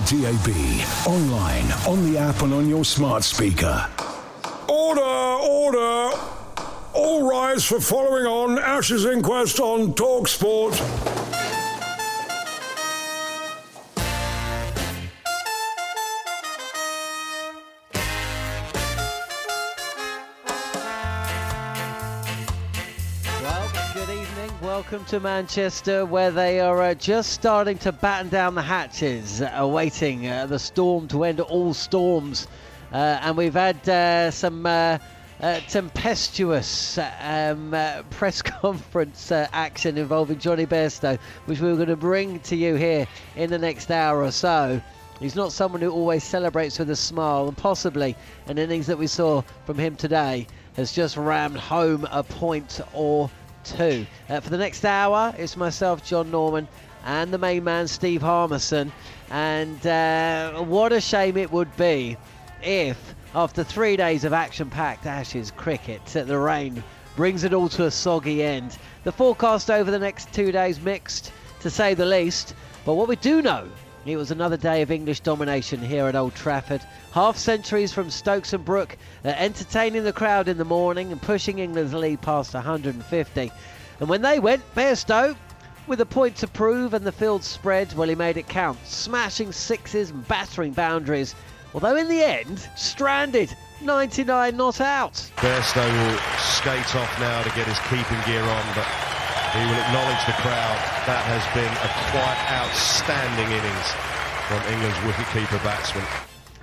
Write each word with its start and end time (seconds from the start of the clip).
DAB, 0.00 0.48
online, 1.06 1.70
on 1.86 2.10
the 2.10 2.18
app, 2.18 2.42
and 2.42 2.54
on 2.54 2.68
your 2.68 2.84
smart 2.84 3.24
speaker. 3.24 3.86
Order, 4.68 5.00
order! 5.02 6.10
All 6.92 7.28
rise 7.28 7.64
for 7.64 7.80
following 7.80 8.26
on 8.26 8.58
Ashes 8.58 9.04
inquest 9.04 9.60
on 9.60 9.94
Talk 9.94 10.28
Welcome 24.84 25.06
to 25.06 25.20
Manchester, 25.20 26.04
where 26.04 26.30
they 26.30 26.60
are 26.60 26.82
uh, 26.82 26.92
just 26.92 27.32
starting 27.32 27.78
to 27.78 27.90
batten 27.90 28.28
down 28.28 28.54
the 28.54 28.60
hatches, 28.60 29.40
uh, 29.40 29.50
awaiting 29.54 30.28
uh, 30.28 30.44
the 30.44 30.58
storm 30.58 31.08
to 31.08 31.24
end 31.24 31.40
all 31.40 31.72
storms. 31.72 32.46
Uh, 32.92 33.18
and 33.22 33.34
we've 33.34 33.54
had 33.54 33.88
uh, 33.88 34.30
some 34.30 34.64
tempestuous 35.68 36.98
um, 36.98 37.74
press 38.10 38.42
conference 38.42 39.32
action 39.32 39.96
involving 39.96 40.38
Jonny 40.38 40.66
Bairstow, 40.66 41.18
which 41.46 41.60
we're 41.60 41.76
going 41.76 41.88
to 41.88 41.96
bring 41.96 42.40
to 42.40 42.54
you 42.54 42.74
here 42.74 43.06
in 43.36 43.48
the 43.48 43.58
next 43.58 43.90
hour 43.90 44.22
or 44.22 44.32
so. 44.32 44.82
He's 45.18 45.34
not 45.34 45.50
someone 45.52 45.80
who 45.80 45.92
always 45.92 46.24
celebrates 46.24 46.78
with 46.78 46.90
a 46.90 46.96
smile, 46.96 47.48
and 47.48 47.56
possibly 47.56 48.16
an 48.48 48.58
innings 48.58 48.86
that 48.88 48.98
we 48.98 49.06
saw 49.06 49.44
from 49.64 49.78
him 49.78 49.96
today 49.96 50.46
has 50.76 50.92
just 50.92 51.16
rammed 51.16 51.56
home 51.56 52.06
a 52.10 52.22
point 52.22 52.82
or 52.92 53.30
two. 53.64 54.06
Uh, 54.28 54.40
for 54.40 54.50
the 54.50 54.58
next 54.58 54.84
hour, 54.84 55.34
it's 55.38 55.56
myself, 55.56 56.04
Jon 56.04 56.30
Norman, 56.30 56.68
and 57.04 57.32
the 57.32 57.38
main 57.38 57.64
man, 57.64 57.88
Steve 57.88 58.22
Harmison. 58.22 58.92
And 59.30 59.86
uh, 59.86 60.62
what 60.62 60.92
a 60.92 61.00
shame 61.00 61.36
it 61.36 61.50
would 61.50 61.74
be 61.76 62.16
if, 62.62 63.14
after 63.34 63.64
three 63.64 63.96
days 63.96 64.24
of 64.24 64.32
action 64.32 64.70
packed 64.70 65.06
Ashes 65.06 65.50
cricket, 65.50 66.04
the 66.06 66.38
rain 66.38 66.82
brings 67.16 67.44
it 67.44 67.52
all 67.52 67.68
to 67.70 67.86
a 67.86 67.90
soggy 67.90 68.42
end. 68.42 68.76
The 69.04 69.12
forecast 69.12 69.70
over 69.70 69.90
the 69.90 69.98
next 69.98 70.32
two 70.32 70.52
days 70.52 70.80
mixed, 70.80 71.32
to 71.60 71.70
say 71.70 71.94
the 71.94 72.06
least. 72.06 72.54
But 72.84 72.94
what 72.94 73.08
we 73.08 73.16
do 73.16 73.42
know 73.42 73.68
it 74.06 74.16
was 74.16 74.30
another 74.30 74.56
day 74.56 74.82
of 74.82 74.90
English 74.90 75.20
domination 75.20 75.80
here 75.80 76.06
at 76.06 76.14
Old 76.14 76.34
Trafford. 76.34 76.82
Half 77.12 77.38
centuries 77.38 77.92
from 77.92 78.10
Stokes 78.10 78.52
and 78.52 78.64
Brook, 78.64 78.98
uh, 79.24 79.28
entertaining 79.28 80.04
the 80.04 80.12
crowd 80.12 80.46
in 80.46 80.58
the 80.58 80.64
morning 80.64 81.10
and 81.10 81.22
pushing 81.22 81.58
England's 81.58 81.94
lead 81.94 82.20
past 82.20 82.52
150. 82.52 83.52
And 84.00 84.08
when 84.08 84.22
they 84.22 84.38
went, 84.38 84.62
Bairstow, 84.74 85.34
with 85.86 86.00
a 86.00 86.06
point 86.06 86.36
to 86.36 86.46
prove 86.46 86.92
and 86.92 87.06
the 87.06 87.12
field 87.12 87.44
spread, 87.44 87.92
well, 87.94 88.08
he 88.08 88.14
made 88.14 88.36
it 88.36 88.48
count, 88.48 88.78
smashing 88.86 89.52
sixes 89.52 90.10
and 90.10 90.26
battering 90.28 90.72
boundaries. 90.72 91.34
Although 91.72 91.96
in 91.96 92.08
the 92.08 92.22
end, 92.22 92.68
stranded, 92.76 93.54
99 93.80 94.56
not 94.56 94.80
out. 94.80 95.14
Bairstow 95.36 95.90
will 95.90 96.18
skate 96.38 96.94
off 96.94 97.20
now 97.20 97.42
to 97.42 97.50
get 97.50 97.66
his 97.66 97.78
keeping 97.88 98.20
gear 98.26 98.42
on, 98.42 98.64
but 98.74 98.86
he 99.54 99.64
will 99.66 99.78
acknowledge 99.78 100.26
the 100.26 100.34
crowd. 100.42 100.78
That 101.06 101.22
has 101.30 101.44
been 101.54 101.70
a 101.70 101.90
quite 102.10 102.40
outstanding 102.50 103.46
innings 103.54 103.88
from 104.48 104.60
England's 104.72 104.98
wicketkeeper 105.06 105.62
batsman. 105.62 106.04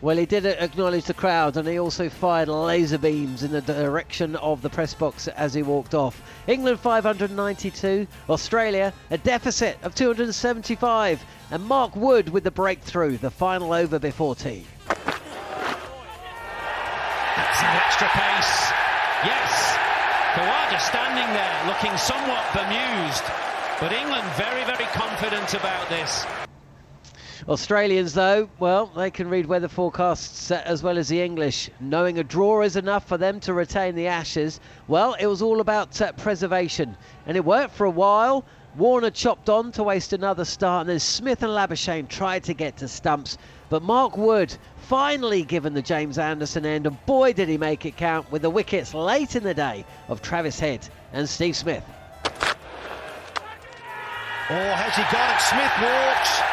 Well, 0.02 0.18
he 0.18 0.26
did 0.26 0.46
acknowledge 0.46 1.06
the 1.06 1.14
crowd 1.14 1.58
and 1.58 1.68
he 1.68 1.80
also 1.80 2.10
fired 2.10 2.50
laser 2.50 2.98
beams 2.98 3.44
in 3.44 3.52
the 3.52 3.62
direction 3.62 4.36
of 4.38 4.62
the 4.62 4.70
press 4.70 4.94
box 4.94 5.28
as 5.30 5.54
he 5.54 5.62
walked 5.62 5.94
off. 5.94 6.22
England 6.48 6.80
592, 6.80 8.08
Australia 8.30 8.94
a 9.12 9.18
deficit 9.20 9.78
of 9.84 9.96
275, 9.96 11.24
and 11.52 11.64
Mark 11.66 11.96
Wood 11.96 12.30
with 12.30 12.44
the 12.44 12.52
breakthrough, 12.52 13.18
the 13.18 13.30
final 13.30 13.74
over 13.74 14.00
before 14.00 14.36
tea. 14.36 14.66
That's 17.38 17.62
an 17.62 17.78
extra 17.78 18.08
pace. 18.08 18.72
Yes. 19.24 19.81
Khawaja 20.72 20.80
standing 20.80 21.34
there 21.34 21.68
looking 21.68 21.98
somewhat 21.98 22.46
bemused. 22.54 23.24
But 23.80 23.92
England 23.92 24.26
very, 24.38 24.64
very 24.64 24.86
confident 24.94 25.54
about 25.54 25.90
this. 25.90 26.26
Australians, 27.50 28.14
though, 28.14 28.48
well, 28.60 28.86
they 28.96 29.12
can 29.12 29.28
read 29.30 29.48
weather 29.48 29.68
forecasts 29.68 30.50
uh, 30.52 30.62
as 30.64 30.82
well 30.82 30.98
as 30.98 31.10
the 31.10 31.22
English. 31.22 31.70
Knowing 31.80 32.20
a 32.20 32.24
draw 32.24 32.62
is 32.62 32.76
enough 32.78 33.06
for 33.06 33.18
them 33.18 33.40
to 33.42 33.54
retain 33.54 33.96
the 33.96 34.08
Ashes, 34.08 34.60
well, 34.88 35.16
it 35.20 35.26
was 35.26 35.42
all 35.42 35.60
about 35.60 36.00
uh, 36.00 36.14
preservation. 36.14 36.96
And 37.26 37.36
it 37.36 37.44
worked 37.44 37.74
for 37.74 37.86
a 37.86 37.90
while. 37.90 38.46
Warner 38.78 39.10
chopped 39.10 39.50
on 39.50 39.74
to 39.74 39.84
waste 39.84 40.14
another 40.14 40.46
start, 40.46 40.82
and 40.82 40.90
then 40.92 41.00
Smith 41.00 41.44
and 41.44 41.52
Labuschagne 41.52 42.08
tried 42.08 42.46
to 42.46 42.54
get 42.54 42.78
to 42.78 42.88
stumps. 42.88 43.38
But 43.70 43.84
Mark 43.84 44.16
Wood 44.16 44.56
finally 44.92 45.42
given 45.44 45.74
the 45.74 45.82
James 45.82 46.18
Anderson 46.18 46.66
end, 46.66 46.86
and 46.86 47.06
boy 47.06 47.32
did 47.32 47.48
he 47.48 47.58
make 47.58 47.86
it 47.86 47.96
count 47.96 48.30
with 48.30 48.42
the 48.42 48.50
wickets 48.50 48.94
late 48.94 49.38
in 49.38 49.44
the 49.44 49.54
day 49.54 49.86
of 50.10 50.22
Travis 50.22 50.60
Head 50.60 50.86
and 51.14 51.30
Steve 51.30 51.56
Smith. 51.56 51.82
Oh, 54.50 54.74
has 54.76 54.94
he 54.94 55.04
got 55.08 55.32
it? 55.32 55.40
Smith 55.48 55.72
walks. 55.80 56.44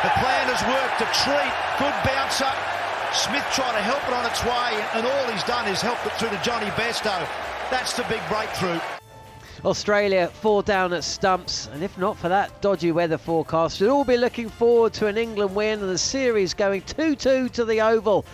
The 0.00 0.08
plan 0.24 0.48
has 0.48 0.64
worked. 0.64 1.04
A 1.04 1.08
treat. 1.20 1.52
Good 1.76 1.92
bouncer. 2.08 2.48
Smith 3.12 3.44
trying 3.52 3.76
to 3.76 3.82
help 3.82 4.00
it 4.08 4.14
on 4.14 4.24
its 4.24 4.42
way, 4.42 4.72
and 4.94 5.06
all 5.06 5.30
he's 5.30 5.44
done 5.44 5.68
is 5.68 5.82
help 5.82 5.98
it 6.06 6.12
through 6.14 6.30
to 6.30 6.42
Jonny 6.42 6.70
Bairstow. 6.80 7.28
That's 7.70 7.92
the 7.92 8.04
big 8.08 8.22
breakthrough. 8.30 8.80
Australia 9.64 10.28
four 10.28 10.62
down 10.62 10.92
at 10.92 11.02
stumps, 11.02 11.68
and 11.72 11.82
if 11.82 11.96
not 11.96 12.16
for 12.16 12.28
that 12.28 12.60
dodgy 12.60 12.92
weather 12.92 13.18
forecast, 13.18 13.80
we'd 13.80 13.88
all 13.88 14.04
be 14.04 14.16
looking 14.16 14.48
forward 14.48 14.92
to 14.94 15.06
an 15.06 15.16
England 15.16 15.54
win 15.54 15.80
and 15.80 15.88
the 15.88 15.98
series 15.98 16.54
going 16.54 16.82
2 16.82 17.16
2 17.16 17.48
to 17.48 17.64
the 17.64 17.80
Oval. 17.80 18.24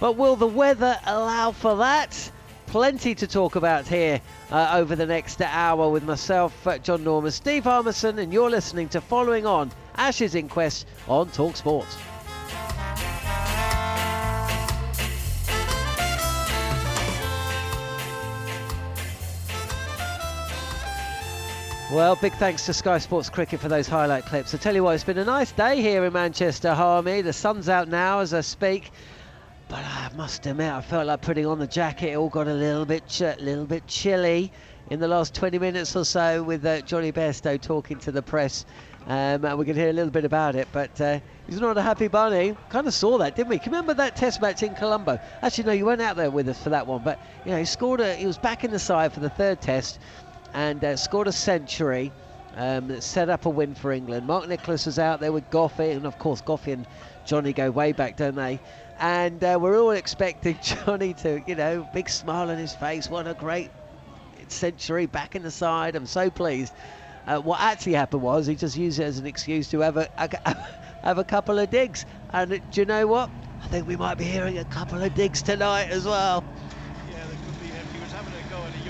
But 0.00 0.16
will 0.16 0.36
the 0.36 0.46
weather 0.46 0.98
allow 1.06 1.50
for 1.50 1.76
that? 1.76 2.30
Plenty 2.66 3.14
to 3.14 3.26
talk 3.26 3.56
about 3.56 3.86
here 3.86 4.20
uh, 4.50 4.72
over 4.74 4.94
the 4.94 5.06
next 5.06 5.40
hour 5.40 5.90
with 5.90 6.04
myself, 6.04 6.66
uh, 6.66 6.78
Jon 6.78 7.02
Norman, 7.02 7.32
Steve 7.32 7.64
Harmison, 7.64 8.18
and 8.18 8.32
you're 8.32 8.50
listening 8.50 8.88
to 8.90 9.00
Following 9.00 9.46
On 9.46 9.72
Ashes 9.96 10.34
Inquest 10.34 10.86
on 11.08 11.28
Talk 11.30 11.56
Sport. 11.56 11.86
Well, 21.90 22.16
big 22.16 22.34
thanks 22.34 22.66
to 22.66 22.74
Sky 22.74 22.98
Sports 22.98 23.30
Cricket 23.30 23.60
for 23.60 23.70
those 23.70 23.88
highlight 23.88 24.26
clips. 24.26 24.54
I 24.54 24.58
tell 24.58 24.74
you 24.74 24.84
what, 24.84 24.94
it's 24.94 25.04
been 25.04 25.16
a 25.16 25.24
nice 25.24 25.52
day 25.52 25.80
here 25.80 26.04
in 26.04 26.12
Manchester, 26.12 26.74
Harmy. 26.74 27.22
The 27.22 27.32
sun's 27.32 27.70
out 27.70 27.88
now 27.88 28.18
as 28.18 28.34
I 28.34 28.42
speak, 28.42 28.90
but 29.70 29.78
I 29.78 30.10
must 30.14 30.44
admit, 30.44 30.70
I 30.70 30.82
felt 30.82 31.06
like 31.06 31.22
putting 31.22 31.46
on 31.46 31.58
the 31.58 31.66
jacket. 31.66 32.10
It 32.10 32.16
all 32.16 32.28
got 32.28 32.46
a 32.46 32.52
little 32.52 32.84
bit, 32.84 33.08
ch- 33.08 33.40
little 33.40 33.64
bit 33.64 33.86
chilly 33.86 34.52
in 34.90 35.00
the 35.00 35.08
last 35.08 35.34
20 35.34 35.58
minutes 35.58 35.96
or 35.96 36.04
so 36.04 36.42
with 36.42 36.66
uh, 36.66 36.82
Jonny 36.82 37.10
Bairstow 37.10 37.58
talking 37.58 37.98
to 38.00 38.12
the 38.12 38.20
press. 38.20 38.66
Um, 39.06 39.46
and 39.46 39.58
we 39.58 39.64
can 39.64 39.74
hear 39.74 39.88
a 39.88 39.92
little 39.94 40.10
bit 40.10 40.26
about 40.26 40.56
it, 40.56 40.68
but 40.72 41.00
uh, 41.00 41.20
he's 41.46 41.58
not 41.58 41.78
a 41.78 41.82
happy 41.82 42.08
bunny. 42.08 42.54
Kind 42.68 42.86
of 42.86 42.92
saw 42.92 43.16
that, 43.16 43.34
didn't 43.34 43.48
we? 43.48 43.58
Can 43.58 43.72
you 43.72 43.78
remember 43.78 43.94
that 43.94 44.14
Test 44.14 44.42
match 44.42 44.62
in 44.62 44.74
Colombo? 44.74 45.18
Actually, 45.40 45.64
no, 45.64 45.72
you 45.72 45.86
weren't 45.86 46.02
out 46.02 46.16
there 46.16 46.30
with 46.30 46.50
us 46.50 46.62
for 46.62 46.68
that 46.68 46.86
one, 46.86 47.02
but 47.02 47.18
you 47.46 47.52
know, 47.52 47.58
he 47.58 47.64
scored 47.64 48.00
a. 48.00 48.14
He 48.14 48.26
was 48.26 48.36
back 48.36 48.64
in 48.64 48.70
the 48.70 48.78
side 48.78 49.14
for 49.14 49.20
the 49.20 49.30
third 49.30 49.62
Test, 49.62 49.98
and 50.54 50.84
uh, 50.84 50.96
scored 50.96 51.28
a 51.28 51.32
century. 51.32 52.12
Um, 52.56 53.00
set 53.00 53.28
up 53.28 53.46
a 53.46 53.50
win 53.50 53.74
for 53.74 53.92
England. 53.92 54.26
Mark 54.26 54.48
Nicholas 54.48 54.86
was 54.86 54.98
out 54.98 55.20
there 55.20 55.32
with 55.32 55.48
Goughie, 55.50 55.92
and 55.92 56.04
of 56.04 56.18
course 56.18 56.40
Goughie 56.40 56.72
and 56.72 56.86
Jonny 57.24 57.52
go 57.52 57.70
way 57.70 57.92
back, 57.92 58.16
don't 58.16 58.34
they? 58.34 58.58
And 58.98 59.44
uh, 59.44 59.58
we're 59.60 59.80
all 59.80 59.92
expecting 59.92 60.58
Jonny 60.62 61.14
to, 61.14 61.40
you 61.46 61.54
know, 61.54 61.88
big 61.92 62.08
smile 62.08 62.50
on 62.50 62.58
his 62.58 62.74
face. 62.74 63.08
What 63.08 63.28
a 63.28 63.34
great 63.34 63.70
century 64.48 65.06
back 65.06 65.36
in 65.36 65.42
the 65.42 65.50
side. 65.50 65.94
I'm 65.94 66.06
so 66.06 66.30
pleased. 66.30 66.72
Uh, 67.26 67.38
what 67.38 67.60
actually 67.60 67.92
happened 67.92 68.22
was 68.22 68.46
he 68.46 68.56
just 68.56 68.76
used 68.76 68.98
it 68.98 69.04
as 69.04 69.18
an 69.18 69.26
excuse 69.26 69.68
to 69.68 69.80
have 69.80 69.96
a, 69.96 70.08
a 70.16 70.56
have 71.02 71.18
a 71.18 71.24
couple 71.24 71.58
of 71.58 71.70
digs. 71.70 72.06
And 72.30 72.50
do 72.50 72.80
you 72.80 72.86
know 72.86 73.06
what? 73.06 73.30
I 73.62 73.68
think 73.68 73.86
we 73.86 73.96
might 73.96 74.16
be 74.16 74.24
hearing 74.24 74.58
a 74.58 74.64
couple 74.64 75.00
of 75.02 75.14
digs 75.14 75.42
tonight 75.42 75.90
as 75.90 76.06
well. 76.06 76.42
Yeah, 77.10 77.24
there 77.26 77.36
could 77.36 77.60
be. 77.60 77.66
If 77.66 77.92
he 77.92 78.00
was 78.00 78.12
having 78.12 78.32
a 78.32 78.50
go 78.50 78.56
at 78.56 78.74
a 78.74 78.88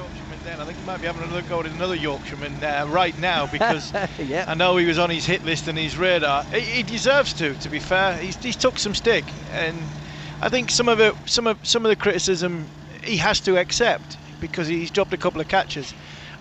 I 0.49 0.65
think 0.65 0.79
he 0.79 0.85
might 0.87 0.99
be 0.99 1.07
having 1.07 1.23
another 1.23 1.43
go 1.43 1.61
at 1.61 1.67
another 1.67 1.95
Yorkshireman 1.95 2.65
uh, 2.65 2.87
right 2.89 3.17
now 3.19 3.47
because 3.53 3.93
yep. 4.19 4.49
I 4.49 4.55
know 4.55 4.79
he 4.79 4.87
was 4.87 4.99
on 4.99 5.11
his 5.11 5.27
hit 5.27 5.45
list 5.45 5.69
and 5.69 5.77
his 5.77 5.99
radar. 5.99 6.45
He, 6.53 6.61
he 6.61 6.83
deserves 6.83 7.35
to. 7.35 7.55
To 7.55 7.69
be 7.69 7.79
fair, 7.79 8.17
he's, 8.17 8.37
he's 8.43 8.57
took 8.57 8.79
some 8.79 8.95
stick, 8.95 9.25
and 9.53 9.77
I 10.41 10.49
think 10.49 10.71
some 10.71 10.89
of 10.89 11.01
it, 11.01 11.15
some 11.27 11.47
of 11.47 11.59
some 11.63 11.85
of 11.85 11.91
the 11.91 11.97
criticism, 11.97 12.67
he 13.05 13.19
has 13.19 13.41
to 13.41 13.59
accept 13.59 14.17
because 14.41 14.69
he's 14.69 14.91
dropped 14.91 15.13
a 15.13 15.19
couple 15.19 15.41
of 15.41 15.49
catches. 15.49 15.93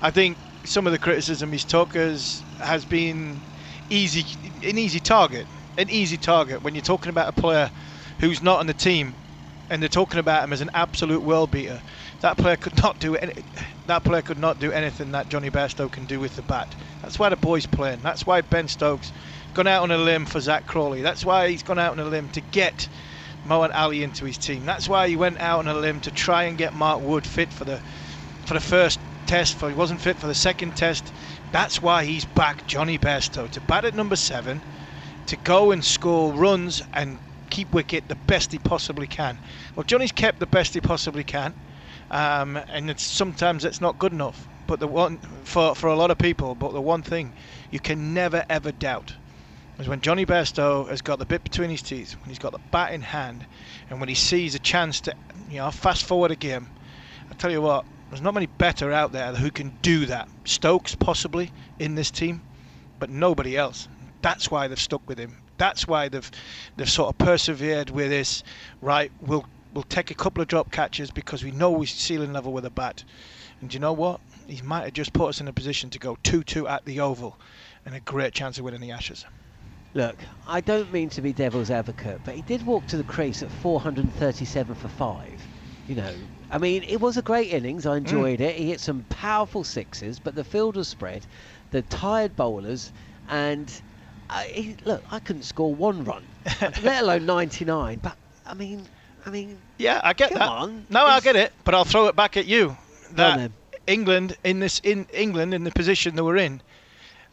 I 0.01 0.11
think 0.11 0.37
some 0.63 0.87
of 0.87 0.93
the 0.93 0.99
criticism 0.99 1.51
he's 1.51 1.65
took 1.65 1.93
has 1.93 2.43
has 2.59 2.85
been 2.85 3.41
easy, 3.89 4.25
an 4.63 4.77
easy 4.77 4.99
target, 4.99 5.47
an 5.77 5.89
easy 5.89 6.17
target 6.17 6.63
when 6.63 6.75
you're 6.75 6.81
talking 6.81 7.09
about 7.09 7.27
a 7.27 7.41
player 7.41 7.71
who's 8.19 8.41
not 8.41 8.59
on 8.59 8.67
the 8.67 8.73
team, 8.73 9.15
and 9.69 9.81
they're 9.81 9.89
talking 9.89 10.19
about 10.19 10.43
him 10.43 10.53
as 10.53 10.61
an 10.61 10.69
absolute 10.73 11.21
world 11.21 11.51
beater. 11.51 11.81
That 12.21 12.37
player 12.37 12.57
could 12.57 12.81
not 12.81 12.99
do 12.99 13.15
any, 13.15 13.33
that 13.85 14.03
player 14.03 14.23
could 14.23 14.39
not 14.39 14.59
do 14.59 14.71
anything 14.71 15.11
that 15.11 15.29
Jonny 15.29 15.51
Bairstow 15.51 15.91
can 15.91 16.05
do 16.05 16.19
with 16.19 16.35
the 16.35 16.41
bat. 16.41 16.75
That's 17.01 17.19
why 17.19 17.29
the 17.29 17.35
boys 17.35 17.67
playing. 17.67 17.99
That's 18.01 18.25
why 18.25 18.41
Ben 18.41 18.67
Stokes 18.67 19.11
gone 19.53 19.67
out 19.67 19.83
on 19.83 19.91
a 19.91 19.97
limb 19.97 20.25
for 20.25 20.39
Zak 20.39 20.65
Crawley. 20.65 21.03
That's 21.03 21.23
why 21.23 21.49
he's 21.49 21.61
gone 21.61 21.77
out 21.77 21.91
on 21.91 21.99
a 21.99 22.05
limb 22.05 22.29
to 22.29 22.41
get 22.41 22.89
Moeen 23.45 23.69
Ali 23.73 24.01
into 24.01 24.25
his 24.25 24.37
team. 24.37 24.65
That's 24.65 24.89
why 24.89 25.07
he 25.07 25.15
went 25.15 25.39
out 25.39 25.59
on 25.59 25.67
a 25.67 25.75
limb 25.75 25.99
to 26.01 26.11
try 26.11 26.43
and 26.43 26.57
get 26.57 26.73
Mark 26.73 27.01
Wood 27.01 27.25
fit 27.25 27.53
for 27.53 27.65
the 27.65 27.81
for 28.45 28.55
the 28.55 28.59
first 28.59 28.99
test. 29.27 29.53
For 29.53 29.69
he 29.69 29.75
wasn't 29.75 30.01
fit 30.01 30.17
for 30.17 30.27
the 30.27 30.33
second 30.33 30.75
test. 30.75 31.11
That's 31.51 31.83
why 31.83 32.03
he's 32.05 32.25
back, 32.25 32.65
Jonny 32.65 32.97
Bairstow, 32.97 33.49
to 33.51 33.61
bat 33.61 33.85
at 33.85 33.93
number 33.93 34.15
seven, 34.15 34.63
to 35.27 35.37
go 35.37 35.71
and 35.71 35.85
score 35.85 36.33
runs 36.33 36.81
and 36.93 37.19
keep 37.51 37.71
wicket 37.73 38.07
the 38.07 38.17
best 38.27 38.51
he 38.51 38.57
possibly 38.57 39.07
can. 39.07 39.37
Well, 39.75 39.83
Jonny's 39.83 40.11
kept 40.11 40.39
the 40.39 40.47
best 40.47 40.73
he 40.73 40.81
possibly 40.81 41.23
can, 41.23 41.53
um, 42.11 42.57
and 42.57 42.89
it's 42.89 43.03
sometimes 43.03 43.65
it's 43.65 43.81
not 43.81 43.99
good 43.99 44.13
enough. 44.13 44.47
But 44.67 44.79
the 44.79 44.87
one 44.87 45.17
for 45.43 45.75
for 45.75 45.87
a 45.87 45.95
lot 45.95 46.11
of 46.11 46.17
people, 46.17 46.55
but 46.55 46.73
the 46.73 46.81
one 46.81 47.01
thing 47.01 47.33
you 47.71 47.79
can 47.79 48.13
never 48.13 48.45
ever 48.49 48.71
doubt 48.71 49.13
is 49.79 49.87
when 49.87 50.01
Jonny 50.01 50.25
Bairstow 50.25 50.87
has 50.89 51.01
got 51.01 51.19
the 51.19 51.25
bit 51.25 51.43
between 51.43 51.69
his 51.69 51.81
teeth, 51.81 52.15
when 52.19 52.29
he's 52.29 52.39
got 52.39 52.51
the 52.51 52.59
bat 52.71 52.93
in 52.93 53.01
hand, 53.01 53.45
and 53.89 53.99
when 53.99 54.09
he 54.09 54.15
sees 54.15 54.55
a 54.55 54.59
chance 54.59 54.99
to, 55.01 55.13
you 55.49 55.57
know, 55.57 55.71
fast 55.71 56.05
forward 56.05 56.31
a 56.31 56.35
game. 56.35 56.67
I 57.29 57.35
tell 57.35 57.51
you 57.51 57.61
what, 57.61 57.85
there's 58.09 58.21
not 58.21 58.33
many 58.33 58.47
better 58.47 58.91
out 58.91 59.11
there 59.11 59.33
who 59.33 59.51
can 59.51 59.73
do 59.81 60.05
that. 60.07 60.27
Stokes 60.45 60.95
possibly 60.95 61.51
in 61.77 61.95
this 61.95 62.09
team, 62.09 62.41
but 62.99 63.09
nobody 63.09 63.55
else. 63.55 63.87
That's 64.21 64.49
why 64.49 64.67
they've 64.67 64.79
stuck 64.79 65.07
with 65.07 65.19
him. 65.19 65.37
That's 65.57 65.87
why 65.87 66.09
they've 66.09 66.29
they've 66.75 66.89
sort 66.89 67.09
of 67.09 67.17
persevered 67.17 67.89
with 67.89 68.09
this. 68.09 68.43
Right, 68.81 69.11
we'll 69.21 69.45
we'll 69.77 69.83
take 69.83 70.09
a 70.09 70.15
couple 70.15 70.41
of 70.41 70.47
drop 70.47 70.71
catches 70.71 71.11
because 71.11 71.43
we 71.43 71.51
know 71.51 71.69
we're 71.69 71.85
ceiling 71.85 72.33
level 72.33 72.51
with 72.51 72.65
a 72.65 72.69
bat. 72.71 73.03
And 73.61 73.71
you 73.71 73.79
know 73.79 73.93
what? 73.93 74.19
He 74.47 74.59
might 74.63 74.85
have 74.85 74.93
just 74.93 75.13
put 75.13 75.29
us 75.29 75.39
in 75.39 75.47
a 75.47 75.53
position 75.53 75.91
to 75.91 75.99
go 75.99 76.17
2-2 76.23 76.67
at 76.67 76.83
the 76.85 76.99
Oval, 76.99 77.37
and 77.85 77.93
a 77.93 77.99
great 77.99 78.33
chance 78.33 78.57
of 78.57 78.63
winning 78.63 78.81
the 78.81 78.89
Ashes. 78.89 79.23
Look, 79.93 80.15
I 80.47 80.61
don't 80.61 80.91
mean 80.91 81.09
to 81.09 81.21
be 81.21 81.31
devil's 81.31 81.69
advocate, 81.69 82.21
but 82.25 82.33
he 82.33 82.41
did 82.41 82.65
walk 82.65 82.87
to 82.87 82.97
the 82.97 83.03
crease 83.03 83.43
at 83.43 83.51
437 83.51 84.73
for 84.73 84.87
five. 84.87 85.39
You 85.87 85.93
know, 85.93 86.13
I 86.49 86.57
mean, 86.57 86.81
it 86.81 86.99
was 86.99 87.17
a 87.17 87.21
great 87.21 87.53
innings. 87.53 87.85
I 87.85 87.97
enjoyed 87.97 88.39
mm. 88.39 88.45
it. 88.45 88.55
He 88.55 88.69
hit 88.69 88.79
some 88.79 89.05
powerful 89.09 89.63
sixes, 89.63 90.17
but 90.17 90.33
the 90.33 90.43
field 90.43 90.75
was 90.75 90.87
spread. 90.87 91.23
The 91.69 91.83
tired 91.83 92.35
bowlers, 92.35 92.91
and 93.29 93.71
I, 94.27 94.75
look, 94.85 95.03
I 95.11 95.19
couldn't 95.19 95.43
score 95.43 95.75
one 95.75 96.03
run, 96.03 96.23
let 96.81 97.03
alone 97.03 97.27
99. 97.27 97.99
But 98.01 98.17
I 98.43 98.55
mean, 98.55 98.87
I 99.27 99.29
mean, 99.29 99.59
yeah, 99.77 99.99
I 100.01 100.13
get 100.13 100.33
that. 100.33 100.41
On. 100.41 100.85
No, 100.89 101.05
I 101.05 101.19
get 101.19 101.35
it, 101.35 101.51
but 101.65 101.75
I'll 101.75 101.83
throw 101.83 102.07
it 102.07 102.15
back 102.15 102.37
at 102.37 102.45
you. 102.45 102.77
That 103.11 103.51
England 103.85 104.37
in 104.45 104.61
this 104.61 104.79
in 104.85 105.05
England 105.13 105.53
in 105.53 105.65
the 105.65 105.71
position 105.71 106.15
they 106.15 106.21
were 106.21 106.37
in, 106.37 106.61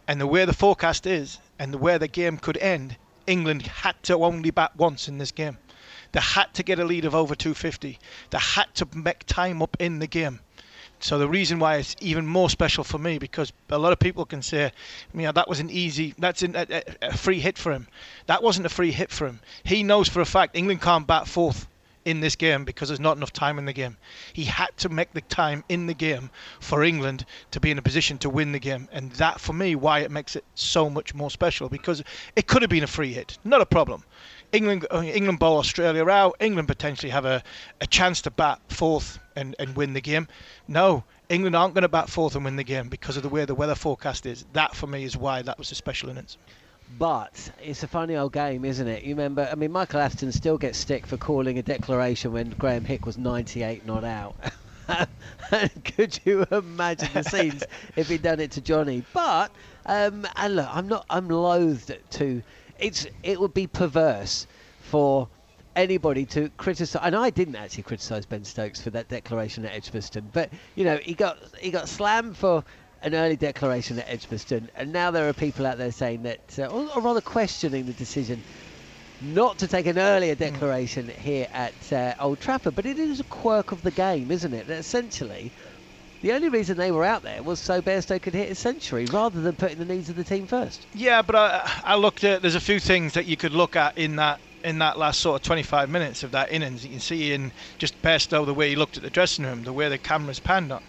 and 0.09 0.21
the 0.21 0.27
way 0.27 0.45
the 0.45 0.53
forecast 0.53 1.07
is, 1.07 1.39
and 1.57 1.73
the 1.73 1.79
way 1.79 1.97
the 1.97 2.09
game 2.09 2.39
could 2.39 2.57
end, 2.57 2.97
England 3.29 3.63
had 3.63 3.95
to 4.03 4.25
only 4.25 4.51
bat 4.51 4.73
once 4.77 5.07
in 5.07 5.19
this 5.19 5.31
game. 5.31 5.57
They 6.11 6.21
had 6.21 6.53
to 6.55 6.65
get 6.65 6.81
a 6.81 6.85
lead 6.85 7.05
of 7.05 7.15
over 7.15 7.37
250. 7.37 8.01
They 8.31 8.39
had 8.39 8.75
to 8.75 8.89
make 8.93 9.25
time 9.27 9.63
up 9.63 9.77
in 9.79 10.01
the 10.01 10.09
game. 10.09 10.41
So 10.99 11.19
the 11.19 11.29
reason 11.29 11.61
why 11.61 11.77
it's 11.77 11.95
even 12.01 12.27
more 12.27 12.51
special 12.51 12.83
for 12.83 12.99
me 12.99 13.19
because 13.19 13.53
a 13.71 13.79
lot 13.79 13.93
of 13.93 14.01
people 14.01 14.25
can 14.25 14.43
say, 14.43 14.73
you 15.13 15.23
know, 15.23 15.33
that 15.33 15.49
was 15.49 15.61
an 15.61 15.71
easy, 15.71 16.15
that's 16.19 16.43
an, 16.43 16.57
a, 16.57 16.83
a 17.03 17.17
free 17.17 17.39
hit 17.39 17.57
for 17.57 17.71
him. 17.71 17.87
That 18.27 18.43
wasn't 18.43 18.67
a 18.67 18.71
free 18.71 18.91
hit 18.91 19.13
for 19.13 19.29
him. 19.29 19.39
He 19.63 19.85
knows 19.85 20.09
for 20.09 20.21
a 20.21 20.25
fact 20.25 20.57
England 20.57 20.83
can't 20.83 21.07
bat 21.07 21.29
fourth 21.29 21.69
in 22.05 22.21
this 22.21 22.37
game 22.37 22.65
because 22.65 22.89
there's 22.89 23.01
not 23.01 23.17
enough 23.17 23.33
time 23.33 23.59
in 23.59 23.65
the 23.65 23.73
game. 23.73 23.97
He 24.33 24.45
had 24.45 24.77
to 24.79 24.89
make 24.89 25.13
the 25.13 25.21
time 25.23 25.65
in 25.69 25.87
the 25.87 25.95
game 25.95 26.31
for 26.61 26.83
England 26.83 27.25
to 27.51 27.61
be 27.61 27.71
in 27.71 27.79
a 27.79 27.83
position 27.83 28.19
to 28.19 28.31
win 28.31 28.53
the 28.53 28.59
game, 28.59 28.89
and 28.93 29.13
that 29.13 29.41
for 29.41 29.53
me 29.53 29.75
why 29.75 30.01
it 30.01 30.11
makes 30.11 30.37
it 30.37 30.45
so 30.55 30.91
much 30.91 31.15
more 31.15 31.31
special 31.31 31.69
because 31.69 32.03
it 32.37 32.47
could 32.47 32.63
have 32.63 32.71
been 32.71 32.85
a 32.85 32.89
free 32.89 33.13
hit, 33.13 33.39
not 33.45 33.61
a 33.61 33.67
problem. 33.67 34.05
England 34.53 34.87
uh, 34.93 35.03
England 35.03 35.39
bowl 35.39 35.59
Australia 35.59 36.09
out. 36.09 36.37
England 36.39 36.69
potentially 36.69 37.11
have 37.11 37.25
a, 37.25 37.43
a 37.81 37.87
chance 37.87 38.23
to 38.23 38.31
bat 38.31 38.61
fourth 38.69 39.19
and, 39.35 39.57
and 39.59 39.75
win 39.75 39.95
the 39.95 40.01
game. 40.01 40.29
No, 40.69 41.05
England 41.29 41.57
aren't 41.57 41.75
going 41.75 41.83
to 41.83 41.89
bat 41.89 42.09
fourth 42.09 42.37
and 42.37 42.45
win 42.45 42.57
the 42.57 42.65
game 42.65 42.89
because 42.89 43.17
of 43.17 43.23
the 43.23 43.29
way 43.29 43.45
the 43.45 43.55
weather 43.55 43.75
forecast 43.75 44.27
is. 44.27 44.45
That 44.53 44.77
for 44.77 44.87
me 44.87 45.05
is 45.05 45.17
why 45.17 45.43
that 45.43 45.59
was 45.59 45.73
a 45.73 45.75
special 45.75 46.09
innings. 46.09 46.39
But 46.99 47.51
it's 47.63 47.83
a 47.83 47.89
funny 47.89 48.17
old 48.17 48.33
game, 48.33 48.65
isn't 48.65 48.87
it? 48.87 49.03
You 49.03 49.15
remember, 49.15 49.49
I 49.51 49.55
mean, 49.57 49.73
Michael 49.73 50.01
Atherton 50.01 50.33
still 50.33 50.59
gets 50.59 50.79
stick 50.79 51.07
for 51.07 51.17
calling 51.17 51.59
a 51.59 51.63
declaration 51.63 52.33
when 52.33 52.51
Graham 52.51 52.85
Hick 52.85 53.05
was 53.07 53.19
98 53.19 53.85
not 53.85 54.05
out. 54.05 54.37
Could 55.97 56.21
you 56.25 56.47
imagine 56.51 57.09
the 57.13 57.23
scenes 57.23 57.65
if 57.97 58.09
he'd 58.09 58.23
done 58.23 58.39
it 58.39 58.53
to 58.53 58.61
Jonny? 58.61 59.03
But 59.13 59.51
um, 59.87 60.27
and 60.37 60.57
look, 60.57 60.69
I'm 60.71 60.89
not. 60.89 61.07
I'm 61.11 61.29
loathed 61.29 61.97
to 62.11 62.43
it's 62.79 63.07
it 63.23 63.41
would 63.41 63.55
be 63.55 63.67
perverse 63.67 64.47
for 64.81 65.29
anybody 65.77 66.25
to 66.27 66.51
criticise. 66.51 67.03
And 67.03 67.17
I 67.17 67.31
didn't 67.31 67.57
actually 67.57 67.83
criticise 67.85 68.27
Ben 68.27 68.45
Stokes 68.45 68.81
for 68.81 68.91
that 68.91 69.09
declaration 69.09 69.65
at 69.65 69.73
Edgbaston, 69.73 70.31
but 70.33 70.51
you 70.75 70.85
know 70.85 70.97
he 70.99 71.15
got 71.15 71.39
he 71.59 71.71
got 71.71 71.89
slammed 71.89 72.37
for 72.37 72.65
an 73.05 73.15
early 73.15 73.37
declaration 73.37 73.99
at 73.99 74.09
Edgbaston, 74.09 74.71
and 74.75 74.93
now 74.93 75.11
there 75.11 75.29
are 75.29 75.33
people 75.33 75.67
out 75.67 75.79
there 75.79 75.93
saying 75.93 76.23
that, 76.23 76.59
uh, 76.59 76.67
or, 76.67 76.89
or, 76.97 77.03
rather 77.03 77.21
questioning 77.21 77.87
the 77.87 77.93
decision 77.93 78.43
not 79.21 79.59
to 79.59 79.69
take 79.69 79.87
an 79.87 79.99
earlier 79.99 80.35
declaration 80.35 81.09
here 81.09 81.47
at 81.53 81.93
uh, 81.93 82.15
Old 82.19 82.41
Trafford. 82.41 82.75
But 82.75 82.87
it 82.87 82.99
is 82.99 83.21
a 83.21 83.25
quirk 83.25 83.73
of 83.73 83.83
the 83.83 83.91
game, 83.91 84.31
isn't 84.31 84.53
it? 84.53 84.67
That 84.67 84.79
essentially 84.79 85.53
the 86.23 86.33
only 86.33 86.49
reason 86.49 86.79
they 86.79 86.91
were 86.91 87.05
out 87.05 87.23
there 87.23 87.43
was 87.43 87.61
so 87.61 87.83
Bairstow 87.83 88.21
could 88.21 88.33
hit 88.33 88.51
a 88.51 88.55
century 88.55 89.05
rather 89.07 89.43
than 89.43 89.55
putting 89.55 89.79
the 89.79 89.85
needs 89.85 90.09
of 90.09 90.17
the 90.17 90.25
team 90.25 90.47
first. 90.47 90.87
Yeah, 90.95 91.21
but 91.21 91.37
I, 91.37 91.71
I 91.85 91.95
looked 91.97 92.25
at 92.25 92.41
there's 92.41 92.55
a 92.55 92.61
few 92.61 92.81
things 92.81 93.13
that 93.13 93.27
you 93.27 93.37
could 93.37 93.53
look 93.53 93.77
at 93.77 93.99
in 93.99 94.17
that 94.17 94.41
in 94.65 94.79
that 94.79 94.99
last 94.99 95.21
sort 95.21 95.39
of 95.39 95.47
25 95.47 95.91
minutes 95.91 96.23
of 96.23 96.31
that 96.31 96.51
innings. 96.51 96.83
You 96.83 96.93
can 96.93 97.01
see 97.01 97.35
in 97.35 97.53
just 97.77 98.01
Bairstow 98.01 98.47
the 98.47 98.55
way 98.55 98.71
he 98.71 98.77
looked 98.77 98.97
at 98.97 99.03
the 99.03 99.11
dressing 99.11 99.45
room, 99.45 99.65
the 99.65 99.75
way 99.75 99.91
the 99.91 99.99
cameras 99.99 100.41
panned 100.41 100.73
on. 100.73 100.83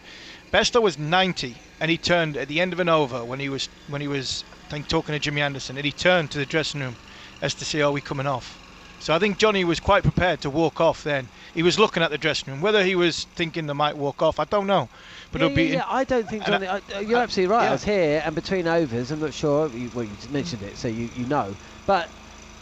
Bairstow 0.51 0.81
was 0.81 0.97
90, 0.97 1.55
and 1.79 1.91
he 1.91 1.97
turned 1.97 2.37
at 2.37 2.47
the 2.47 2.61
end 2.61 2.73
of 2.73 2.79
an 2.79 2.89
over 2.89 3.23
when 3.23 3.39
he 3.39 3.49
was 3.49 3.67
when 3.87 4.01
he 4.01 4.07
was 4.07 4.43
I 4.67 4.71
think 4.71 4.87
talking 4.87 5.13
to 5.13 5.19
Jimmy 5.19 5.41
Anderson, 5.41 5.77
and 5.77 5.85
he 5.85 5.91
turned 5.91 6.31
to 6.31 6.37
the 6.37 6.45
dressing 6.45 6.81
room 6.81 6.95
as 7.41 7.53
to 7.55 7.65
say, 7.65 7.81
"Are 7.81 7.91
we 7.91 8.01
coming 8.01 8.27
off?" 8.27 8.59
So 8.99 9.13
I 9.13 9.19
think 9.19 9.37
Jonny 9.37 9.63
was 9.63 9.79
quite 9.79 10.01
prepared 10.01 10.41
to 10.41 10.49
walk 10.49 10.81
off. 10.81 11.03
Then 11.03 11.27
he 11.53 11.61
was 11.61 11.77
looking 11.77 12.01
at 12.01 12.09
the 12.09 12.17
dressing 12.17 12.51
room. 12.53 12.61
Whether 12.61 12.83
he 12.83 12.95
was 12.95 13.25
thinking 13.35 13.67
they 13.67 13.73
might 13.73 13.97
walk 13.97 14.23
off, 14.23 14.39
I 14.39 14.45
don't 14.45 14.65
know. 14.65 14.89
But 15.31 15.41
yeah, 15.41 15.45
it'll 15.45 15.55
be. 15.55 15.63
Yeah, 15.65 15.73
yeah, 15.73 15.83
I 15.87 16.03
don't 16.03 16.27
think 16.27 16.45
Jonny. 16.45 16.67
I, 16.67 16.81
uh, 16.95 16.99
you're 16.99 17.19
absolutely 17.19 17.53
right. 17.53 17.65
Yeah. 17.65 17.69
I 17.69 17.73
was 17.73 17.83
here, 17.83 18.21
and 18.25 18.33
between 18.33 18.67
overs, 18.67 19.11
I'm 19.11 19.19
not 19.19 19.33
sure. 19.33 19.69
You, 19.69 19.91
well, 19.93 20.05
you 20.05 20.11
mentioned 20.31 20.63
it, 20.63 20.77
so 20.77 20.87
you, 20.87 21.09
you 21.15 21.25
know. 21.25 21.55
But 21.85 22.09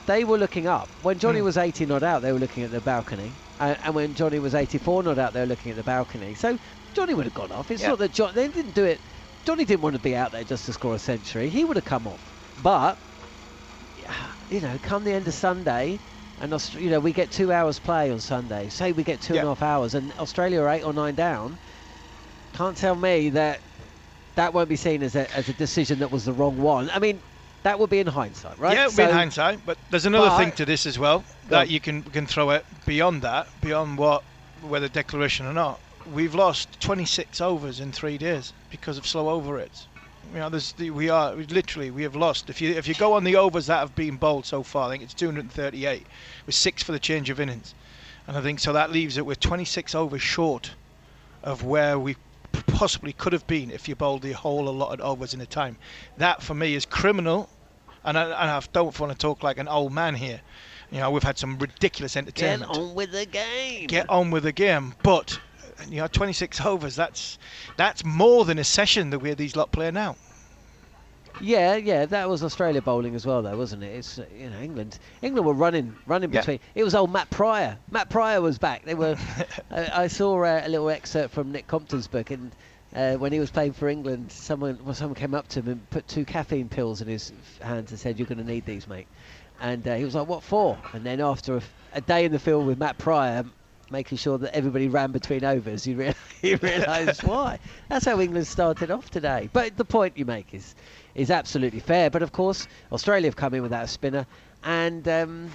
they 0.05 0.23
were 0.23 0.37
looking 0.37 0.67
up. 0.67 0.89
When 1.01 1.19
Jonny 1.19 1.39
mm. 1.39 1.45
was 1.45 1.57
80 1.57 1.85
not 1.85 2.03
out, 2.03 2.21
they 2.21 2.31
were 2.31 2.39
looking 2.39 2.63
at 2.63 2.71
the 2.71 2.81
balcony. 2.81 3.31
And, 3.59 3.77
and, 3.83 3.95
when 3.95 4.13
Jonny 4.15 4.39
was 4.39 4.53
84 4.53 5.03
not 5.03 5.17
out, 5.17 5.33
they 5.33 5.39
were 5.39 5.45
looking 5.45 5.71
at 5.71 5.77
the 5.77 5.83
balcony. 5.83 6.33
So 6.35 6.57
Jonny 6.93 7.13
would 7.13 7.25
have 7.25 7.33
gone 7.33 7.51
off. 7.51 7.71
It's 7.71 7.81
yeah. 7.81 7.89
not 7.89 7.99
that 7.99 8.13
John, 8.13 8.33
they 8.33 8.47
didn't 8.47 8.75
do 8.75 8.85
it. 8.85 8.99
Jonny 9.45 9.65
didn't 9.65 9.81
want 9.81 9.95
to 9.95 10.01
be 10.01 10.15
out 10.15 10.31
there 10.31 10.43
just 10.43 10.65
to 10.67 10.73
score 10.73 10.95
a 10.95 10.99
century. 10.99 11.49
He 11.49 11.65
would 11.65 11.75
have 11.75 11.85
come 11.85 12.07
off. 12.07 12.19
But, 12.61 12.97
you 14.49 14.61
know, 14.61 14.77
come 14.83 15.03
the 15.03 15.11
end 15.11 15.27
of 15.27 15.33
Sunday, 15.33 15.99
and 16.41 16.53
Aust- 16.53 16.75
you 16.75 16.89
know 16.89 16.99
we 16.99 17.11
get 17.11 17.31
two 17.31 17.51
hours 17.51 17.79
play 17.79 18.11
on 18.11 18.19
Sunday. 18.19 18.69
Say 18.69 18.91
we 18.91 19.03
get 19.03 19.21
two 19.21 19.33
yeah. 19.33 19.41
and 19.41 19.49
a 19.49 19.51
half 19.51 19.61
hours, 19.61 19.95
and 19.95 20.13
Australia 20.19 20.61
are 20.61 20.69
eight 20.69 20.83
or 20.83 20.93
nine 20.93 21.15
down 21.15 21.57
can't 22.53 22.77
tell 22.77 22.95
me 22.95 23.29
that 23.29 23.59
that 24.35 24.53
won't 24.53 24.69
be 24.69 24.75
seen 24.75 25.03
as 25.03 25.15
a, 25.15 25.31
as 25.35 25.49
a 25.49 25.53
decision 25.53 25.99
that 25.99 26.11
was 26.11 26.25
the 26.25 26.33
wrong 26.33 26.57
one. 26.57 26.89
I 26.91 26.99
mean, 26.99 27.19
that 27.63 27.79
would 27.79 27.89
be 27.89 27.99
in 27.99 28.07
hindsight, 28.07 28.57
right? 28.59 28.75
Yeah, 28.75 28.83
it 28.83 28.87
would 28.87 28.95
so, 28.95 29.05
be 29.05 29.09
in 29.09 29.15
hindsight. 29.15 29.65
But 29.65 29.77
there's 29.89 30.05
another 30.05 30.37
thing 30.37 30.53
to 30.53 30.65
this 30.65 30.85
as 30.85 30.97
well 30.97 31.23
that 31.49 31.69
you 31.69 31.79
can 31.79 32.03
can 32.03 32.25
throw 32.25 32.51
it 32.51 32.65
beyond 32.85 33.21
that, 33.23 33.47
beyond 33.61 33.97
what 33.97 34.23
whether 34.61 34.87
declaration 34.87 35.45
or 35.45 35.53
not. 35.53 35.79
We've 36.11 36.35
lost 36.35 36.81
26 36.81 37.39
overs 37.41 37.79
in 37.79 37.91
three 37.91 38.17
days 38.17 38.53
because 38.69 38.97
of 38.97 39.07
slow 39.07 39.29
over 39.29 39.57
hits. 39.59 39.87
You 40.33 40.39
know, 40.39 40.49
there's 40.49 40.73
the, 40.73 40.89
we 40.89 41.09
are 41.09 41.35
we 41.35 41.45
literally 41.45 41.91
we 41.91 42.03
have 42.03 42.15
lost. 42.15 42.49
If 42.49 42.61
you 42.61 42.71
if 42.71 42.87
you 42.87 42.93
go 42.95 43.13
on 43.13 43.23
the 43.23 43.35
overs 43.35 43.67
that 43.67 43.79
have 43.79 43.95
been 43.95 44.17
bowled 44.17 44.45
so 44.45 44.63
far, 44.63 44.87
I 44.87 44.91
think 44.91 45.03
it's 45.03 45.13
238 45.13 46.05
with 46.45 46.55
six 46.55 46.81
for 46.81 46.91
the 46.91 46.99
change 46.99 47.29
of 47.29 47.39
innings, 47.39 47.75
and 48.27 48.37
I 48.37 48.41
think 48.41 48.59
so 48.59 48.73
that 48.73 48.91
leaves 48.91 49.17
it 49.17 49.25
with 49.25 49.39
26 49.39 49.93
overs 49.93 50.21
short 50.21 50.75
of 51.43 51.63
where 51.63 51.99
we 51.99 52.15
possibly 52.67 53.13
could 53.13 53.33
have 53.33 53.45
been 53.47 53.69
if 53.69 53.87
you 53.87 53.95
bowled 53.95 54.21
the 54.21 54.31
whole 54.31 54.69
allotted 54.69 55.01
overs 55.01 55.33
in 55.33 55.41
a 55.41 55.45
time. 55.45 55.77
That 56.17 56.41
for 56.41 56.53
me 56.53 56.73
is 56.73 56.85
criminal, 56.85 57.49
and 58.03 58.17
I, 58.17 58.23
and 58.23 58.49
I 58.49 58.61
don't 58.71 58.97
want 58.99 59.11
to 59.11 59.17
talk 59.17 59.43
like 59.43 59.57
an 59.57 59.67
old 59.67 59.93
man 59.93 60.15
here. 60.15 60.41
You 60.91 60.99
know, 60.99 61.11
we've 61.11 61.23
had 61.23 61.37
some 61.37 61.57
ridiculous 61.57 62.15
entertainment. 62.15 62.71
Get 62.71 62.79
on 62.81 62.95
with 62.95 63.11
the 63.11 63.25
game. 63.25 63.87
Get 63.87 64.09
on 64.09 64.31
with 64.31 64.43
the 64.43 64.51
game, 64.51 64.95
but 65.03 65.39
you 65.89 65.97
know, 66.01 66.07
26 66.07 66.61
overs. 66.61 66.95
That's 66.95 67.37
that's 67.77 68.03
more 68.05 68.45
than 68.45 68.59
a 68.59 68.63
session 68.63 69.09
the 69.09 69.19
way 69.19 69.33
these 69.33 69.55
lot 69.55 69.71
play 69.71 69.91
now. 69.91 70.15
Yeah, 71.41 71.77
yeah, 71.77 72.05
that 72.05 72.29
was 72.29 72.43
Australia 72.43 72.81
bowling 72.81 73.15
as 73.15 73.25
well, 73.25 73.41
though, 73.41 73.57
wasn't 73.57 73.81
it? 73.83 73.87
It's 73.95 74.19
you 74.37 74.49
know 74.51 74.59
England. 74.59 74.99
England 75.23 75.47
were 75.47 75.53
running, 75.53 75.95
running 76.05 76.31
Yeah. 76.31 76.41
between. 76.41 76.59
It 76.75 76.83
was 76.83 76.93
old 76.93 77.11
Matt 77.11 77.29
Prior. 77.31 77.77
Matt 77.89 78.09
Prior 78.09 78.39
was 78.39 78.59
back. 78.59 78.85
They 78.85 78.93
were. 78.93 79.17
I, 79.71 80.03
I 80.03 80.07
saw 80.07 80.43
uh, 80.43 80.61
a 80.63 80.69
little 80.69 80.89
excerpt 80.89 81.33
from 81.33 81.51
Nick 81.51 81.65
Compton's 81.65 82.05
book, 82.07 82.29
and 82.29 82.51
uh, 82.95 83.15
when 83.15 83.31
he 83.31 83.39
was 83.39 83.49
playing 83.49 83.73
for 83.73 83.89
England, 83.89 84.31
someone 84.31 84.77
well, 84.85 84.93
someone 84.93 85.15
came 85.15 85.33
up 85.33 85.47
to 85.49 85.59
him 85.61 85.69
and 85.69 85.89
put 85.89 86.07
two 86.07 86.23
caffeine 86.23 86.69
pills 86.69 87.01
in 87.01 87.07
his 87.07 87.33
hands 87.61 87.89
and 87.89 87.99
said, 87.99 88.19
"You're 88.19 88.27
going 88.27 88.37
to 88.37 88.43
need 88.43 88.67
these, 88.67 88.87
mate." 88.87 89.07
And 89.59 89.87
uh, 89.87 89.95
he 89.95 90.03
was 90.05 90.13
like, 90.13 90.27
"What 90.27 90.43
for?" 90.43 90.77
And 90.93 91.03
then 91.03 91.19
after 91.19 91.55
a, 91.55 91.57
f- 91.57 91.73
a 91.93 92.01
day 92.01 92.25
in 92.25 92.31
the 92.31 92.39
field 92.39 92.67
with 92.67 92.77
Matt 92.77 92.99
Prior. 92.99 93.43
Making 93.91 94.17
sure 94.17 94.37
that 94.39 94.55
everybody 94.55 94.87
ran 94.87 95.11
between 95.11 95.43
overs, 95.43 95.85
You, 95.87 95.97
rea- 95.97 96.13
he 96.41 96.55
realised 96.55 97.21
why. 97.27 97.59
That's 97.89 98.05
how 98.05 98.19
England 98.19 98.47
started 98.47 98.89
off 98.89 99.09
today. 99.11 99.49
But 99.53 99.77
the 99.77 99.85
point 99.85 100.17
you 100.17 100.25
make 100.25 100.53
is 100.53 100.73
is 101.15 101.29
absolutely 101.29 101.79
fair. 101.79 102.09
But 102.09 102.23
of 102.23 102.31
course, 102.31 102.67
Australia 102.91 103.27
have 103.27 103.35
come 103.35 103.53
in 103.53 103.61
without 103.61 103.83
a 103.83 103.87
spinner, 103.87 104.25
and 104.63 105.07
um, 105.07 105.49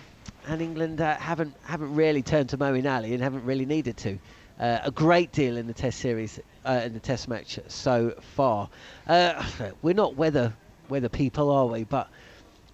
and 0.46 0.60
England 0.62 1.00
uh, 1.00 1.16
haven't 1.16 1.54
haven't 1.64 1.94
really 1.94 2.22
turned 2.22 2.50
to 2.50 2.58
Moeen 2.58 2.88
Ali 2.90 3.12
and 3.14 3.22
haven't 3.22 3.44
really 3.44 3.66
needed 3.66 3.96
to. 3.98 4.18
Uh, 4.60 4.80
a 4.84 4.90
great 4.90 5.30
deal 5.32 5.56
in 5.56 5.68
the 5.68 5.72
Test 5.72 6.00
series, 6.00 6.40
uh, 6.64 6.82
in 6.84 6.92
the 6.92 6.98
Test 7.00 7.28
match 7.28 7.60
so 7.68 8.12
far. 8.34 8.68
Uh, 9.06 9.44
we're 9.82 9.94
not 9.94 10.16
weather 10.16 10.52
weather 10.88 11.08
people, 11.08 11.50
are 11.50 11.66
we? 11.66 11.84
But 11.84 12.08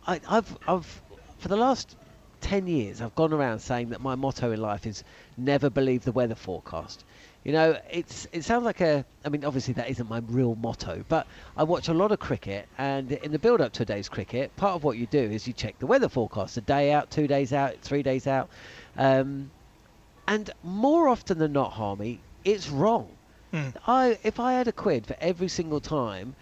I, 0.06 0.20
I've 0.28 0.58
I've 0.66 1.02
for 1.38 1.48
the 1.48 1.56
last 1.56 1.96
10 2.44 2.66
years 2.66 3.00
I've 3.00 3.14
gone 3.14 3.32
around 3.32 3.60
saying 3.60 3.88
that 3.88 4.02
my 4.02 4.16
motto 4.16 4.52
in 4.52 4.60
life 4.60 4.86
is 4.86 5.02
never 5.38 5.70
believe 5.70 6.04
the 6.04 6.12
weather 6.12 6.34
forecast. 6.34 7.02
You 7.42 7.52
know, 7.52 7.78
it's 7.90 8.28
it 8.32 8.44
sounds 8.44 8.64
like 8.64 8.82
a 8.82 9.06
I 9.24 9.30
mean 9.30 9.46
obviously 9.46 9.72
that 9.74 9.88
isn't 9.88 10.10
my 10.10 10.20
real 10.28 10.54
motto, 10.54 11.02
but 11.08 11.26
I 11.56 11.62
watch 11.62 11.88
a 11.88 11.94
lot 11.94 12.12
of 12.12 12.18
cricket 12.18 12.68
and 12.76 13.12
in 13.12 13.32
the 13.32 13.38
build 13.38 13.62
up 13.62 13.72
to 13.72 13.84
a 13.84 13.86
day's 13.86 14.10
cricket, 14.10 14.54
part 14.56 14.74
of 14.74 14.84
what 14.84 14.98
you 14.98 15.06
do 15.06 15.18
is 15.18 15.46
you 15.46 15.54
check 15.54 15.78
the 15.78 15.86
weather 15.86 16.10
forecast, 16.10 16.58
a 16.58 16.60
day 16.60 16.92
out, 16.92 17.10
2 17.10 17.26
days 17.26 17.54
out, 17.54 17.80
3 17.80 18.02
days 18.02 18.26
out. 18.26 18.50
Um, 18.98 19.50
and 20.28 20.50
more 20.62 21.08
often 21.08 21.38
than 21.38 21.54
not, 21.54 21.72
Harmy, 21.72 22.20
it's 22.44 22.68
wrong. 22.68 23.08
I 23.86 24.18
if 24.22 24.38
I 24.38 24.52
had 24.52 24.68
a 24.68 24.72
quid 24.72 25.06
for 25.06 25.16
every 25.18 25.48
single 25.48 25.80
time 25.80 26.34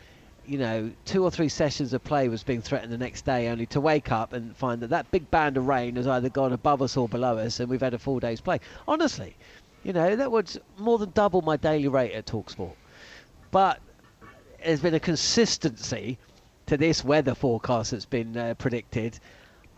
you 0.46 0.58
know, 0.58 0.90
two 1.04 1.22
or 1.22 1.30
three 1.30 1.48
sessions 1.48 1.92
of 1.92 2.02
play 2.04 2.28
was 2.28 2.42
being 2.42 2.62
threatened 2.62 2.92
the 2.92 2.98
next 2.98 3.24
day, 3.24 3.48
only 3.48 3.66
to 3.66 3.80
wake 3.80 4.10
up 4.10 4.32
and 4.32 4.56
find 4.56 4.82
that 4.82 4.90
that 4.90 5.10
big 5.10 5.30
band 5.30 5.56
of 5.56 5.66
rain 5.66 5.96
has 5.96 6.06
either 6.06 6.28
gone 6.28 6.52
above 6.52 6.82
us 6.82 6.96
or 6.96 7.08
below 7.08 7.38
us, 7.38 7.60
and 7.60 7.68
we've 7.68 7.80
had 7.80 7.94
a 7.94 7.98
full 7.98 8.18
day's 8.20 8.40
play. 8.40 8.60
Honestly, 8.88 9.36
you 9.84 9.92
know, 9.92 10.16
that 10.16 10.30
would 10.30 10.50
more 10.78 10.98
than 10.98 11.10
double 11.10 11.42
my 11.42 11.56
daily 11.56 11.88
rate 11.88 12.12
at 12.12 12.26
Talksport. 12.26 12.74
But 13.50 13.80
there's 14.64 14.80
been 14.80 14.94
a 14.94 15.00
consistency 15.00 16.18
to 16.66 16.76
this 16.76 17.04
weather 17.04 17.34
forecast 17.34 17.90
that's 17.90 18.04
been 18.04 18.36
uh, 18.36 18.54
predicted. 18.54 19.18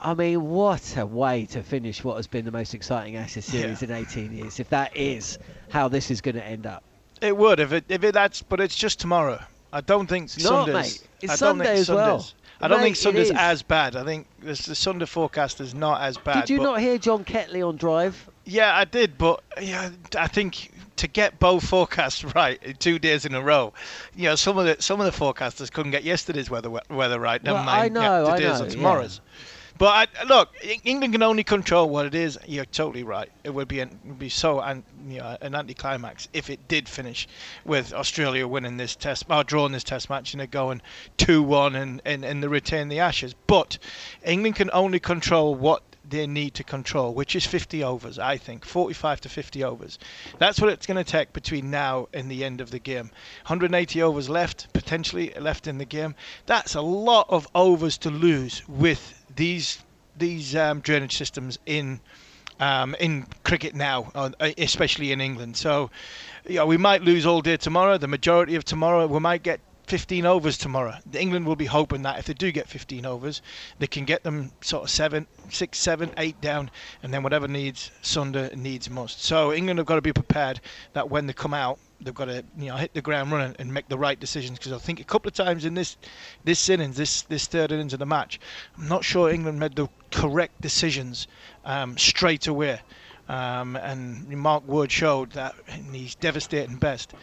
I 0.00 0.14
mean, 0.14 0.50
what 0.50 0.96
a 0.96 1.06
way 1.06 1.46
to 1.46 1.62
finish 1.62 2.04
what 2.04 2.16
has 2.16 2.26
been 2.26 2.44
the 2.44 2.50
most 2.50 2.74
exciting 2.74 3.16
Ashes 3.16 3.46
series 3.46 3.82
in 3.82 3.90
18 3.90 4.32
years, 4.32 4.60
if 4.60 4.68
that 4.70 4.96
is 4.96 5.38
how 5.70 5.88
this 5.88 6.10
is 6.10 6.20
going 6.20 6.34
to 6.36 6.44
end 6.44 6.66
up. 6.66 6.82
It 7.22 7.36
would 7.36 7.60
if 7.60 7.72
it 7.72 7.84
if 7.88 8.04
it 8.04 8.12
that's 8.12 8.42
but 8.42 8.60
it's 8.60 8.76
just 8.76 9.00
tomorrow. 9.00 9.40
I 9.74 9.80
don't 9.80 10.06
think 10.06 10.24
It's 10.26 10.42
not, 10.44 10.66
Sunday's. 10.66 10.74
mate. 11.00 11.08
It's 11.20 11.32
I 11.32 11.36
Sunday 11.36 11.74
as 11.80 11.90
well. 11.90 12.24
I 12.60 12.68
don't 12.68 12.78
Mate, 12.78 12.84
think 12.84 12.96
Sunday's 12.96 13.30
as 13.32 13.62
bad. 13.62 13.96
I 13.96 14.04
think 14.04 14.28
this, 14.38 14.64
the 14.66 14.74
Sunday 14.76 15.04
forecast 15.04 15.60
is 15.60 15.74
not 15.74 16.00
as 16.00 16.16
bad. 16.16 16.46
Did 16.46 16.50
you 16.50 16.60
not 16.62 16.80
hear 16.80 16.96
John 16.96 17.24
Ketley 17.24 17.66
on 17.66 17.76
Drive? 17.76 18.30
Yeah, 18.44 18.74
I 18.74 18.84
did, 18.84 19.18
but 19.18 19.42
yeah, 19.60 19.90
I 20.16 20.28
think 20.28 20.70
to 20.96 21.08
get 21.08 21.40
both 21.40 21.66
forecasts 21.66 22.22
right 22.36 22.78
two 22.78 23.00
days 23.00 23.26
in 23.26 23.34
a 23.34 23.42
row, 23.42 23.72
you 24.14 24.24
know, 24.24 24.36
some 24.36 24.56
of 24.58 24.64
the 24.66 24.80
some 24.80 25.00
of 25.00 25.06
the 25.06 25.18
forecasters 25.24 25.72
couldn't 25.72 25.90
get 25.90 26.04
yesterday's 26.04 26.48
weather 26.48 26.70
weather 26.88 27.18
right. 27.18 27.42
Never 27.42 27.56
Well, 27.56 27.64
mind 27.64 27.98
I 27.98 28.00
know, 28.00 28.26
I 28.28 28.38
today's 28.38 28.60
know, 28.60 28.66
or 28.66 28.70
tomorrow's. 28.70 29.20
But 29.76 30.08
I, 30.18 30.24
look, 30.24 30.50
E- 30.62 30.80
England 30.84 31.14
can 31.14 31.22
only 31.22 31.42
control 31.42 31.88
what 31.88 32.06
it 32.06 32.14
is. 32.14 32.38
You're 32.46 32.64
totally 32.64 33.02
right. 33.02 33.30
It 33.42 33.50
would 33.50 33.66
be 33.66 33.80
an, 33.80 33.98
would 34.04 34.18
be 34.18 34.28
so 34.28 34.60
an, 34.60 34.84
you 35.08 35.18
know, 35.18 35.36
an 35.40 35.54
anticlimax 35.54 36.28
if 36.32 36.48
it 36.48 36.68
did 36.68 36.88
finish 36.88 37.26
with 37.64 37.92
Australia 37.92 38.46
winning 38.46 38.76
this 38.76 38.94
test 38.94 39.24
or 39.28 39.42
drawing 39.42 39.72
this 39.72 39.84
test 39.84 40.08
match 40.08 40.32
and 40.32 40.40
it 40.40 40.50
going 40.50 40.80
two 41.16 41.42
one 41.42 41.74
and, 41.74 42.00
and 42.04 42.24
and 42.24 42.42
they 42.42 42.46
retain 42.46 42.88
the 42.88 43.00
Ashes. 43.00 43.34
But 43.46 43.78
England 44.24 44.56
can 44.56 44.70
only 44.72 45.00
control 45.00 45.54
what 45.54 45.82
they 46.08 46.26
need 46.26 46.54
to 46.54 46.64
control, 46.64 47.14
which 47.14 47.34
is 47.34 47.46
50 47.46 47.82
overs, 47.82 48.18
I 48.18 48.36
think, 48.36 48.64
45 48.64 49.22
to 49.22 49.28
50 49.28 49.64
overs. 49.64 49.98
That's 50.38 50.60
what 50.60 50.70
it's 50.70 50.86
going 50.86 51.02
to 51.02 51.10
take 51.10 51.32
between 51.32 51.70
now 51.70 52.08
and 52.12 52.30
the 52.30 52.44
end 52.44 52.60
of 52.60 52.70
the 52.70 52.78
game. 52.78 53.10
180 53.46 54.02
overs 54.02 54.28
left, 54.28 54.72
potentially 54.72 55.32
left 55.40 55.66
in 55.66 55.78
the 55.78 55.84
game. 55.84 56.14
That's 56.46 56.74
a 56.74 56.82
lot 56.82 57.26
of 57.30 57.48
overs 57.54 57.98
to 57.98 58.10
lose 58.10 58.62
with 58.68 59.23
these 59.36 59.78
these 60.16 60.54
um, 60.54 60.80
drainage 60.80 61.16
systems 61.16 61.58
in 61.66 62.00
um, 62.60 62.94
in 63.00 63.26
cricket 63.42 63.74
now, 63.74 64.10
uh, 64.14 64.30
especially 64.58 65.12
in 65.12 65.20
England. 65.20 65.56
So, 65.56 65.90
you 66.46 66.56
know, 66.56 66.66
we 66.66 66.76
might 66.76 67.02
lose 67.02 67.26
all 67.26 67.40
day 67.40 67.56
tomorrow. 67.56 67.98
The 67.98 68.08
majority 68.08 68.54
of 68.54 68.64
tomorrow, 68.64 69.06
we 69.06 69.18
might 69.18 69.42
get 69.42 69.60
15 69.86 70.24
overs 70.24 70.56
tomorrow. 70.56 70.94
England 71.12 71.46
will 71.46 71.56
be 71.56 71.66
hoping 71.66 72.02
that 72.02 72.18
if 72.18 72.26
they 72.26 72.32
do 72.32 72.50
get 72.52 72.68
15 72.68 73.04
overs, 73.04 73.42
they 73.78 73.86
can 73.86 74.04
get 74.04 74.22
them 74.22 74.52
sort 74.60 74.84
of 74.84 74.90
seven, 74.90 75.26
six, 75.50 75.78
seven, 75.78 76.10
eight 76.16 76.40
down, 76.40 76.70
and 77.02 77.12
then 77.12 77.22
whatever 77.22 77.46
needs 77.48 77.90
Sunder 78.00 78.50
needs 78.54 78.88
most. 78.88 79.22
So 79.22 79.52
England 79.52 79.78
have 79.78 79.86
got 79.86 79.96
to 79.96 80.02
be 80.02 80.12
prepared 80.12 80.60
that 80.94 81.10
when 81.10 81.26
they 81.26 81.32
come 81.32 81.54
out, 81.54 81.78
they've 82.04 82.14
got 82.14 82.26
to 82.26 82.44
you 82.58 82.66
know 82.66 82.76
hit 82.76 82.94
the 82.94 83.02
ground 83.02 83.32
running 83.32 83.56
and 83.58 83.72
make 83.72 83.88
the 83.88 83.98
right 83.98 84.18
decisions. 84.18 84.58
Because 84.58 84.72
I 84.72 84.78
think 84.78 85.00
a 85.00 85.04
couple 85.04 85.28
of 85.28 85.34
times 85.34 85.64
in 85.64 85.74
this 85.74 85.96
this 86.44 86.68
innings, 86.68 86.96
this 86.96 87.22
this 87.22 87.46
third 87.46 87.72
innings 87.72 87.92
of 87.92 87.98
the 87.98 88.06
match, 88.06 88.38
I'm 88.78 88.88
not 88.88 89.04
sure 89.04 89.30
England 89.30 89.58
made 89.58 89.74
the 89.74 89.88
correct 90.10 90.60
decisions 90.60 91.26
um, 91.64 91.96
straight 91.98 92.46
away. 92.46 92.80
Um, 93.28 93.76
and 93.76 94.28
Mark 94.28 94.64
Wood 94.66 94.92
showed 94.92 95.32
that 95.32 95.54
in 95.68 95.94
his 95.94 96.14
devastating 96.14 96.76
best, 96.76 97.14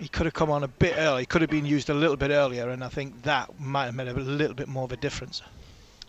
he 0.00 0.08
could 0.08 0.24
have 0.24 0.32
come 0.32 0.50
on 0.50 0.64
a 0.64 0.68
bit 0.68 0.94
early. 0.96 1.22
He 1.22 1.26
could 1.26 1.42
have 1.42 1.50
been 1.50 1.66
used 1.66 1.90
a 1.90 1.94
little 1.94 2.16
bit 2.16 2.30
earlier, 2.30 2.70
and 2.70 2.82
I 2.82 2.88
think 2.88 3.22
that 3.24 3.60
might 3.60 3.84
have 3.86 3.94
made 3.94 4.08
a 4.08 4.14
little 4.14 4.54
bit 4.54 4.68
more 4.68 4.84
of 4.84 4.92
a 4.92 4.96
difference. 4.96 5.42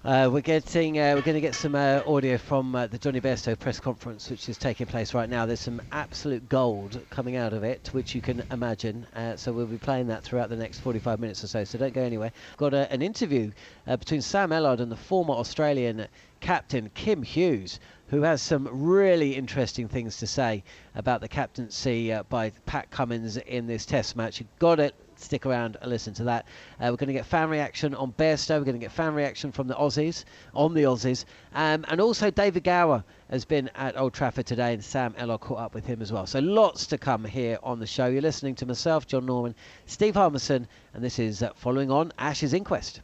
Uh, 0.06 0.30
we're 0.32 0.40
getting, 0.40 1.00
uh, 1.00 1.14
we're 1.16 1.22
going 1.24 1.34
to 1.34 1.42
get 1.42 1.56
some 1.56 1.74
uh, 1.74 2.00
audio 2.06 2.38
from 2.38 2.76
uh, 2.76 2.86
the 2.86 2.96
Jonny 2.96 3.20
Bairstow 3.20 3.58
press 3.58 3.80
conference, 3.80 4.30
which 4.30 4.48
is 4.48 4.56
taking 4.56 4.86
place 4.86 5.16
right 5.16 5.28
now. 5.28 5.48
There's 5.48 5.60
some 5.60 5.82
absolute 5.92 6.48
gold 6.48 7.02
coming 7.10 7.38
out 7.38 7.54
of 7.54 7.64
it, 7.64 7.90
which 7.92 8.14
you 8.14 8.22
can 8.22 8.44
imagine. 8.52 9.08
Uh, 9.16 9.36
so 9.36 9.52
we'll 9.52 9.66
be 9.66 9.80
playing 9.80 10.06
that 10.10 10.24
throughout 10.24 10.50
the 10.50 10.58
next 10.58 10.82
45 10.82 11.20
minutes 11.20 11.44
or 11.44 11.48
so. 11.48 11.64
So 11.64 11.80
don't 11.80 11.92
go 11.92 12.04
anywhere. 12.04 12.32
Got 12.58 12.76
a, 12.76 12.94
an 12.94 13.02
interview 13.02 13.52
uh, 13.88 13.98
between 13.98 14.22
Sam 14.22 14.52
Ellard 14.52 14.80
and 14.80 14.92
the 14.92 14.96
former 14.96 15.34
Australian 15.34 16.06
captain 16.40 16.92
Kim 16.94 17.24
Hughes, 17.24 17.80
who 18.10 18.22
has 18.22 18.44
some 18.44 18.70
really 18.72 19.36
interesting 19.36 19.88
things 19.88 20.18
to 20.18 20.28
say 20.28 20.64
about 20.94 21.22
the 21.22 21.28
captaincy 21.28 22.14
uh, 22.14 22.22
by 22.30 22.52
Pat 22.68 22.92
Cummins 22.92 23.38
in 23.38 23.66
this 23.66 23.88
Test 23.88 24.16
match. 24.16 24.40
You've 24.40 24.60
got 24.60 24.80
it 24.80 24.94
stick 25.20 25.46
around 25.46 25.78
and 25.82 25.90
listen 25.90 26.14
to 26.16 26.24
that. 26.26 26.46
Uh, 26.80 26.88
we're 26.90 26.98
going 26.98 27.08
to 27.08 27.14
get 27.14 27.26
fan 27.26 27.50
reaction 27.50 27.96
on 27.96 28.12
Bairstow. 28.14 28.60
We're 28.60 28.66
going 28.66 28.80
to 28.80 28.86
get 28.86 28.92
fan 28.92 29.14
reaction 29.14 29.52
from 29.52 29.68
the 29.68 29.76
Aussies, 29.76 30.26
on 30.54 30.74
the 30.74 30.84
Aussies. 30.84 31.26
Um, 31.54 31.86
and 31.88 32.02
also 32.02 32.30
David 32.32 32.64
Gower 32.64 33.04
has 33.30 33.46
been 33.46 33.70
at 33.76 33.98
Old 33.98 34.14
Trafford 34.14 34.46
today 34.46 34.74
and 34.74 34.84
Sam 34.84 35.14
Ellard 35.14 35.42
caught 35.42 35.60
up 35.60 35.74
with 35.74 35.86
him 35.86 36.02
as 36.02 36.12
well. 36.12 36.26
So 36.26 36.40
lots 36.40 36.88
to 36.88 36.98
come 36.98 37.26
here 37.26 37.58
on 37.64 37.80
the 37.80 37.88
show. 37.88 38.08
You're 38.08 38.22
listening 38.22 38.56
to 38.56 38.66
myself, 38.66 39.08
Jon 39.08 39.26
Norman, 39.26 39.56
Steve 39.86 40.16
Harmison, 40.16 40.68
and 40.94 41.04
this 41.04 41.20
is 41.20 41.44
uh, 41.44 41.52
Following 41.56 41.92
On 41.92 42.12
Ashes 42.18 42.54
Inquest. 42.54 43.02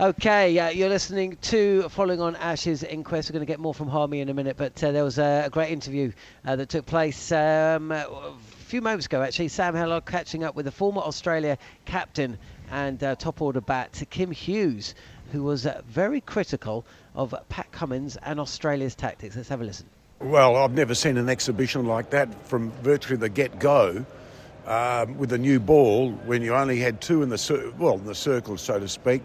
Okay, 0.00 0.58
uh, 0.58 0.70
you're 0.70 0.88
listening 0.88 1.36
to 1.42 1.88
Following 1.88 2.20
on 2.20 2.34
Ashes 2.34 2.82
Inquest. 2.82 3.30
We're 3.30 3.34
going 3.34 3.46
to 3.46 3.52
get 3.52 3.60
more 3.60 3.72
from 3.72 3.86
Harmy 3.86 4.20
in 4.20 4.28
a 4.28 4.34
minute, 4.34 4.56
but 4.56 4.82
uh, 4.82 4.90
there 4.90 5.04
was 5.04 5.18
a, 5.18 5.44
a 5.46 5.50
great 5.50 5.70
interview 5.70 6.10
uh, 6.44 6.56
that 6.56 6.68
took 6.68 6.84
place 6.84 7.30
um, 7.30 7.92
few 8.74 8.82
moments 8.82 9.06
ago, 9.06 9.22
actually. 9.22 9.46
Sam 9.46 9.72
Hellard 9.72 10.04
catching 10.04 10.42
up 10.42 10.56
with 10.56 10.64
the 10.64 10.72
former 10.72 11.00
Australia 11.00 11.56
captain 11.84 12.36
and 12.72 13.00
uh, 13.04 13.14
top 13.14 13.40
order 13.40 13.60
bat 13.60 14.02
Kim 14.10 14.32
Hughes, 14.32 14.96
who 15.30 15.44
was 15.44 15.64
uh, 15.64 15.80
very 15.86 16.20
critical 16.20 16.84
of 17.14 17.32
Pat 17.48 17.70
Cummins 17.70 18.16
and 18.24 18.40
Australia's 18.40 18.96
tactics. 18.96 19.36
Let's 19.36 19.48
have 19.48 19.60
a 19.60 19.64
listen. 19.64 19.86
Well, 20.18 20.56
I've 20.56 20.72
never 20.72 20.92
seen 20.92 21.18
an 21.18 21.28
exhibition 21.28 21.86
like 21.86 22.10
that 22.10 22.34
from 22.48 22.72
virtually 22.82 23.16
the 23.16 23.28
get 23.28 23.60
go. 23.60 24.04
um, 24.66 25.18
with 25.18 25.30
the 25.30 25.38
new 25.38 25.60
ball 25.60 26.10
when 26.10 26.42
you 26.42 26.54
only 26.54 26.80
had 26.80 27.00
two 27.00 27.22
in 27.22 27.28
the 27.28 27.38
cir- 27.38 27.72
well 27.78 27.94
in 27.94 28.06
the 28.06 28.14
circle, 28.14 28.56
so 28.56 28.80
to 28.80 28.88
speak. 28.88 29.22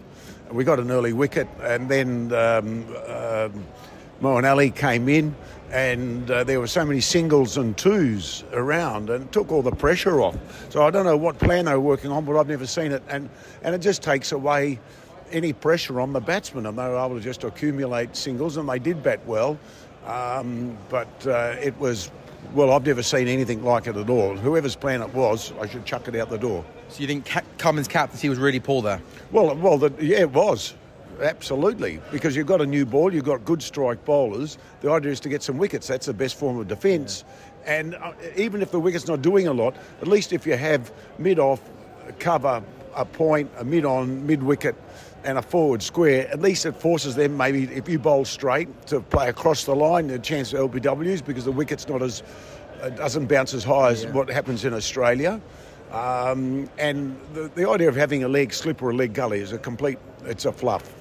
We 0.52 0.62
got 0.62 0.78
an 0.78 0.92
early 0.92 1.12
wicket, 1.12 1.48
and 1.60 1.88
then 1.88 2.32
um, 2.32 2.84
um, 3.08 3.66
Moeen 4.20 4.48
Ali 4.48 4.70
came 4.70 5.08
in, 5.08 5.34
and 5.70 6.30
uh, 6.30 6.44
there 6.44 6.60
were 6.60 6.66
so 6.66 6.84
many 6.84 7.00
singles 7.00 7.56
and 7.56 7.76
twos 7.76 8.44
around, 8.52 9.10
and 9.10 9.30
took 9.32 9.52
all 9.52 9.62
the 9.62 9.70
pressure 9.70 10.20
off. 10.20 10.36
So 10.70 10.82
I 10.82 10.90
don't 10.90 11.04
know 11.04 11.16
what 11.16 11.38
plan 11.38 11.66
they 11.66 11.72
were 11.72 11.80
working 11.80 12.10
on, 12.10 12.24
but 12.24 12.38
I've 12.38 12.48
never 12.48 12.66
seen 12.66 12.92
it, 12.92 13.02
and 13.08 13.28
and 13.62 13.74
it 13.74 13.78
just 13.80 14.02
takes 14.02 14.32
away 14.32 14.78
any 15.32 15.52
pressure 15.52 16.00
on 16.00 16.12
the 16.12 16.20
batsmen, 16.20 16.66
and 16.66 16.76
they 16.76 16.88
were 16.88 16.98
able 16.98 17.16
to 17.16 17.20
just 17.20 17.44
accumulate 17.44 18.16
singles, 18.16 18.56
and 18.56 18.68
they 18.68 18.78
did 18.78 19.02
bat 19.02 19.24
well. 19.26 19.58
Um, 20.06 20.76
but 20.88 21.26
uh, 21.26 21.56
it 21.60 21.78
was 21.78 22.10
well, 22.54 22.72
I've 22.72 22.86
never 22.86 23.02
seen 23.02 23.28
anything 23.28 23.62
like 23.62 23.86
it 23.86 23.96
at 23.96 24.10
all. 24.10 24.36
Whoever's 24.36 24.74
plan 24.74 25.02
it 25.02 25.14
was, 25.14 25.52
I 25.60 25.68
should 25.68 25.84
chuck 25.84 26.08
it 26.08 26.16
out 26.16 26.30
the 26.30 26.38
door. 26.38 26.64
So 26.88 27.00
you 27.00 27.06
think 27.06 27.30
Cummins' 27.58 27.86
captaincy 27.86 28.28
was 28.28 28.38
really 28.38 28.58
poor 28.58 28.82
there? 28.82 29.00
Well, 29.30 29.54
well, 29.54 29.78
the, 29.78 29.92
yeah, 30.00 30.20
it 30.20 30.30
was. 30.30 30.74
Absolutely, 31.20 32.00
because 32.10 32.34
you've 32.34 32.46
got 32.46 32.60
a 32.60 32.66
new 32.66 32.86
ball, 32.86 33.12
you've 33.12 33.24
got 33.24 33.44
good 33.44 33.62
strike 33.62 34.04
bowlers. 34.04 34.56
The 34.80 34.90
idea 34.90 35.12
is 35.12 35.20
to 35.20 35.28
get 35.28 35.42
some 35.42 35.58
wickets. 35.58 35.86
That's 35.86 36.06
the 36.06 36.14
best 36.14 36.38
form 36.38 36.58
of 36.58 36.68
defence. 36.68 37.24
Yeah. 37.26 37.74
And 37.74 37.94
uh, 37.94 38.12
even 38.36 38.62
if 38.62 38.70
the 38.70 38.80
wicket's 38.80 39.06
not 39.06 39.20
doing 39.20 39.46
a 39.46 39.52
lot, 39.52 39.76
at 40.00 40.08
least 40.08 40.32
if 40.32 40.46
you 40.46 40.56
have 40.56 40.90
mid 41.18 41.38
off, 41.38 41.60
cover, 42.18 42.62
a 42.96 43.04
point, 43.04 43.50
a 43.58 43.64
mid 43.64 43.84
on, 43.84 44.26
mid 44.26 44.42
wicket, 44.42 44.74
and 45.24 45.36
a 45.36 45.42
forward 45.42 45.82
square, 45.82 46.28
at 46.28 46.40
least 46.40 46.64
it 46.64 46.72
forces 46.72 47.14
them 47.14 47.36
maybe 47.36 47.64
if 47.64 47.88
you 47.88 47.98
bowl 47.98 48.24
straight 48.24 48.86
to 48.86 49.00
play 49.00 49.28
across 49.28 49.64
the 49.64 49.74
line, 49.74 50.06
the 50.06 50.18
chance 50.18 50.52
of 50.54 50.70
LBWs 50.70 51.24
because 51.24 51.44
the 51.44 51.52
wicket's 51.52 51.86
not 51.88 52.02
as 52.02 52.22
it 52.82 52.96
doesn't 52.96 53.26
bounce 53.26 53.52
as 53.52 53.62
high 53.62 53.90
as 53.90 54.04
yeah. 54.04 54.12
what 54.12 54.30
happens 54.30 54.64
in 54.64 54.72
Australia. 54.72 55.38
Um, 55.92 56.70
and 56.78 57.18
the, 57.34 57.50
the 57.54 57.68
idea 57.68 57.88
of 57.88 57.96
having 57.96 58.24
a 58.24 58.28
leg 58.28 58.54
slip 58.54 58.80
or 58.80 58.90
a 58.90 58.94
leg 58.94 59.12
gully 59.12 59.40
is 59.40 59.52
a 59.52 59.58
complete 59.58 59.98
it's 60.24 60.44
a 60.44 60.52
fluff. 60.52 60.99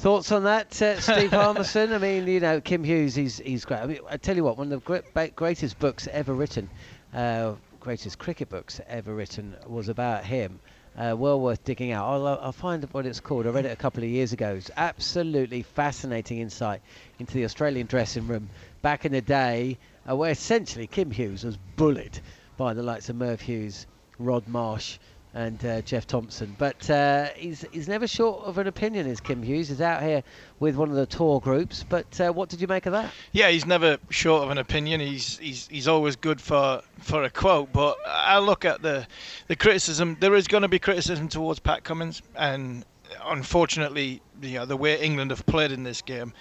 Thoughts 0.00 0.32
on 0.32 0.44
that, 0.44 0.80
uh, 0.80 0.98
Steve 0.98 1.30
Harmison? 1.30 1.92
I 1.92 1.98
mean, 1.98 2.26
you 2.26 2.40
know, 2.40 2.58
Kim 2.62 2.82
Hughes, 2.82 3.14
he's 3.14 3.36
he's 3.36 3.66
great. 3.66 3.80
I 3.80 3.86
mean, 3.86 3.98
I 4.08 4.16
tell 4.16 4.34
you 4.34 4.42
what, 4.42 4.56
one 4.56 4.72
of 4.72 4.82
the 4.82 5.02
great, 5.12 5.36
greatest 5.36 5.78
books 5.78 6.08
ever 6.10 6.32
written, 6.32 6.70
uh, 7.12 7.52
greatest 7.80 8.18
cricket 8.18 8.48
books 8.48 8.80
ever 8.88 9.14
written, 9.14 9.54
was 9.66 9.90
about 9.90 10.24
him. 10.24 10.58
Uh, 10.96 11.14
well 11.18 11.38
worth 11.38 11.62
digging 11.64 11.92
out. 11.92 12.08
I'll, 12.08 12.26
I'll, 12.26 12.50
find 12.50 12.82
what 12.92 13.04
it's 13.04 13.20
called. 13.20 13.46
I 13.46 13.50
read 13.50 13.66
it 13.66 13.72
a 13.72 13.76
couple 13.76 14.02
of 14.02 14.08
years 14.08 14.32
ago. 14.32 14.54
It's 14.54 14.70
absolutely 14.74 15.60
fascinating 15.60 16.38
insight 16.38 16.80
into 17.18 17.34
the 17.34 17.44
Australian 17.44 17.86
dressing 17.86 18.26
room 18.26 18.48
back 18.80 19.04
in 19.04 19.12
the 19.12 19.20
day, 19.20 19.76
uh, 20.08 20.16
where 20.16 20.30
essentially 20.30 20.86
Kim 20.86 21.10
Hughes 21.10 21.44
was 21.44 21.58
bullied 21.76 22.20
by 22.56 22.72
the 22.72 22.82
likes 22.82 23.10
of 23.10 23.16
Merv 23.16 23.42
Hughes, 23.42 23.86
Rod 24.18 24.48
Marsh, 24.48 24.96
and 25.34 25.64
uh, 25.64 25.80
Jeff 25.82 26.06
Thomson. 26.06 26.54
But 26.58 26.88
uh, 26.90 27.28
he's 27.36 27.64
he's 27.72 27.88
never 27.88 28.06
short 28.06 28.44
of 28.44 28.58
an 28.58 28.66
opinion. 28.66 29.06
Is 29.06 29.20
Kim 29.20 29.42
Hughes? 29.42 29.68
He's 29.68 29.80
out 29.80 30.02
here 30.02 30.22
with 30.58 30.76
one 30.76 30.90
of 30.90 30.96
the 30.96 31.06
tour 31.06 31.40
groups. 31.40 31.84
But 31.88 32.20
uh, 32.20 32.32
what 32.32 32.48
did 32.48 32.60
you 32.60 32.66
make 32.66 32.86
of 32.86 32.92
that? 32.92 33.12
Yeah, 33.32 33.48
he's 33.50 33.66
never 33.66 33.98
short 34.10 34.42
of 34.42 34.50
an 34.50 34.58
opinion. 34.58 35.00
He's 35.00 35.38
he's 35.38 35.68
he's 35.68 35.88
always 35.88 36.16
good 36.16 36.40
for 36.40 36.82
for 36.98 37.22
a 37.24 37.30
quote. 37.30 37.72
But 37.72 37.98
I 38.06 38.38
look 38.38 38.64
at 38.64 38.82
the 38.82 39.06
the 39.46 39.56
criticism. 39.56 40.16
There 40.20 40.34
is 40.34 40.48
going 40.48 40.62
to 40.62 40.68
be 40.68 40.78
criticism 40.78 41.28
towards 41.28 41.60
Pat 41.60 41.84
Cummins, 41.84 42.22
and 42.34 42.84
unfortunately, 43.24 44.20
you 44.42 44.58
know, 44.58 44.66
the 44.66 44.76
way 44.76 45.00
England 45.00 45.30
have 45.30 45.46
played 45.46 45.72
in 45.72 45.84
this 45.84 46.02
game. 46.02 46.32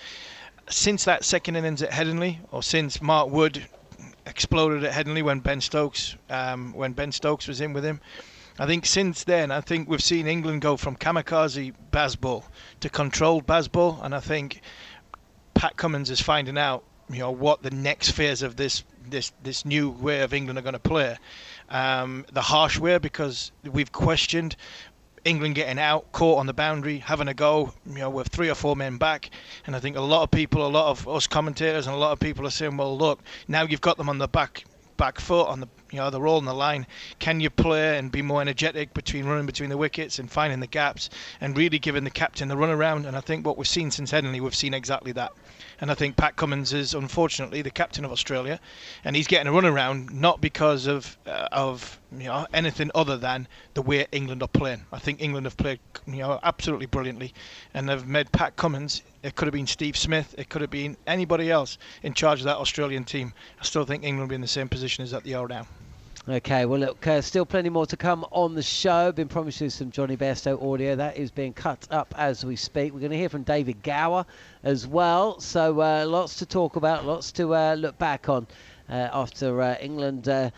Since 0.70 1.06
that 1.06 1.24
second 1.24 1.56
innings 1.56 1.82
at 1.82 1.90
Headingley, 1.90 2.38
or 2.52 2.62
since 2.62 3.02
Mark 3.02 3.30
Wood 3.30 3.66
exploded 4.28 4.84
at 4.84 4.94
Headingley 4.94 5.24
when 5.24 5.40
Ben 5.40 5.62
Stokes 5.62 6.16
um, 6.30 6.74
when 6.74 6.94
Ben 6.94 7.12
Stokes 7.12 7.48
was 7.48 7.62
in 7.62 7.74
with 7.74 7.84
him, 7.84 8.00
I 8.60 8.66
think 8.66 8.86
since 8.86 9.24
then, 9.24 9.52
I 9.52 9.62
think 9.62 9.88
we've 9.88 10.04
seen 10.04 10.28
England 10.28 10.62
go 10.62 10.76
from 10.76 10.98
kamikaze 10.98 11.74
Bazball 11.92 12.44
to 12.82 12.90
controlled 12.90 13.48
Bazball, 13.48 14.04
and 14.04 14.14
I 14.14 14.20
think 14.20 14.62
Pat 15.54 15.78
Cummins 15.78 16.10
is 16.10 16.20
finding 16.20 16.58
out, 16.58 16.84
you 17.10 17.20
know, 17.20 17.32
what 17.32 17.64
the 17.64 17.72
next 17.72 18.12
phase 18.12 18.42
of 18.42 18.58
this 18.58 18.84
this 19.10 19.32
this 19.42 19.64
new 19.64 19.90
way 19.90 20.20
of 20.20 20.34
England 20.34 20.60
are 20.60 20.62
going 20.62 20.74
to 20.74 20.80
play. 20.80 21.18
Um, 21.70 22.26
the 22.34 22.42
harsh 22.42 22.78
way 22.78 22.98
because 22.98 23.54
we've 23.64 23.94
questioned 23.94 24.58
England 25.24 25.56
getting 25.56 25.80
out, 25.80 26.12
caught 26.12 26.40
on 26.40 26.46
the 26.46 26.54
boundary, 26.54 26.98
having 26.98 27.30
a 27.30 27.34
go, 27.34 27.74
you 27.86 28.00
know, 28.00 28.10
with 28.10 28.28
three 28.28 28.50
or 28.50 28.56
four 28.56 28.76
men 28.76 28.98
back. 28.98 29.30
And 29.68 29.76
I 29.76 29.80
think 29.80 29.96
a 29.96 30.02
lot 30.02 30.24
of 30.24 30.32
people, 30.32 30.66
a 30.66 30.68
lot 30.68 30.88
of 30.88 31.08
us 31.08 31.28
commentators, 31.28 31.88
and 31.88 31.96
a 31.96 32.00
lot 32.00 32.12
of 32.12 32.20
people 32.20 32.46
are 32.46 32.52
saying, 32.52 32.76
well, 32.76 32.98
look, 32.98 33.22
now 33.48 33.64
you've 33.64 33.80
got 33.80 33.96
them 33.96 34.10
on 34.10 34.18
the 34.18 34.28
back 34.28 34.66
back 34.98 35.18
foot 35.18 35.48
on 35.48 35.62
the 35.62 35.68
you 35.92 35.98
know 35.98 36.10
they're 36.10 36.28
all 36.28 36.38
on 36.38 36.46
the 36.46 36.54
line. 36.54 36.86
Can 37.20 37.40
you 37.40 37.50
play 37.50 37.98
and 37.98 38.12
be 38.12 38.22
more 38.22 38.42
energetic 38.42 38.94
between 38.94 39.26
running 39.26 39.46
between 39.46 39.70
the 39.70 39.78
wickets 39.78 40.20
and 40.20 40.32
finding 40.32 40.60
the 40.60 40.68
gaps 40.68 41.10
and 41.42 41.58
really 41.58 41.80
giving 41.80 42.04
the 42.04 42.10
captain 42.10 42.48
the 42.48 42.58
run 42.58 42.70
around? 42.70 43.06
And 43.06 43.18
I 43.18 43.22
think 43.22 43.46
what 43.46 43.58
we've 43.58 43.68
seen 43.68 43.92
since 43.92 44.12
Headingley, 44.12 44.40
we've 44.40 44.56
seen 44.56 44.74
exactly 44.74 45.12
that. 45.14 45.34
And 45.82 45.90
I 45.90 45.94
think 45.94 46.18
Pat 46.18 46.36
Cummins 46.36 46.74
is 46.74 46.94
unfortunately 46.94 47.62
the 47.62 47.72
captain 47.72 48.04
of 48.04 48.12
Australia, 48.12 48.60
and 49.04 49.16
he's 49.16 49.28
getting 49.28 49.48
a 49.48 49.52
run 49.52 49.66
around 49.66 50.12
not 50.12 50.42
because 50.42 50.88
of 50.88 51.18
uh, 51.26 51.48
of 51.52 52.00
you 52.12 52.26
know 52.26 52.48
anything 52.54 52.92
other 52.94 53.18
than 53.18 53.48
the 53.74 53.82
way 53.82 54.06
England 54.12 54.42
are 54.44 54.48
playing. 54.48 54.86
I 54.92 55.00
think 55.00 55.22
England 55.22 55.46
have 55.46 55.58
played 55.58 55.80
you 56.06 56.18
know 56.18 56.40
absolutely 56.44 56.86
brilliantly, 56.86 57.34
and 57.74 57.88
they've 57.88 58.06
made 58.06 58.32
Pat 58.32 58.56
Cummins. 58.56 59.02
It 59.24 59.36
could 59.36 59.48
have 59.48 59.54
been 59.54 59.68
Steve 59.68 59.98
Smith. 59.98 60.36
It 60.38 60.50
could 60.50 60.62
have 60.62 60.72
been 60.72 60.98
anybody 61.08 61.50
else 61.50 61.78
in 62.04 62.14
charge 62.14 62.40
of 62.40 62.46
that 62.46 62.58
Australian 62.58 63.04
team. 63.04 63.34
I 63.60 63.64
still 63.64 63.86
think 63.86 64.04
England 64.04 64.22
will 64.22 64.30
be 64.30 64.36
in 64.36 64.42
the 64.42 64.48
same 64.48 64.70
position 64.70 65.04
as 65.04 65.12
that 65.12 65.24
they 65.24 65.34
are 65.34 65.48
now. 65.48 65.68
Okay, 66.30 66.66
well, 66.68 66.80
look, 66.80 67.08
uh, 67.08 67.22
still 67.22 67.44
plenty 67.44 67.70
more 67.70 67.88
to 67.88 67.98
come 67.98 68.24
on 68.30 68.54
the 68.54 68.62
show. 68.62 69.12
Been 69.12 69.28
promised 69.28 69.62
you 69.62 69.70
some 69.72 69.90
Jonny 69.90 70.16
Bairstow 70.16 70.62
audio. 70.62 70.96
That 70.96 71.18
is 71.18 71.32
being 71.32 71.54
cut 71.54 71.88
up 71.90 72.14
as 72.16 72.46
we 72.46 72.56
speak. 72.56 72.94
We're 72.94 73.00
going 73.00 73.14
to 73.14 73.18
hear 73.18 73.30
from 73.30 73.42
David 73.42 73.82
Gower 73.82 74.28
as 74.62 74.86
well. 74.86 75.40
So, 75.40 75.82
uh, 75.82 76.06
lots 76.06 76.36
to 76.36 76.46
talk 76.46 76.76
about, 76.76 77.04
lots 77.04 77.32
to 77.32 77.56
uh, 77.56 77.74
look 77.74 77.98
back 77.98 78.30
on. 78.30 78.46
Uh, 78.88 79.10
after 79.12 79.60
uh, 79.60 79.76
England 79.82 80.28
uh, 80.30 80.52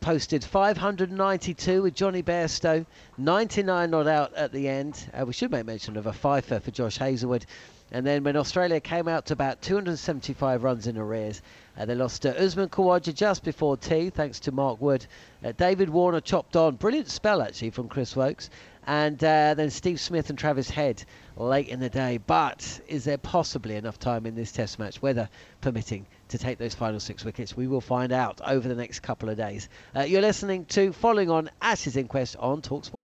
posted 0.00 0.42
592 0.42 1.82
with 1.82 1.94
Jonny 1.94 2.22
Bairstow, 2.22 2.84
99 3.16 3.90
not 3.90 4.08
out 4.08 4.34
at 4.34 4.50
the 4.50 4.68
end. 4.68 5.08
we 5.24 5.32
should 5.32 5.52
make 5.52 5.64
mention 5.64 5.96
of 5.96 6.06
a 6.06 6.12
fifer 6.12 6.58
for 6.58 6.72
Josh 6.72 6.98
Hazlewood. 6.98 7.46
And 7.92 8.04
then 8.04 8.24
when 8.24 8.36
Australia 8.36 8.80
came 8.80 9.06
out 9.06 9.26
to 9.26 9.34
about 9.34 9.62
275 9.62 10.64
runs 10.64 10.88
in 10.88 10.98
arrears, 10.98 11.42
uh, 11.76 11.84
they 11.84 11.94
lost 11.94 12.24
uh, 12.24 12.30
Usman 12.30 12.68
Khawaja 12.68 13.14
just 13.14 13.42
before 13.42 13.76
tea, 13.76 14.10
thanks 14.10 14.40
to 14.40 14.52
Mark 14.52 14.80
Wood. 14.80 15.06
Uh, 15.44 15.52
David 15.52 15.90
Warner 15.90 16.20
chopped 16.20 16.56
on. 16.56 16.76
Brilliant 16.76 17.08
spell, 17.08 17.42
actually, 17.42 17.70
from 17.70 17.88
Chris 17.88 18.14
Woakes. 18.14 18.50
And 18.86 19.22
uh, 19.24 19.54
then 19.54 19.70
Steve 19.70 19.98
Smith 19.98 20.28
and 20.30 20.38
Travis 20.38 20.68
Head 20.70 21.04
late 21.36 21.68
in 21.68 21.80
the 21.80 21.88
day. 21.88 22.18
But 22.18 22.80
is 22.86 23.04
there 23.04 23.18
possibly 23.18 23.76
enough 23.76 23.98
time 23.98 24.26
in 24.26 24.34
this 24.34 24.52
test 24.52 24.78
match, 24.78 25.00
weather 25.02 25.28
permitting, 25.60 26.06
to 26.28 26.38
take 26.38 26.58
those 26.58 26.74
final 26.74 27.00
six 27.00 27.24
wickets? 27.24 27.56
We 27.56 27.66
will 27.66 27.80
find 27.80 28.12
out 28.12 28.40
over 28.46 28.68
the 28.68 28.74
next 28.74 29.00
couple 29.00 29.28
of 29.28 29.36
days. 29.36 29.68
Uh, 29.96 30.02
you're 30.02 30.22
listening 30.22 30.66
to 30.66 30.92
Following 30.92 31.30
On 31.30 31.50
Ashes 31.60 31.96
Inquest 31.96 32.36
on 32.36 32.62
Talksport. 32.62 33.03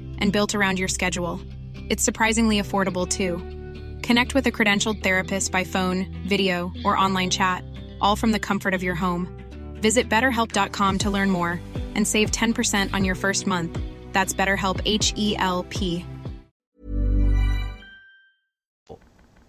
and 0.21 0.31
built 0.31 0.55
around 0.55 0.79
your 0.79 0.87
schedule. 0.87 1.41
It's 1.89 2.03
surprisingly 2.03 2.61
affordable 2.61 3.07
too. 3.07 3.37
Connect 4.01 4.33
with 4.33 4.47
a 4.47 4.51
credentialed 4.51 5.03
therapist 5.03 5.51
by 5.51 5.65
phone, 5.65 6.05
video, 6.25 6.71
or 6.85 6.97
online 6.97 7.29
chat, 7.29 7.65
all 7.99 8.15
from 8.15 8.31
the 8.31 8.39
comfort 8.39 8.73
of 8.73 8.83
your 8.83 8.95
home. 8.95 9.27
Visit 9.81 10.07
betterhelp.com 10.07 10.99
to 10.99 11.09
learn 11.09 11.29
more 11.29 11.59
and 11.95 12.07
save 12.07 12.31
10% 12.31 12.93
on 12.93 13.03
your 13.03 13.15
first 13.15 13.45
month. 13.45 13.77
That's 14.13 14.33
BetterHelp 14.33 14.81
H 14.85 15.13
E 15.17 15.35
L 15.37 15.63
P. 15.63 16.05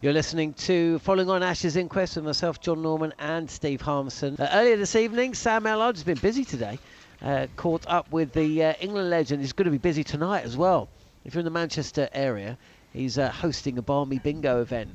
You're 0.03 0.13
listening 0.13 0.55
to 0.55 0.99
Following 0.99 1.31
on 1.31 1.45
Ashes 1.45 1.77
Inquest 1.77 2.17
with 2.17 2.25
myself, 2.25 2.61
Jon 2.61 2.83
Norman, 2.83 3.15
and 3.21 3.49
Steve 3.49 3.81
Harmison. 3.81 4.35
Uh, 4.37 4.49
earlier 4.53 4.77
this 4.77 4.97
evening, 4.97 5.33
Sam 5.33 5.63
Ellard 5.63 5.95
has 5.95 6.03
been 6.03 6.19
busy 6.19 6.45
today. 6.45 6.81
Uh, 7.23 7.47
caught 7.57 7.87
up 7.87 8.11
with 8.11 8.33
the 8.33 8.65
uh, 8.65 8.75
England 8.81 9.09
legend. 9.09 9.41
He's 9.41 9.53
going 9.53 9.67
to 9.67 9.71
be 9.71 9.79
busy 9.79 10.03
tonight 10.03 10.45
as 10.45 10.57
well. 10.57 10.89
If 11.25 11.35
you're 11.35 11.41
in 11.41 11.45
the 11.45 11.53
Manchester 11.53 12.09
area, 12.13 12.59
he's 12.93 13.17
uh, 13.17 13.31
hosting 13.31 13.79
a 13.79 13.83
Barmy 13.83 14.19
Bingo 14.19 14.61
event. 14.61 14.91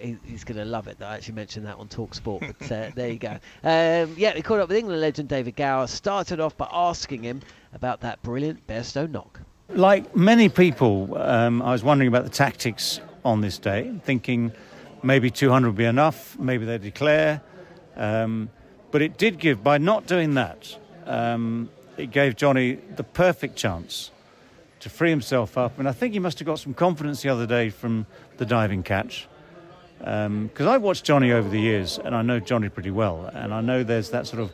He, 0.00 0.16
he's 0.24 0.42
going 0.42 0.56
to 0.56 0.64
love 0.64 0.88
it 0.88 0.98
that 0.98 1.10
I 1.10 1.16
actually 1.16 1.34
mentioned 1.34 1.66
that 1.66 1.76
on 1.76 1.88
Talk 1.88 2.14
Sport. 2.14 2.44
But 2.58 2.72
uh, 2.72 2.90
there 2.94 3.10
you 3.10 3.18
go. 3.18 3.38
Um, 3.62 4.14
yeah, 4.16 4.34
we 4.34 4.40
caught 4.40 4.60
up 4.60 4.68
with 4.68 4.78
England 4.78 5.02
legend 5.02 5.28
David 5.28 5.56
Gower. 5.56 5.86
Started 5.86 6.40
off 6.40 6.56
by 6.56 6.68
asking 6.72 7.22
him 7.22 7.42
about 7.74 8.00
that 8.00 8.22
brilliant 8.22 8.66
Bairstow 8.66 9.10
knock. 9.10 9.40
Like 9.68 10.16
many 10.16 10.48
people, 10.48 11.18
um, 11.18 11.60
I 11.60 11.72
was 11.72 11.84
wondering 11.84 12.08
about 12.08 12.24
the 12.24 12.30
tactics 12.30 13.00
on 13.22 13.42
this 13.42 13.58
day, 13.58 13.92
thinking 14.04 14.52
maybe 15.02 15.30
200 15.30 15.68
would 15.68 15.76
be 15.76 15.84
enough, 15.84 16.38
maybe 16.38 16.64
they 16.64 16.78
declare. 16.78 17.42
Um, 17.96 18.48
but 18.92 19.02
it 19.02 19.18
did 19.18 19.38
give, 19.38 19.62
by 19.62 19.76
not 19.78 20.06
doing 20.06 20.34
that, 20.34 20.78
um, 21.06 21.70
it 21.96 22.10
gave 22.10 22.36
Jonny 22.36 22.78
the 22.96 23.04
perfect 23.04 23.56
chance 23.56 24.10
to 24.80 24.90
free 24.90 25.10
himself 25.10 25.56
up. 25.56 25.78
And 25.78 25.88
I 25.88 25.92
think 25.92 26.12
he 26.12 26.18
must 26.18 26.38
have 26.38 26.46
got 26.46 26.58
some 26.58 26.74
confidence 26.74 27.22
the 27.22 27.28
other 27.28 27.46
day 27.46 27.70
from 27.70 28.06
the 28.36 28.46
diving 28.46 28.82
catch. 28.82 29.26
Because 29.98 30.26
um, 30.26 30.68
I've 30.68 30.82
watched 30.82 31.04
Jonny 31.04 31.32
over 31.32 31.48
the 31.48 31.60
years, 31.60 31.98
and 31.98 32.14
I 32.14 32.22
know 32.22 32.38
Jonny 32.38 32.68
pretty 32.68 32.90
well. 32.90 33.30
And 33.32 33.54
I 33.54 33.62
know 33.62 33.82
there's 33.82 34.10
that 34.10 34.26
sort 34.26 34.42
of, 34.42 34.52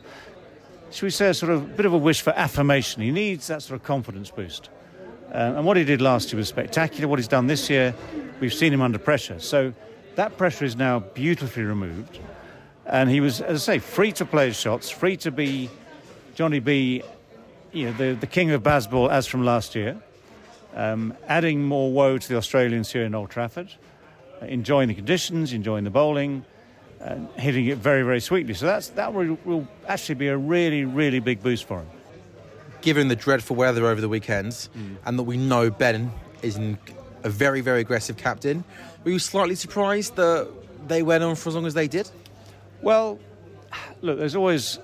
should 0.89 1.03
we 1.03 1.09
say, 1.09 1.29
a 1.29 1.33
sort 1.33 1.51
of 1.51 1.75
bit 1.75 1.85
of 1.85 1.93
a 1.93 1.97
wish 1.97 2.21
for 2.21 2.31
affirmation. 2.31 3.01
He 3.01 3.11
needs 3.11 3.47
that 3.47 3.61
sort 3.61 3.79
of 3.79 3.85
confidence 3.85 4.31
boost. 4.31 4.69
Um, 5.33 5.57
and 5.57 5.65
what 5.65 5.75
he 5.75 5.83
did 5.83 5.99
last 5.99 6.31
year 6.31 6.37
was 6.37 6.47
spectacular. 6.47 7.07
What 7.07 7.19
he's 7.19 7.27
done 7.27 7.47
this 7.47 7.69
year, 7.69 7.93
we've 8.39 8.53
seen 8.53 8.71
him 8.71 8.81
under 8.81 8.99
pressure. 8.99 9.39
So 9.39 9.73
that 10.15 10.37
pressure 10.37 10.63
is 10.63 10.75
now 10.75 10.99
beautifully 10.99 11.63
removed. 11.63 12.19
And 12.85 13.09
he 13.09 13.19
was, 13.19 13.41
as 13.41 13.67
I 13.67 13.73
say, 13.73 13.79
free 13.79 14.11
to 14.13 14.25
play 14.25 14.47
his 14.47 14.59
shots, 14.59 14.89
free 14.89 15.17
to 15.17 15.31
be 15.31 15.69
Jonny 16.35 16.59
B, 16.59 17.03
you 17.71 17.85
know, 17.85 17.93
the, 17.93 18.13
the 18.19 18.27
king 18.27 18.51
of 18.51 18.63
Bazball 18.63 19.11
as 19.11 19.27
from 19.27 19.45
last 19.45 19.75
year. 19.75 19.97
Um, 20.75 21.15
adding 21.27 21.63
more 21.63 21.91
woe 21.91 22.17
to 22.17 22.27
the 22.27 22.35
Australians 22.35 22.91
here 22.91 23.03
in 23.03 23.13
Old 23.13 23.29
Trafford, 23.29 23.71
uh, 24.41 24.45
enjoying 24.45 24.87
the 24.87 24.95
conditions, 24.95 25.53
enjoying 25.53 25.83
the 25.83 25.91
bowling, 25.91 26.45
uh, 26.99 27.17
hitting 27.35 27.67
it 27.67 27.77
very, 27.77 28.01
very 28.01 28.19
sweetly. 28.19 28.55
So 28.55 28.65
that's, 28.65 28.89
that 28.89 29.13
will, 29.13 29.37
will 29.45 29.67
actually 29.87 30.15
be 30.15 30.29
a 30.29 30.37
really, 30.37 30.83
really 30.83 31.19
big 31.19 31.43
boost 31.43 31.65
for 31.65 31.79
him. 31.79 31.87
Given 32.81 33.07
the 33.07 33.15
dreadful 33.15 33.55
weather 33.55 33.85
over 33.85 34.01
the 34.01 34.09
weekends, 34.09 34.69
mm. 34.75 34.95
and 35.05 35.19
that 35.19 35.23
we 35.23 35.37
know 35.37 35.69
Ben 35.69 36.11
is 36.41 36.57
a 36.57 37.29
very, 37.29 37.61
very 37.61 37.81
aggressive 37.81 38.17
captain, 38.17 38.63
were 39.03 39.11
you 39.11 39.19
slightly 39.19 39.55
surprised 39.55 40.15
that 40.15 40.49
they 40.87 41.03
went 41.03 41.23
on 41.23 41.35
for 41.35 41.49
as 41.49 41.55
long 41.55 41.67
as 41.67 41.75
they 41.75 41.87
did? 41.87 42.09
Well, 42.81 43.19
look, 44.01 44.17
there's 44.17 44.35
always 44.35 44.79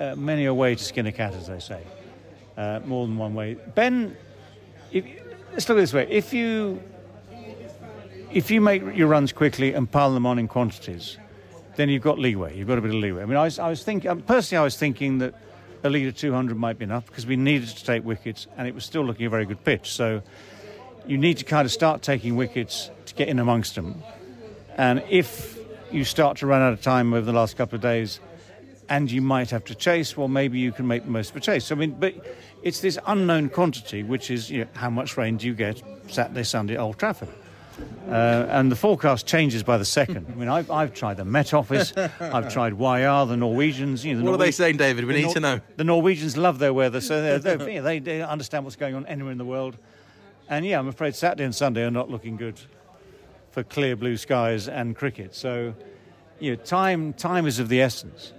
uh, 0.00 0.14
many 0.16 0.44
a 0.46 0.54
way 0.54 0.74
to 0.74 0.82
skin 0.82 1.06
a 1.06 1.12
cat, 1.12 1.34
as 1.34 1.46
they 1.46 1.60
say. 1.60 1.82
Uh, 2.56 2.80
more 2.84 3.06
than 3.06 3.16
one 3.16 3.34
way. 3.34 3.54
Ben 3.74 4.16
if, 4.92 5.04
let's 5.52 5.68
look 5.68 5.78
at 5.78 5.82
this 5.82 5.92
way: 5.92 6.06
if 6.10 6.32
you 6.32 6.82
if 8.30 8.50
you 8.50 8.60
make 8.60 8.82
your 8.94 9.08
runs 9.08 9.32
quickly 9.32 9.74
and 9.74 9.90
pile 9.90 10.12
them 10.12 10.26
on 10.26 10.38
in 10.38 10.48
quantities, 10.48 11.18
then 11.76 11.88
you've 11.88 12.02
got 12.02 12.18
leeway. 12.18 12.56
You've 12.56 12.68
got 12.68 12.78
a 12.78 12.80
bit 12.80 12.90
of 12.90 12.96
leeway. 13.00 13.22
I 13.22 13.26
mean, 13.26 13.36
I 13.36 13.44
was, 13.44 13.58
I 13.58 13.68
was 13.68 13.82
thinking 13.82 14.10
um, 14.10 14.22
personally, 14.22 14.60
I 14.60 14.64
was 14.64 14.76
thinking 14.76 15.18
that 15.18 15.34
a 15.84 15.90
lead 15.90 16.08
of 16.08 16.16
200 16.16 16.56
might 16.56 16.78
be 16.78 16.84
enough 16.84 17.06
because 17.06 17.26
we 17.26 17.36
needed 17.36 17.68
to 17.68 17.84
take 17.84 18.04
wickets, 18.04 18.46
and 18.56 18.66
it 18.66 18.74
was 18.74 18.84
still 18.84 19.02
looking 19.04 19.26
a 19.26 19.30
very 19.30 19.46
good 19.46 19.62
pitch. 19.64 19.92
So 19.92 20.22
you 21.06 21.16
need 21.16 21.38
to 21.38 21.44
kind 21.44 21.64
of 21.64 21.72
start 21.72 22.02
taking 22.02 22.36
wickets 22.36 22.90
to 23.06 23.14
get 23.14 23.28
in 23.28 23.38
amongst 23.38 23.74
them. 23.74 24.02
And 24.76 25.02
if 25.08 25.58
you 25.90 26.04
start 26.04 26.38
to 26.38 26.46
run 26.46 26.60
out 26.60 26.72
of 26.72 26.82
time 26.82 27.14
over 27.14 27.24
the 27.24 27.32
last 27.32 27.56
couple 27.56 27.76
of 27.76 27.82
days, 27.82 28.20
and 28.88 29.10
you 29.10 29.20
might 29.22 29.50
have 29.50 29.64
to 29.64 29.74
chase, 29.74 30.16
well, 30.16 30.28
maybe 30.28 30.58
you 30.58 30.72
can 30.72 30.86
make 30.86 31.04
the 31.04 31.10
most 31.10 31.30
of 31.30 31.36
a 31.36 31.40
chase. 31.40 31.70
I 31.70 31.74
mean, 31.74 31.92
but 31.98 32.14
it's 32.62 32.80
this 32.80 32.98
unknown 33.06 33.50
quantity, 33.50 34.02
which 34.02 34.30
is 34.30 34.50
you 34.50 34.60
know, 34.60 34.68
how 34.74 34.90
much 34.90 35.16
rain 35.16 35.36
do 35.36 35.46
you 35.46 35.54
get 35.54 35.82
Saturday, 36.08 36.42
Sunday 36.44 36.76
Old 36.76 36.98
Trafford. 36.98 37.28
Uh, 38.08 38.46
and 38.48 38.72
the 38.72 38.76
forecast 38.76 39.26
changes 39.26 39.62
by 39.62 39.78
the 39.78 39.84
second. 39.84 40.26
I 40.28 40.34
mean, 40.34 40.48
I've, 40.48 40.70
I've 40.70 40.94
tried 40.94 41.18
the 41.18 41.24
Met 41.24 41.54
Office, 41.54 41.92
I've 41.96 42.52
tried 42.52 42.72
YR, 42.72 43.26
the 43.26 43.36
Norwegians. 43.36 44.04
You 44.04 44.14
know, 44.14 44.20
the 44.20 44.24
what 44.24 44.30
Norwe- 44.32 44.34
are 44.34 44.44
they 44.46 44.50
saying, 44.50 44.78
David? 44.78 45.04
We 45.04 45.14
need 45.14 45.24
Nor- 45.24 45.34
to 45.34 45.40
know. 45.40 45.60
The 45.76 45.84
Norwegians 45.84 46.36
love 46.36 46.58
their 46.58 46.74
weather, 46.74 47.00
so 47.00 47.34
you 47.34 47.82
they, 47.82 47.98
they 48.00 48.22
understand 48.22 48.64
what's 48.64 48.76
going 48.76 48.94
on 48.94 49.06
anywhere 49.06 49.30
in 49.30 49.38
the 49.38 49.44
world. 49.44 49.76
And 50.48 50.64
yeah, 50.64 50.78
I'm 50.78 50.88
afraid 50.88 51.14
Saturday 51.14 51.44
and 51.44 51.54
Sunday 51.54 51.84
are 51.84 51.90
not 51.90 52.10
looking 52.10 52.36
good 52.36 52.58
for 53.50 53.62
clear 53.62 53.94
blue 53.94 54.16
skies 54.16 54.66
and 54.66 54.96
cricket. 54.96 55.34
So, 55.34 55.74
you 56.40 56.56
know, 56.56 56.62
time 56.62 57.12
time 57.12 57.46
is 57.46 57.58
of 57.58 57.68
the 57.68 57.82
essence. 57.82 58.32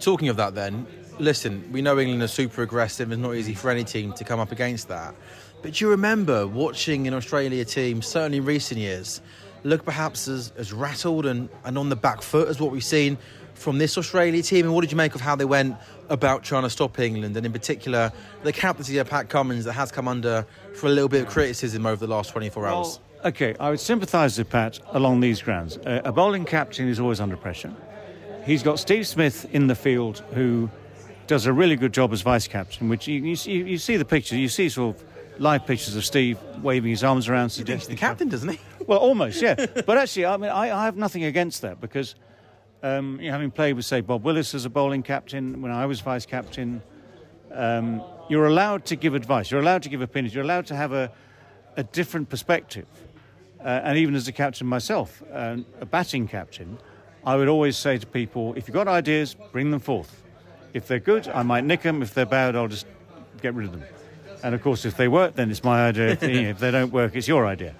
Talking 0.00 0.28
of 0.28 0.36
that, 0.36 0.54
then, 0.54 0.86
listen, 1.18 1.70
we 1.72 1.82
know 1.82 1.98
England 1.98 2.22
are 2.22 2.28
super 2.28 2.62
aggressive. 2.62 3.10
It's 3.10 3.20
not 3.20 3.34
easy 3.34 3.54
for 3.54 3.70
any 3.70 3.84
team 3.84 4.12
to 4.14 4.24
come 4.24 4.38
up 4.38 4.52
against 4.52 4.88
that. 4.88 5.14
But 5.62 5.74
do 5.74 5.84
you 5.84 5.90
remember 5.90 6.46
watching 6.46 7.08
an 7.08 7.14
Australia 7.14 7.64
team, 7.64 8.00
certainly 8.00 8.38
in 8.38 8.44
recent 8.44 8.78
years, 8.78 9.20
look 9.64 9.84
perhaps 9.84 10.28
as, 10.28 10.52
as 10.56 10.72
rattled 10.72 11.26
and, 11.26 11.48
and 11.64 11.76
on 11.76 11.88
the 11.88 11.96
back 11.96 12.22
foot 12.22 12.48
as 12.48 12.60
what 12.60 12.70
we've 12.70 12.84
seen 12.84 13.18
from 13.54 13.78
this 13.78 13.98
Australia 13.98 14.40
team? 14.40 14.66
And 14.66 14.74
what 14.74 14.82
did 14.82 14.92
you 14.92 14.96
make 14.96 15.16
of 15.16 15.20
how 15.20 15.34
they 15.34 15.44
went 15.44 15.76
about 16.08 16.44
trying 16.44 16.62
to 16.62 16.70
stop 16.70 16.98
England? 17.00 17.36
And 17.36 17.44
in 17.44 17.52
particular, 17.52 18.12
the 18.44 18.52
captaincy 18.52 18.98
of 18.98 19.10
Pat 19.10 19.28
Cummins 19.28 19.64
that 19.64 19.72
has 19.72 19.90
come 19.90 20.06
under 20.06 20.46
for 20.74 20.86
a 20.86 20.90
little 20.90 21.08
bit 21.08 21.22
of 21.22 21.28
criticism 21.28 21.86
over 21.86 22.06
the 22.06 22.12
last 22.12 22.30
24 22.30 22.62
well, 22.62 22.76
hours. 22.78 23.00
Okay, 23.24 23.56
I 23.58 23.70
would 23.70 23.80
sympathise 23.80 24.38
with 24.38 24.48
Pat 24.48 24.78
along 24.92 25.18
these 25.18 25.42
grounds. 25.42 25.76
Uh, 25.78 26.02
a 26.04 26.12
bowling 26.12 26.44
captain 26.44 26.86
is 26.88 27.00
always 27.00 27.20
under 27.20 27.36
pressure. 27.36 27.74
He's 28.44 28.62
got 28.62 28.78
Steve 28.78 29.06
Smith 29.06 29.46
in 29.52 29.66
the 29.66 29.74
field 29.74 30.24
who 30.32 30.70
does 31.26 31.46
a 31.46 31.52
really 31.52 31.76
good 31.76 31.92
job 31.92 32.12
as 32.12 32.22
vice 32.22 32.48
captain, 32.48 32.88
which 32.88 33.06
you, 33.06 33.20
you, 33.20 33.36
see, 33.36 33.52
you 33.52 33.78
see 33.78 33.96
the 33.96 34.04
pictures, 34.04 34.38
you 34.38 34.48
see 34.48 34.68
sort 34.68 34.96
of 34.96 35.04
live 35.38 35.66
pictures 35.66 35.94
of 35.94 36.04
Steve 36.04 36.38
waving 36.62 36.90
his 36.90 37.04
arms 37.04 37.28
around, 37.28 37.50
suggesting 37.50 37.94
the 37.94 38.00
captain, 38.00 38.28
doesn't 38.28 38.48
he? 38.48 38.60
Well, 38.88 39.00
almost, 39.00 39.42
yeah. 39.42 39.66
but 39.84 39.98
actually, 39.98 40.24
I 40.24 40.38
mean, 40.38 40.48
I, 40.48 40.74
I 40.74 40.86
have 40.86 40.96
nothing 40.96 41.24
against 41.24 41.60
that 41.60 41.78
because 41.78 42.14
um, 42.82 43.20
you 43.20 43.26
know, 43.26 43.32
having 43.32 43.50
played 43.50 43.74
with, 43.74 43.84
say, 43.84 44.00
Bob 44.00 44.24
Willis 44.24 44.54
as 44.54 44.64
a 44.64 44.70
bowling 44.70 45.02
captain 45.02 45.60
when 45.60 45.72
I 45.72 45.86
was 45.86 46.00
vice 46.00 46.26
captain, 46.26 46.80
um, 47.52 48.02
you're 48.28 48.46
allowed 48.46 48.84
to 48.86 48.96
give 48.96 49.14
advice, 49.14 49.50
you're 49.50 49.60
allowed 49.60 49.82
to 49.82 49.88
give 49.88 50.00
opinions, 50.00 50.34
you're 50.34 50.44
allowed 50.44 50.66
to 50.66 50.76
have 50.76 50.92
a, 50.92 51.10
a 51.76 51.82
different 51.82 52.28
perspective. 52.28 52.86
Uh, 53.60 53.80
and 53.84 53.98
even 53.98 54.14
as 54.14 54.28
a 54.28 54.32
captain 54.32 54.66
myself, 54.66 55.22
uh, 55.32 55.56
a 55.80 55.86
batting 55.86 56.28
captain, 56.28 56.78
I 57.24 57.36
would 57.36 57.48
always 57.48 57.76
say 57.76 57.98
to 57.98 58.06
people, 58.06 58.54
if 58.54 58.68
you've 58.68 58.74
got 58.74 58.88
ideas, 58.88 59.34
bring 59.52 59.70
them 59.70 59.80
forth. 59.80 60.22
If 60.72 60.86
they're 60.86 61.00
good, 61.00 61.28
I 61.28 61.42
might 61.42 61.64
nick 61.64 61.82
them. 61.82 62.02
If 62.02 62.14
they're 62.14 62.26
bad, 62.26 62.56
I'll 62.56 62.68
just 62.68 62.86
get 63.42 63.54
rid 63.54 63.66
of 63.66 63.72
them. 63.72 63.84
And 64.42 64.54
of 64.54 64.62
course, 64.62 64.84
if 64.84 64.96
they 64.96 65.08
work, 65.08 65.34
then 65.34 65.50
it's 65.50 65.64
my 65.64 65.88
idea. 65.88 66.16
If, 66.20 66.58
they 66.58 66.70
don't 66.70 66.92
work, 66.92 67.16
it's 67.16 67.28
your 67.28 67.46
idea. 67.46 67.74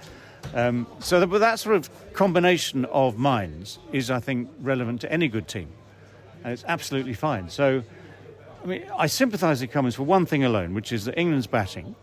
Um, 0.55 0.87
so 0.99 1.21
that, 1.21 1.39
that 1.39 1.59
sort 1.61 1.77
of 1.77 2.13
combination 2.13 2.85
of 2.87 3.19
minds 3.19 3.79
is, 3.93 4.11
I 4.11 4.21
think, 4.21 4.49
relevant 4.61 5.03
to 5.03 5.13
any 5.13 5.29
good 5.29 5.47
team. 5.47 5.69
And 6.43 6.53
it's 6.53 6.65
absolutely 6.67 7.15
fine. 7.15 7.49
So, 7.49 7.83
I 8.63 8.67
mean, 8.67 8.85
I 8.97 9.07
sympathise 9.07 9.61
with 9.61 9.71
Cummins 9.71 9.95
for 9.95 10.05
one 10.05 10.27
thing 10.27 10.45
alone, 10.45 10.75
which 10.75 10.93
is 10.93 11.05
that 11.05 11.19
England's 11.19 11.47
batting 11.47 11.95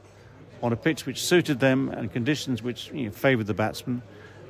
on 0.61 0.71
a 0.71 0.75
pitch 0.75 1.05
which 1.05 1.21
suited 1.21 1.59
them 1.59 1.89
and 1.89 2.11
conditions 2.11 2.63
which 2.63 2.91
you 2.91 3.05
know, 3.05 3.11
favoured 3.11 3.47
the 3.47 3.53
batsman 3.53 4.01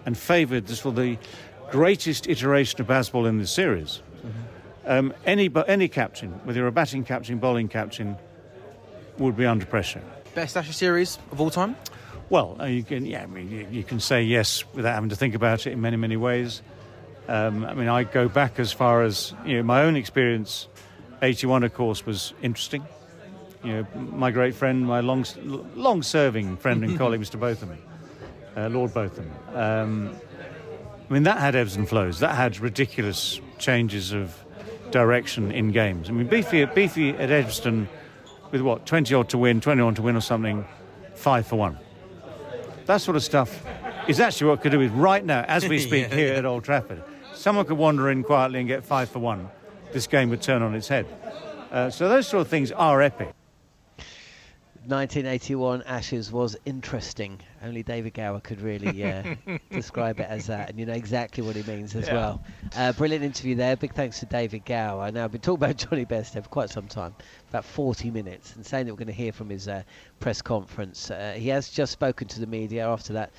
and 0.05 0.17
favoured 0.17 0.67
this 0.67 0.79
for 0.79 0.91
the 0.91 1.17
greatest 1.71 2.27
iteration 2.27 2.81
of 2.81 2.87
Bazball 2.87 3.27
in 3.27 3.37
the 3.37 3.47
series. 3.47 4.01
Mm-hmm. 4.17 4.89
Um, 4.89 5.13
any 5.25 5.49
any 5.67 5.87
captain, 5.87 6.31
whether 6.43 6.59
you're 6.59 6.67
a 6.67 6.71
batting 6.71 7.03
captain, 7.03 7.39
bowling 7.39 7.67
captain, 7.67 8.17
would 9.17 9.35
be 9.35 9.45
under 9.45 9.65
pressure. 9.65 10.01
Best 10.33 10.57
Ashes 10.57 10.75
series 10.75 11.17
of 11.31 11.39
all 11.39 11.49
time? 11.49 11.75
Well, 12.29 12.57
uh, 12.59 12.65
you 12.65 12.83
can, 12.83 13.05
yeah, 13.05 13.23
I 13.23 13.27
mean, 13.27 13.49
you, 13.51 13.67
you, 13.71 13.83
can 13.83 13.99
say 13.99 14.23
yes 14.23 14.63
without 14.73 14.95
having 14.95 15.09
to 15.09 15.15
think 15.15 15.35
about 15.35 15.67
it 15.67 15.73
in 15.73 15.81
many, 15.81 15.95
many 15.95 16.17
ways. 16.17 16.61
Um, 17.27 17.65
I 17.65 17.73
mean, 17.73 17.87
I 17.87 18.03
go 18.03 18.27
back 18.27 18.59
as 18.59 18.71
far 18.71 19.03
as 19.03 19.33
you 19.45 19.57
know, 19.57 19.63
my 19.63 19.83
own 19.83 19.95
experience. 19.95 20.67
81, 21.21 21.63
of 21.63 21.73
course, 21.73 22.05
was 22.05 22.33
interesting. 22.41 22.83
You 23.63 23.73
know, 23.73 23.87
my 23.95 24.31
great 24.31 24.55
friend, 24.55 24.85
my 24.85 24.99
long, 24.99 25.25
long-serving 25.75 26.57
friend 26.57 26.83
and 26.83 26.97
colleague, 26.99 27.21
Mr. 27.21 27.39
Botham, 27.39 27.77
uh, 28.57 28.69
Lord 28.69 28.93
Botham. 28.93 29.31
Um, 29.53 30.15
I 31.09 31.13
mean, 31.13 31.23
that 31.23 31.37
had 31.37 31.55
ebbs 31.55 31.75
and 31.75 31.87
flows. 31.87 32.19
That 32.19 32.35
had 32.35 32.59
ridiculous 32.59 33.39
changes 33.59 34.11
of 34.11 34.35
direction 34.91 35.51
in 35.51 35.71
games. 35.71 36.09
I 36.09 36.13
mean, 36.13 36.27
Beefy, 36.27 36.65
Beefy 36.65 37.09
at 37.09 37.29
Edgbaston 37.29 37.87
with 38.51 38.61
what, 38.61 38.85
20 38.85 39.13
odd 39.13 39.29
to 39.29 39.37
win, 39.37 39.61
21 39.61 39.95
to 39.95 40.01
win 40.01 40.15
or 40.15 40.21
something, 40.21 40.65
five 41.13 41.45
for 41.45 41.57
one. 41.57 41.77
That 42.85 42.97
sort 42.97 43.17
of 43.17 43.23
stuff 43.23 43.63
is 44.07 44.19
actually 44.19 44.49
what 44.49 44.61
could 44.61 44.71
do 44.71 44.79
with 44.79 44.91
right 44.91 45.23
now, 45.23 45.43
as 45.47 45.67
we 45.67 45.79
speak 45.89 46.09
yeah, 46.09 46.15
here 46.15 46.33
yeah. 46.33 46.39
at 46.39 46.45
Old 46.45 46.63
Trafford. 46.63 47.03
Someone 47.33 47.65
could 47.65 47.77
wander 47.77 48.09
in 48.09 48.23
quietly 48.23 48.59
and 48.59 48.67
get 48.67 48.83
five 48.83 49.09
for 49.09 49.19
one. 49.19 49.49
This 49.91 50.07
game 50.07 50.29
would 50.29 50.41
turn 50.41 50.61
on 50.61 50.73
its 50.73 50.87
head. 50.87 51.05
Uh, 51.71 51.89
so 51.89 52.07
those 52.09 52.27
sort 52.27 52.41
of 52.41 52.47
things 52.47 52.71
are 52.71 53.01
epic. 53.01 53.33
1981 54.87 55.83
Ashes 55.83 56.31
was 56.31 56.55
interesting. 56.65 57.39
Only 57.63 57.81
David 57.81 58.13
Gower 58.13 58.39
could 58.39 58.61
really 58.61 59.03
uh, 59.03 59.35
describe 59.71 60.19
it 60.19 60.27
as 60.29 60.47
that, 60.47 60.69
and 60.69 60.79
you 60.79 60.85
know 60.85 60.93
exactly 60.93 61.43
what 61.43 61.55
he 61.55 61.63
means 61.63 61.95
as 61.95 62.07
yeah. 62.07 62.13
well. 62.13 62.43
Uh, 62.75 62.93
brilliant 62.93 63.23
interview 63.23 63.55
there. 63.55 63.75
Big 63.75 63.93
thanks 63.93 64.19
to 64.19 64.27
David 64.27 64.63
Gower. 64.63 65.11
Now, 65.11 65.23
I've 65.23 65.31
been 65.31 65.41
talking 65.41 65.63
about 65.63 65.77
Jonny 65.89 66.05
Bairstow 66.05 66.43
for 66.43 66.49
quite 66.49 66.69
some 66.69 66.87
time, 66.87 67.15
about 67.49 67.65
40 67.65 68.11
minutes, 68.11 68.55
and 68.55 68.65
saying 68.65 68.85
that 68.85 68.93
we're 68.93 68.99
going 68.99 69.07
to 69.07 69.13
hear 69.13 69.31
from 69.31 69.49
his 69.49 69.67
uh, 69.67 69.83
press 70.19 70.41
conference. 70.41 71.09
Uh, 71.09 71.33
he 71.35 71.49
has 71.49 71.69
just 71.69 71.91
spoken 71.91 72.27
to 72.27 72.39
the 72.39 72.47
media 72.47 72.87
after 72.87 73.13
that. 73.13 73.31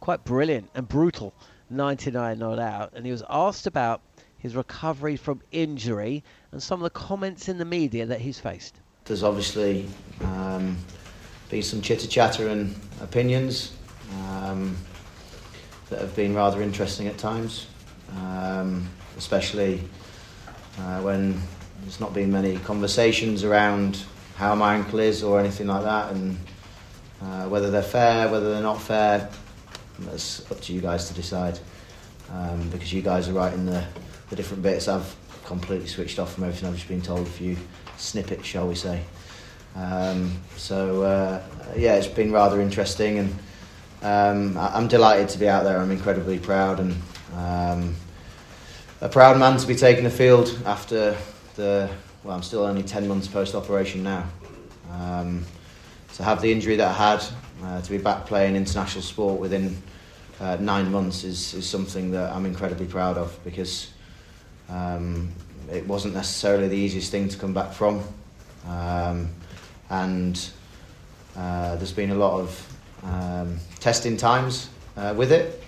Quite 0.00 0.24
brilliant 0.24 0.70
and 0.74 0.88
brutal 0.88 1.34
99 1.70 2.38
not 2.38 2.58
out, 2.58 2.92
and 2.94 3.04
he 3.04 3.12
was 3.12 3.22
asked 3.28 3.66
about 3.66 4.00
his 4.38 4.54
recovery 4.54 5.16
from 5.16 5.40
injury 5.52 6.22
and 6.52 6.62
some 6.62 6.80
of 6.80 6.84
the 6.84 6.90
comments 6.98 7.48
in 7.48 7.58
the 7.58 7.64
media 7.64 8.06
that 8.06 8.20
he's 8.20 8.38
faced. 8.38 8.80
There's 9.06 9.22
obviously 9.22 9.86
um, 10.22 10.78
been 11.50 11.62
some 11.62 11.82
chitter 11.82 12.06
chatter 12.06 12.48
and 12.48 12.74
opinions 13.02 13.76
um, 14.18 14.74
that 15.90 16.00
have 16.00 16.16
been 16.16 16.34
rather 16.34 16.62
interesting 16.62 17.06
at 17.08 17.18
times, 17.18 17.66
um, 18.16 18.88
especially 19.18 19.82
uh, 20.78 21.02
when 21.02 21.38
there's 21.82 22.00
not 22.00 22.14
been 22.14 22.32
many 22.32 22.56
conversations 22.60 23.44
around 23.44 24.02
how 24.36 24.54
my 24.54 24.74
ankle 24.74 25.00
is 25.00 25.22
or 25.22 25.38
anything 25.38 25.66
like 25.66 25.82
that, 25.84 26.12
and 26.12 26.38
uh, 27.20 27.46
whether 27.46 27.70
they're 27.70 27.82
fair, 27.82 28.30
whether 28.30 28.54
they're 28.54 28.62
not 28.62 28.80
fair. 28.80 29.28
That's 29.98 30.50
up 30.50 30.62
to 30.62 30.72
you 30.72 30.80
guys 30.80 31.08
to 31.08 31.14
decide, 31.14 31.58
um, 32.32 32.70
because 32.70 32.90
you 32.90 33.02
guys 33.02 33.28
are 33.28 33.34
writing 33.34 33.66
the, 33.66 33.84
the 34.30 34.36
different 34.36 34.62
bits. 34.62 34.88
I've 34.88 35.14
completely 35.44 35.88
switched 35.88 36.18
off 36.18 36.32
from 36.32 36.44
everything 36.44 36.70
I've 36.70 36.76
just 36.76 36.88
been 36.88 37.02
told 37.02 37.26
a 37.26 37.30
few 37.30 37.58
snippets, 38.04 38.44
shall 38.44 38.68
we 38.68 38.74
say. 38.74 39.02
Um, 39.74 40.32
so 40.56 41.02
uh, 41.02 41.42
yeah, 41.76 41.96
it's 41.96 42.06
been 42.06 42.30
rather 42.30 42.60
interesting, 42.60 43.18
and 43.18 43.34
um, 44.02 44.56
I'm 44.58 44.86
delighted 44.88 45.28
to 45.30 45.38
be 45.38 45.48
out 45.48 45.64
there. 45.64 45.78
I'm 45.78 45.90
incredibly 45.90 46.38
proud, 46.38 46.80
and 46.80 46.94
um, 47.34 47.96
a 49.00 49.08
proud 49.08 49.38
man 49.38 49.58
to 49.58 49.66
be 49.66 49.74
taking 49.74 50.04
the 50.04 50.10
field 50.10 50.56
after 50.64 51.16
the. 51.56 51.90
Well, 52.22 52.34
I'm 52.34 52.42
still 52.42 52.62
only 52.62 52.82
ten 52.82 53.08
months 53.08 53.26
post 53.26 53.54
operation 53.54 54.02
now. 54.02 54.28
Um, 54.92 55.44
to 56.14 56.22
have 56.22 56.40
the 56.40 56.52
injury 56.52 56.76
that 56.76 56.88
I 56.88 57.12
had, 57.12 57.24
uh, 57.64 57.80
to 57.80 57.90
be 57.90 57.98
back 57.98 58.26
playing 58.26 58.54
international 58.54 59.02
sport 59.02 59.40
within 59.40 59.76
uh, 60.40 60.56
nine 60.60 60.90
months 60.92 61.24
is, 61.24 61.54
is 61.54 61.68
something 61.68 62.12
that 62.12 62.32
I'm 62.32 62.46
incredibly 62.46 62.86
proud 62.86 63.18
of 63.18 63.36
because 63.44 63.90
um, 64.68 65.32
it 65.70 65.86
wasn't 65.86 66.14
necessarily 66.14 66.68
the 66.68 66.76
easiest 66.76 67.10
thing 67.10 67.28
to 67.28 67.38
come 67.38 67.54
back 67.54 67.72
from. 67.72 68.02
Um, 68.66 69.30
and 69.90 70.50
uh, 71.36 71.76
there's 71.76 71.92
been 71.92 72.10
a 72.10 72.14
lot 72.14 72.40
of 72.40 72.78
um, 73.02 73.58
testing 73.80 74.16
times 74.16 74.68
uh, 74.96 75.14
with 75.16 75.32
it. 75.32 75.62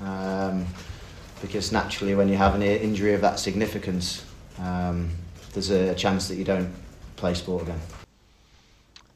Um, 0.00 0.66
because 1.40 1.72
naturally, 1.72 2.14
when 2.14 2.28
you 2.28 2.36
have 2.36 2.54
an 2.54 2.62
injury 2.62 3.14
of 3.14 3.20
that 3.20 3.38
significance, 3.38 4.24
um, 4.58 5.10
there's 5.52 5.70
a 5.70 5.94
chance 5.94 6.28
that 6.28 6.36
you 6.36 6.44
don't 6.44 6.72
play 7.16 7.34
sport 7.34 7.64
again. 7.64 7.80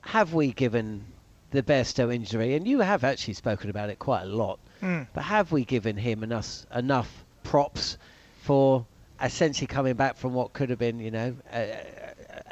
Have 0.00 0.34
we 0.34 0.52
given 0.52 1.04
the 1.50 1.62
Bairstow 1.62 2.14
injury, 2.14 2.54
and 2.54 2.66
you 2.66 2.80
have 2.80 3.04
actually 3.04 3.34
spoken 3.34 3.70
about 3.70 3.90
it 3.90 3.98
quite 3.98 4.22
a 4.22 4.26
lot, 4.26 4.58
mm. 4.82 5.06
but 5.14 5.22
have 5.22 5.52
we 5.52 5.64
given 5.64 5.96
him 5.96 6.22
enough, 6.22 6.66
enough 6.74 7.24
props 7.44 7.96
for 8.42 8.84
essentially 9.22 9.66
coming 9.66 9.94
back 9.94 10.16
from 10.16 10.34
what 10.34 10.52
could 10.52 10.70
have 10.70 10.78
been, 10.78 10.98
you 10.98 11.10
know, 11.10 11.36
a, 11.52 11.78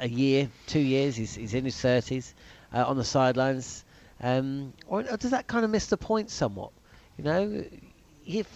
a 0.00 0.08
year, 0.08 0.48
two 0.66 0.80
years. 0.80 1.16
He's, 1.16 1.34
he's 1.34 1.54
in 1.54 1.64
his 1.64 1.80
thirties, 1.80 2.34
uh, 2.72 2.84
on 2.86 2.96
the 2.96 3.04
sidelines. 3.04 3.84
Um, 4.20 4.72
or, 4.86 5.00
or, 5.00 5.16
does 5.16 5.32
that 5.32 5.46
kind 5.46 5.64
of 5.64 5.70
miss 5.70 5.86
the 5.86 5.96
point 5.96 6.30
somewhat? 6.30 6.70
You 7.18 7.24
know, 7.24 7.64
if 8.26 8.46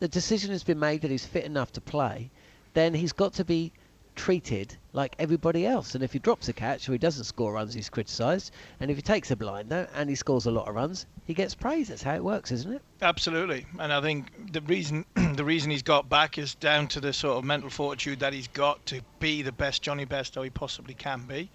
the 0.00 0.08
decision 0.08 0.50
has 0.50 0.64
been 0.64 0.78
made 0.78 1.02
that 1.02 1.10
he's 1.10 1.26
fit 1.26 1.44
enough 1.44 1.72
to 1.72 1.80
play, 1.80 2.30
then 2.74 2.94
he's 2.94 3.12
got 3.12 3.34
to 3.34 3.44
be 3.44 3.72
treated 4.14 4.76
like 4.92 5.16
everybody 5.18 5.66
else. 5.66 5.94
And 5.94 6.04
if 6.04 6.12
he 6.12 6.18
drops 6.18 6.48
a 6.48 6.52
catch 6.52 6.88
or 6.88 6.92
he 6.92 6.98
doesn't 6.98 7.24
score 7.24 7.52
runs, 7.52 7.74
he's 7.74 7.88
criticised. 7.88 8.52
And 8.80 8.90
if 8.90 8.96
he 8.96 9.02
takes 9.02 9.30
a 9.30 9.36
blinder 9.36 9.88
and 9.94 10.08
he 10.08 10.14
scores 10.14 10.46
a 10.46 10.50
lot 10.50 10.68
of 10.68 10.74
runs, 10.74 11.06
he 11.24 11.34
gets 11.34 11.54
praise. 11.54 11.88
That's 11.88 12.02
how 12.02 12.14
it 12.14 12.24
works, 12.24 12.52
isn't 12.52 12.72
it? 12.72 12.82
Absolutely. 13.00 13.66
And 13.78 13.92
I 13.92 14.00
think 14.00 14.52
the 14.52 14.60
reason 14.62 15.04
the 15.34 15.44
reason 15.44 15.70
he's 15.70 15.82
got 15.82 16.08
back 16.08 16.36
is 16.38 16.54
down 16.54 16.88
to 16.88 17.00
the 17.00 17.12
sort 17.12 17.38
of 17.38 17.44
mental 17.44 17.70
fortitude 17.70 18.20
that 18.20 18.32
he's 18.32 18.48
got 18.48 18.84
to 18.86 19.00
be 19.18 19.42
the 19.42 19.52
best 19.52 19.82
Jonny 19.82 20.04
Bairstow 20.04 20.44
he 20.44 20.50
possibly 20.50 20.94
can 20.94 21.22
be. 21.22 21.50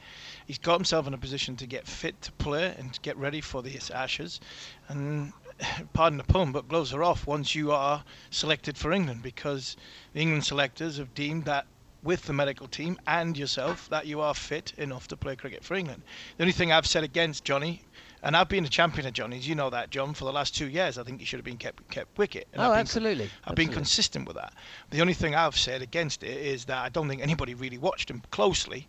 He's 0.46 0.58
got 0.58 0.76
himself 0.76 1.06
in 1.08 1.14
a 1.14 1.18
position 1.18 1.56
to 1.58 1.68
get 1.68 1.88
fit 1.88 2.22
to 2.24 2.32
play 2.34 2.74
and 2.78 2.94
to 2.94 3.02
get 3.02 3.18
ready 3.18 3.42
for 3.42 3.62
these 3.62 3.90
Ashes. 3.92 4.40
And 4.88 5.34
pardon 5.94 6.18
the 6.18 6.24
pun, 6.24 6.52
but 6.52 6.68
gloves 6.68 6.94
are 6.94 7.04
off 7.04 7.28
once 7.28 7.56
you 7.56 7.72
are 7.72 8.04
selected 8.30 8.78
for 8.78 8.92
England 8.92 9.22
because 9.22 9.76
the 10.14 10.22
England 10.22 10.46
selectors 10.46 10.98
have 10.98 11.14
deemed 11.14 11.46
that 11.46 11.68
with 12.08 12.24
the 12.24 12.32
medical 12.32 12.70
team 12.70 12.98
and 13.06 13.38
yourself 13.38 13.90
that 13.90 14.08
you 14.08 14.22
are 14.22 14.34
fit 14.34 14.72
enough 14.78 15.10
to 15.10 15.18
play 15.18 15.36
cricket 15.36 15.62
for 15.62 15.76
England. 15.76 16.02
The 16.38 16.44
only 16.44 16.54
thing 16.54 16.72
I've 16.72 16.88
said 16.88 17.04
against 17.04 17.44
Jonny, 17.44 17.82
and 18.24 18.34
I've 18.34 18.48
been 18.48 18.64
a 18.64 18.70
champion 18.70 19.06
of 19.06 19.12
Jonny's, 19.12 19.46
you 19.46 19.56
know 19.56 19.70
that, 19.72 19.90
John, 19.90 20.14
for 20.14 20.24
the 20.24 20.32
last 20.32 20.56
two 20.56 20.70
years. 20.70 20.98
I 20.98 21.04
think 21.04 21.20
he 21.20 21.26
should 21.26 21.40
have 21.40 21.44
been 21.44 21.58
kept 21.58 21.86
kept 21.90 22.18
wicket. 22.18 22.48
And 22.54 22.62
oh, 22.62 22.72
I've 22.72 22.78
absolutely. 22.78 23.26
Been, 23.26 23.34
I've 23.44 23.52
absolutely. 23.52 23.66
been 23.66 23.74
consistent 23.74 24.26
with 24.26 24.38
that. 24.38 24.54
The 24.90 25.02
only 25.02 25.14
thing 25.14 25.36
I've 25.36 25.58
said 25.58 25.82
against 25.82 26.24
it 26.24 26.38
is 26.38 26.64
that 26.66 26.78
I 26.78 26.88
don't 26.88 27.10
think 27.10 27.22
anybody 27.22 27.56
really 27.56 27.78
watched 27.78 28.10
him 28.10 28.24
closely 28.32 28.88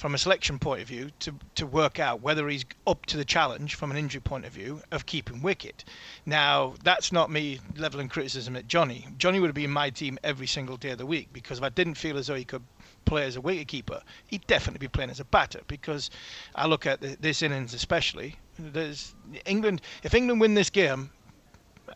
from 0.00 0.14
a 0.14 0.18
selection 0.18 0.58
point 0.58 0.80
of 0.80 0.88
view 0.88 1.10
to, 1.18 1.34
to 1.54 1.66
work 1.66 1.98
out 1.98 2.22
whether 2.22 2.48
he's 2.48 2.64
up 2.86 3.04
to 3.04 3.18
the 3.18 3.24
challenge 3.24 3.74
from 3.74 3.90
an 3.90 3.98
injury 3.98 4.22
point 4.22 4.46
of 4.46 4.52
view 4.52 4.80
of 4.92 5.04
keeping 5.04 5.42
wicket. 5.42 5.84
Now, 6.24 6.72
that's 6.82 7.12
not 7.12 7.30
me 7.30 7.60
leveling 7.76 8.08
criticism 8.08 8.56
at 8.56 8.66
Jonny. 8.66 9.06
Jonny 9.18 9.40
would 9.40 9.52
be 9.52 9.64
in 9.64 9.70
my 9.70 9.90
team 9.90 10.18
every 10.24 10.46
single 10.46 10.78
day 10.78 10.92
of 10.92 10.98
the 10.98 11.04
week 11.04 11.28
because 11.34 11.58
if 11.58 11.64
I 11.64 11.68
didn't 11.68 11.96
feel 11.96 12.16
as 12.16 12.28
though 12.28 12.34
he 12.34 12.46
could 12.46 12.62
play 13.04 13.24
as 13.24 13.36
a 13.36 13.42
wicketkeeper, 13.42 14.00
he'd 14.26 14.46
definitely 14.46 14.78
be 14.78 14.88
playing 14.88 15.10
as 15.10 15.20
a 15.20 15.24
batter 15.26 15.60
because 15.68 16.08
I 16.54 16.66
look 16.66 16.86
at 16.86 17.02
the, 17.02 17.18
this 17.20 17.42
innings 17.42 17.74
especially. 17.74 18.36
There's 18.58 19.14
England. 19.44 19.82
If 20.02 20.14
England 20.14 20.40
win 20.40 20.54
this 20.54 20.70
game, 20.70 21.10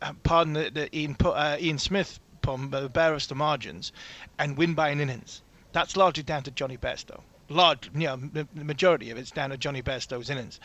uh, 0.02 0.12
pardon 0.24 0.52
the, 0.52 0.68
the 0.70 0.94
Ian, 0.94 1.16
uh, 1.24 1.56
Ian 1.58 1.78
Smith 1.78 2.20
pun, 2.42 2.68
the 2.70 2.90
barest 2.90 3.30
of 3.30 3.38
margins, 3.38 3.92
and 4.38 4.58
win 4.58 4.74
by 4.74 4.90
an 4.90 5.00
innings, 5.00 5.40
that's 5.72 5.96
largely 5.96 6.22
down 6.22 6.42
to 6.42 6.50
Jonny 6.50 6.76
Bairstow 6.76 7.22
large, 7.48 7.90
you 7.94 8.06
know, 8.06 8.16
the 8.16 8.46
majority 8.64 9.10
of 9.10 9.18
it's 9.18 9.30
down 9.30 9.50
to 9.50 9.56
Jonny 9.56 9.82
Bairstow's 9.82 10.30
innings. 10.30 10.60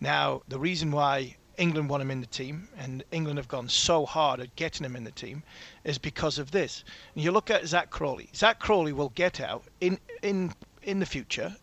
Now, 0.00 0.42
the 0.48 0.58
reason 0.58 0.90
why 0.90 1.36
England 1.58 1.90
want 1.90 2.02
him 2.02 2.10
in 2.10 2.20
the 2.20 2.26
team, 2.26 2.68
and 2.76 3.04
England 3.12 3.38
have 3.38 3.48
gone 3.48 3.68
so 3.68 4.06
hard 4.06 4.40
at 4.40 4.56
getting 4.56 4.84
him 4.84 4.96
in 4.96 5.04
the 5.04 5.10
team, 5.10 5.42
is 5.84 5.98
because 5.98 6.38
of 6.38 6.50
this. 6.50 6.82
And 7.14 7.22
you 7.22 7.30
look 7.30 7.50
at 7.50 7.66
Zak 7.66 7.90
Crawley. 7.90 8.30
Zak 8.34 8.58
Crawley 8.58 8.92
will 8.92 9.10
get 9.10 9.40
out 9.40 9.64
in 9.80 9.98
in 10.22 10.54
in 10.82 10.98
the 10.98 11.06
future 11.06 11.56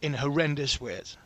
in 0.00 0.14
horrendous 0.14 0.80
ways. 0.80 1.16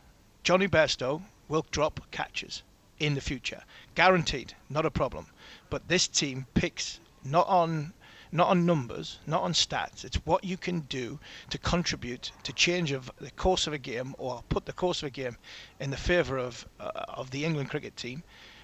Jonny 0.43 0.67
Bairstow 0.67 1.23
will 1.49 1.65
drop 1.71 2.01
catches 2.11 2.63
in 2.99 3.15
the 3.15 3.21
future, 3.21 3.63
guaranteed, 3.95 4.55
not 4.69 4.87
a 4.87 4.91
problem. 4.91 5.27
But 5.71 5.89
this 5.89 6.09
team 6.09 6.47
picks 6.55 7.01
not 7.25 7.47
on 7.47 7.93
not 8.33 8.49
on 8.49 8.65
numbers, 8.65 9.19
not 9.27 9.43
on 9.43 9.53
stats. 9.53 10.05
It's 10.05 10.17
what 10.25 10.43
you 10.43 10.57
can 10.57 10.81
do 10.81 11.21
to 11.51 11.59
contribute 11.59 12.33
to 12.43 12.53
change 12.55 12.91
of 12.91 13.11
the 13.21 13.31
course 13.31 13.67
of 13.67 13.75
a 13.75 13.79
game 13.79 14.15
or 14.19 14.43
put 14.49 14.65
the 14.65 14.73
course 14.73 15.03
of 15.03 15.09
a 15.09 15.11
game 15.11 15.37
in 15.79 15.91
the 15.91 15.97
favour 15.99 16.39
of 16.39 16.67
uh, 16.81 16.91
of 17.09 17.31
the 17.31 17.45
England 17.45 17.69
cricket 17.69 17.97
team, 17.97 18.23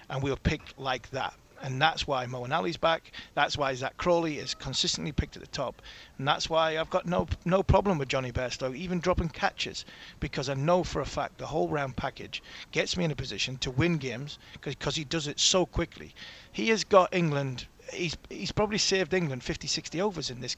and 0.09 0.23
we'll 0.23 0.37
pick 0.37 0.61
like 0.77 1.09
that. 1.11 1.33
And 1.61 1.81
that's 1.81 2.07
why 2.07 2.25
Moeen 2.25 2.55
Ali's 2.55 2.77
back. 2.77 3.11
That's 3.35 3.57
why 3.57 3.75
Zak 3.75 3.97
Crawley 3.97 4.37
is 4.37 4.53
consistently 4.53 5.11
picked 5.11 5.35
at 5.35 5.41
the 5.41 5.49
top. 5.49 5.81
And 6.17 6.25
that's 6.25 6.49
why 6.49 6.77
I've 6.77 6.89
got 6.89 7.05
no 7.05 7.27
no 7.43 7.63
problem 7.63 7.97
with 7.97 8.07
Jonny 8.07 8.31
Bairstow 8.31 8.75
even 8.75 8.99
dropping 8.99 9.29
catches 9.29 9.83
because 10.19 10.47
I 10.47 10.53
know 10.53 10.83
for 10.83 11.01
a 11.01 11.05
fact 11.05 11.37
the 11.37 11.47
whole 11.47 11.67
round 11.67 11.97
package 11.97 12.41
gets 12.71 12.95
me 12.95 13.03
in 13.03 13.11
a 13.11 13.15
position 13.15 13.57
to 13.57 13.71
win 13.71 13.97
games 13.97 14.39
because 14.61 14.95
he 14.95 15.03
does 15.03 15.27
it 15.27 15.39
so 15.39 15.65
quickly. 15.65 16.15
He 16.51 16.69
has 16.69 16.83
got 16.83 17.13
England. 17.13 17.67
He's 17.91 18.17
he's 18.29 18.51
probably 18.51 18.77
saved 18.77 19.13
England 19.13 19.43
50, 19.43 19.67
60 19.67 20.01
overs 20.01 20.29
in 20.29 20.41
this 20.41 20.55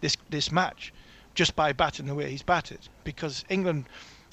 this 0.00 0.16
this 0.30 0.52
match 0.52 0.92
just 1.34 1.56
by 1.56 1.72
batting 1.72 2.06
the 2.06 2.14
way 2.14 2.30
he's 2.30 2.42
batted 2.42 2.78
because 3.02 3.44
England, 3.48 3.86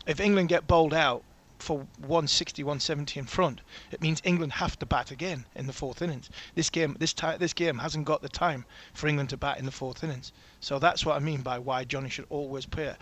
if 0.05 0.19
England 0.19 0.49
get 0.49 0.67
bowled 0.67 0.93
out 0.93 1.23
for 1.57 1.79
160, 1.99 2.63
170 2.63 3.19
in 3.19 3.25
front, 3.25 3.61
it 3.91 4.01
means 4.01 4.21
England 4.23 4.53
have 4.53 4.77
to 4.79 4.85
bat 4.85 5.11
again 5.11 5.45
in 5.55 5.67
the 5.67 5.73
fourth 5.73 6.01
innings. 6.01 6.29
This 6.55 6.69
game, 6.69 6.95
this 6.99 7.13
ti- 7.13 7.37
this 7.37 7.53
game 7.53 7.77
hasn't 7.77 8.05
got 8.05 8.21
the 8.21 8.29
time 8.29 8.65
for 8.93 9.07
England 9.07 9.29
to 9.29 9.37
bat 9.37 9.59
in 9.59 9.65
the 9.65 9.71
fourth 9.71 10.03
innings. 10.03 10.31
So 10.59 10.79
that's 10.79 11.05
what 11.05 11.15
I 11.15 11.19
mean 11.19 11.41
by 11.41 11.59
why 11.59 11.83
Jonny 11.83 12.09
should 12.09 12.25
always 12.29 12.65
pair. 12.65 12.97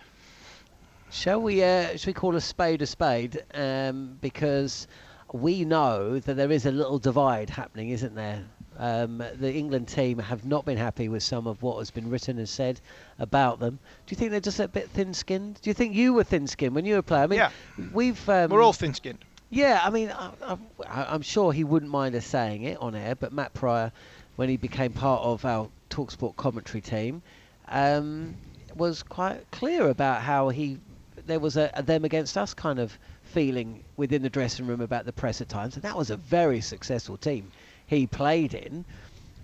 Shall 1.10 1.40
we? 1.40 1.62
Uh, 1.62 1.96
we 2.06 2.12
call 2.12 2.36
a 2.36 2.40
spade 2.40 2.82
a 2.82 2.86
spade? 2.86 3.42
Um, 3.54 4.18
because 4.20 4.86
we 5.32 5.64
know 5.64 6.18
that 6.20 6.34
there 6.34 6.52
is 6.52 6.66
a 6.66 6.70
little 6.70 6.98
divide 6.98 7.50
happening, 7.50 7.90
isn't 7.90 8.14
there? 8.14 8.44
Um, 8.80 9.22
the 9.34 9.52
England 9.52 9.88
team 9.88 10.18
have 10.18 10.46
not 10.46 10.64
been 10.64 10.78
happy 10.78 11.10
with 11.10 11.22
some 11.22 11.46
of 11.46 11.62
what 11.62 11.76
has 11.80 11.90
been 11.90 12.08
written 12.08 12.38
and 12.38 12.48
said 12.48 12.80
about 13.18 13.60
them. 13.60 13.78
Do 14.06 14.12
you 14.12 14.16
think 14.16 14.30
they're 14.30 14.40
just 14.40 14.58
a 14.58 14.68
bit 14.68 14.88
thin-skinned? 14.88 15.60
Do 15.60 15.68
you 15.68 15.74
think 15.74 15.94
you 15.94 16.14
were 16.14 16.24
thin-skinned 16.24 16.74
when 16.74 16.86
you 16.86 16.94
were 16.94 17.02
playing? 17.02 17.24
I 17.24 17.26
mean, 17.26 17.38
yeah, 17.40 17.50
we've 17.92 18.28
um, 18.30 18.50
we're 18.50 18.62
all 18.62 18.72
thin-skinned. 18.72 19.18
Yeah, 19.50 19.82
I 19.84 19.90
mean, 19.90 20.10
I, 20.10 21.14
am 21.14 21.20
sure 21.20 21.52
he 21.52 21.62
wouldn't 21.62 21.92
mind 21.92 22.14
us 22.14 22.24
saying 22.24 22.62
it 22.62 22.78
on 22.80 22.94
air, 22.94 23.14
but 23.14 23.34
Matt 23.34 23.52
Prior, 23.52 23.92
when 24.36 24.48
he 24.48 24.56
became 24.56 24.94
part 24.94 25.20
of 25.24 25.44
our 25.44 25.68
Talksport 25.90 26.36
commentary 26.36 26.80
team, 26.80 27.20
um, 27.68 28.34
was 28.76 29.02
quite 29.02 29.42
clear 29.50 29.90
about 29.90 30.22
how 30.22 30.48
he 30.48 30.78
there 31.26 31.38
was 31.38 31.58
a, 31.58 31.70
a 31.74 31.82
them 31.82 32.06
against 32.06 32.38
us 32.38 32.54
kind 32.54 32.78
of 32.78 32.98
feeling 33.24 33.84
within 33.98 34.22
the 34.22 34.30
dressing 34.30 34.66
room 34.66 34.80
about 34.80 35.04
the 35.04 35.12
press 35.12 35.42
at 35.42 35.50
times, 35.50 35.74
and 35.74 35.82
that 35.82 35.98
was 35.98 36.08
a 36.08 36.16
very 36.16 36.62
successful 36.62 37.18
team 37.18 37.52
he 37.90 38.06
played 38.06 38.54
in. 38.54 38.84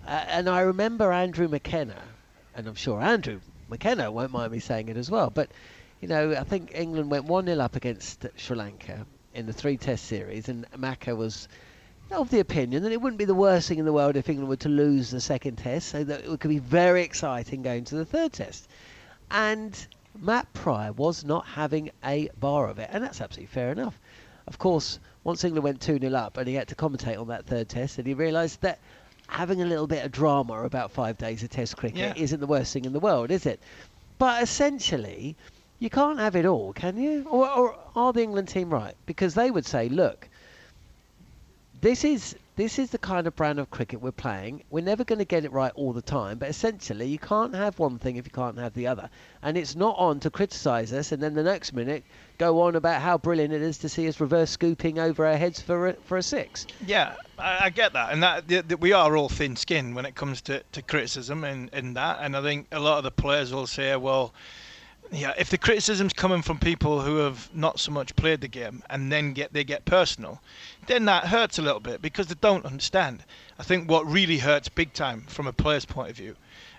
Uh, 0.07 0.23
and 0.29 0.49
I 0.49 0.61
remember 0.61 1.11
Andrew 1.11 1.49
McKenna, 1.49 2.01
and 2.55 2.65
I'm 2.65 2.75
sure 2.75 3.01
Andrew 3.01 3.41
McKenna 3.69 4.09
won't 4.09 4.31
mind 4.31 4.53
me 4.53 4.59
saying 4.59 4.87
it 4.87 4.95
as 4.95 5.11
well, 5.11 5.29
but 5.29 5.51
you 5.99 6.07
know, 6.07 6.31
I 6.31 6.45
think 6.45 6.71
England 6.73 7.11
went 7.11 7.25
1 7.25 7.45
0 7.45 7.59
up 7.59 7.75
against 7.75 8.25
Sri 8.37 8.55
Lanka 8.55 9.05
in 9.33 9.47
the 9.47 9.53
three 9.53 9.75
test 9.75 10.05
series, 10.05 10.47
and 10.47 10.65
Macca 10.77 11.15
was 11.15 11.49
of 12.09 12.29
the 12.29 12.39
opinion 12.39 12.83
that 12.83 12.93
it 12.93 13.01
wouldn't 13.01 13.17
be 13.17 13.25
the 13.25 13.35
worst 13.35 13.67
thing 13.67 13.79
in 13.79 13.85
the 13.85 13.91
world 13.91 14.15
if 14.15 14.29
England 14.29 14.47
were 14.47 14.55
to 14.55 14.69
lose 14.69 15.11
the 15.11 15.19
second 15.19 15.57
test, 15.57 15.89
so 15.89 16.05
that 16.05 16.23
it 16.23 16.39
could 16.39 16.47
be 16.47 16.59
very 16.59 17.03
exciting 17.03 17.61
going 17.63 17.83
to 17.83 17.95
the 17.95 18.05
third 18.05 18.31
test. 18.31 18.69
And 19.29 19.75
Matt 20.17 20.53
Prior 20.53 20.93
was 20.93 21.25
not 21.25 21.45
having 21.45 21.91
a 22.01 22.29
bar 22.39 22.69
of 22.69 22.79
it, 22.79 22.89
and 22.93 23.03
that's 23.03 23.19
absolutely 23.19 23.53
fair 23.53 23.73
enough. 23.73 23.99
Of 24.47 24.57
course, 24.57 24.99
once 25.27 25.43
England 25.43 25.65
went 25.65 25.81
2 25.81 25.99
0 25.99 26.13
up 26.13 26.37
and 26.37 26.47
he 26.47 26.55
had 26.55 26.69
to 26.69 26.75
commentate 26.75 27.19
on 27.19 27.27
that 27.27 27.45
third 27.45 27.67
test, 27.67 27.97
and 27.97 28.07
he 28.07 28.13
realised 28.13 28.61
that 28.61 28.79
having 29.27 29.61
a 29.61 29.65
little 29.65 29.85
bit 29.85 30.05
of 30.05 30.09
drama 30.09 30.63
about 30.63 30.89
five 30.89 31.17
days 31.17 31.43
of 31.43 31.49
test 31.49 31.75
cricket 31.75 31.99
yeah. 31.99 32.13
isn't 32.15 32.39
the 32.39 32.47
worst 32.47 32.71
thing 32.71 32.85
in 32.85 32.93
the 32.93 32.99
world, 33.01 33.29
is 33.29 33.45
it? 33.45 33.59
But 34.19 34.41
essentially, 34.41 35.35
you 35.79 35.89
can't 35.89 36.17
have 36.17 36.37
it 36.37 36.45
all, 36.45 36.71
can 36.71 36.95
you? 36.95 37.27
Or, 37.29 37.49
or 37.49 37.75
are 37.93 38.13
the 38.13 38.23
England 38.23 38.47
team 38.47 38.69
right? 38.69 38.95
Because 39.05 39.33
they 39.33 39.51
would 39.51 39.65
say, 39.65 39.89
look, 39.89 40.29
this 41.81 42.05
is 42.05 42.37
this 42.55 42.79
is 42.79 42.91
the 42.91 42.97
kind 42.97 43.27
of 43.27 43.35
brand 43.35 43.59
of 43.59 43.69
cricket 43.69 44.01
we're 44.01 44.11
playing. 44.13 44.63
We're 44.69 44.83
never 44.85 45.03
going 45.03 45.19
to 45.19 45.25
get 45.25 45.43
it 45.43 45.51
right 45.51 45.73
all 45.75 45.91
the 45.91 46.01
time, 46.01 46.37
but 46.37 46.47
essentially, 46.47 47.05
you 47.05 47.19
can't 47.19 47.53
have 47.53 47.79
one 47.79 47.99
thing 47.99 48.15
if 48.15 48.25
you 48.25 48.31
can't 48.31 48.57
have 48.57 48.73
the 48.73 48.87
other. 48.87 49.09
And 49.43 49.57
it's 49.57 49.75
not 49.75 49.97
on 49.97 50.21
to 50.21 50.29
criticise 50.29 50.93
us 50.93 51.11
and 51.11 51.21
then 51.21 51.33
the 51.33 51.43
next 51.43 51.73
minute 51.73 52.05
go 52.37 52.61
on 52.61 52.75
about 52.75 53.01
how 53.01 53.17
brilliant 53.17 53.53
it 53.53 53.61
is 53.61 53.77
to 53.79 53.89
see 53.89 54.07
us 54.07 54.19
reverse 54.19 54.51
scooping 54.51 54.99
over 54.99 55.25
our 55.25 55.37
heads 55.37 55.61
for 55.61 55.89
a, 55.89 55.93
for 55.93 56.17
a 56.17 56.23
six. 56.23 56.67
Yeah, 56.85 57.15
I, 57.37 57.65
I 57.65 57.69
get 57.69 57.93
that, 57.93 58.11
and 58.11 58.21
that, 58.23 58.47
that, 58.47 58.79
we 58.79 58.93
are 58.93 59.17
all 59.17 59.29
thin-skinned 59.29 59.95
when 59.95 60.05
it 60.05 60.15
comes 60.15 60.41
to, 60.43 60.63
to 60.71 60.81
criticism 60.81 61.43
and 61.43 61.69
in, 61.73 61.87
in 61.87 61.93
that. 61.95 62.19
And 62.21 62.35
I 62.35 62.41
think 62.41 62.67
a 62.71 62.79
lot 62.79 62.97
of 62.97 63.03
the 63.03 63.11
players 63.11 63.53
will 63.53 63.67
say, 63.67 63.95
well 63.95 64.33
yeah, 65.11 65.33
if 65.37 65.49
the 65.49 65.57
criticism's 65.57 66.13
coming 66.13 66.41
from 66.41 66.59
people 66.59 67.01
who 67.01 67.17
have 67.17 67.49
not 67.55 67.79
so 67.79 67.91
much 67.91 68.15
played 68.15 68.41
the 68.41 68.47
game 68.47 68.83
and 68.89 69.11
then 69.11 69.33
get 69.33 69.53
they 69.53 69.63
get 69.63 69.85
personal, 69.85 70.41
then 70.87 71.05
that 71.05 71.27
hurts 71.27 71.57
a 71.57 71.61
little 71.61 71.79
bit 71.79 72.01
because 72.01 72.27
they 72.27 72.35
don't 72.41 72.65
understand. 72.65 73.23
I 73.57 73.63
think 73.63 73.89
what 73.89 74.05
really 74.05 74.39
hurts 74.39 74.69
big 74.69 74.93
time 74.93 75.21
from 75.27 75.47
a 75.47 75.53
player's 75.53 75.85
point 75.85 76.09
of 76.09 76.17
view 76.17 76.35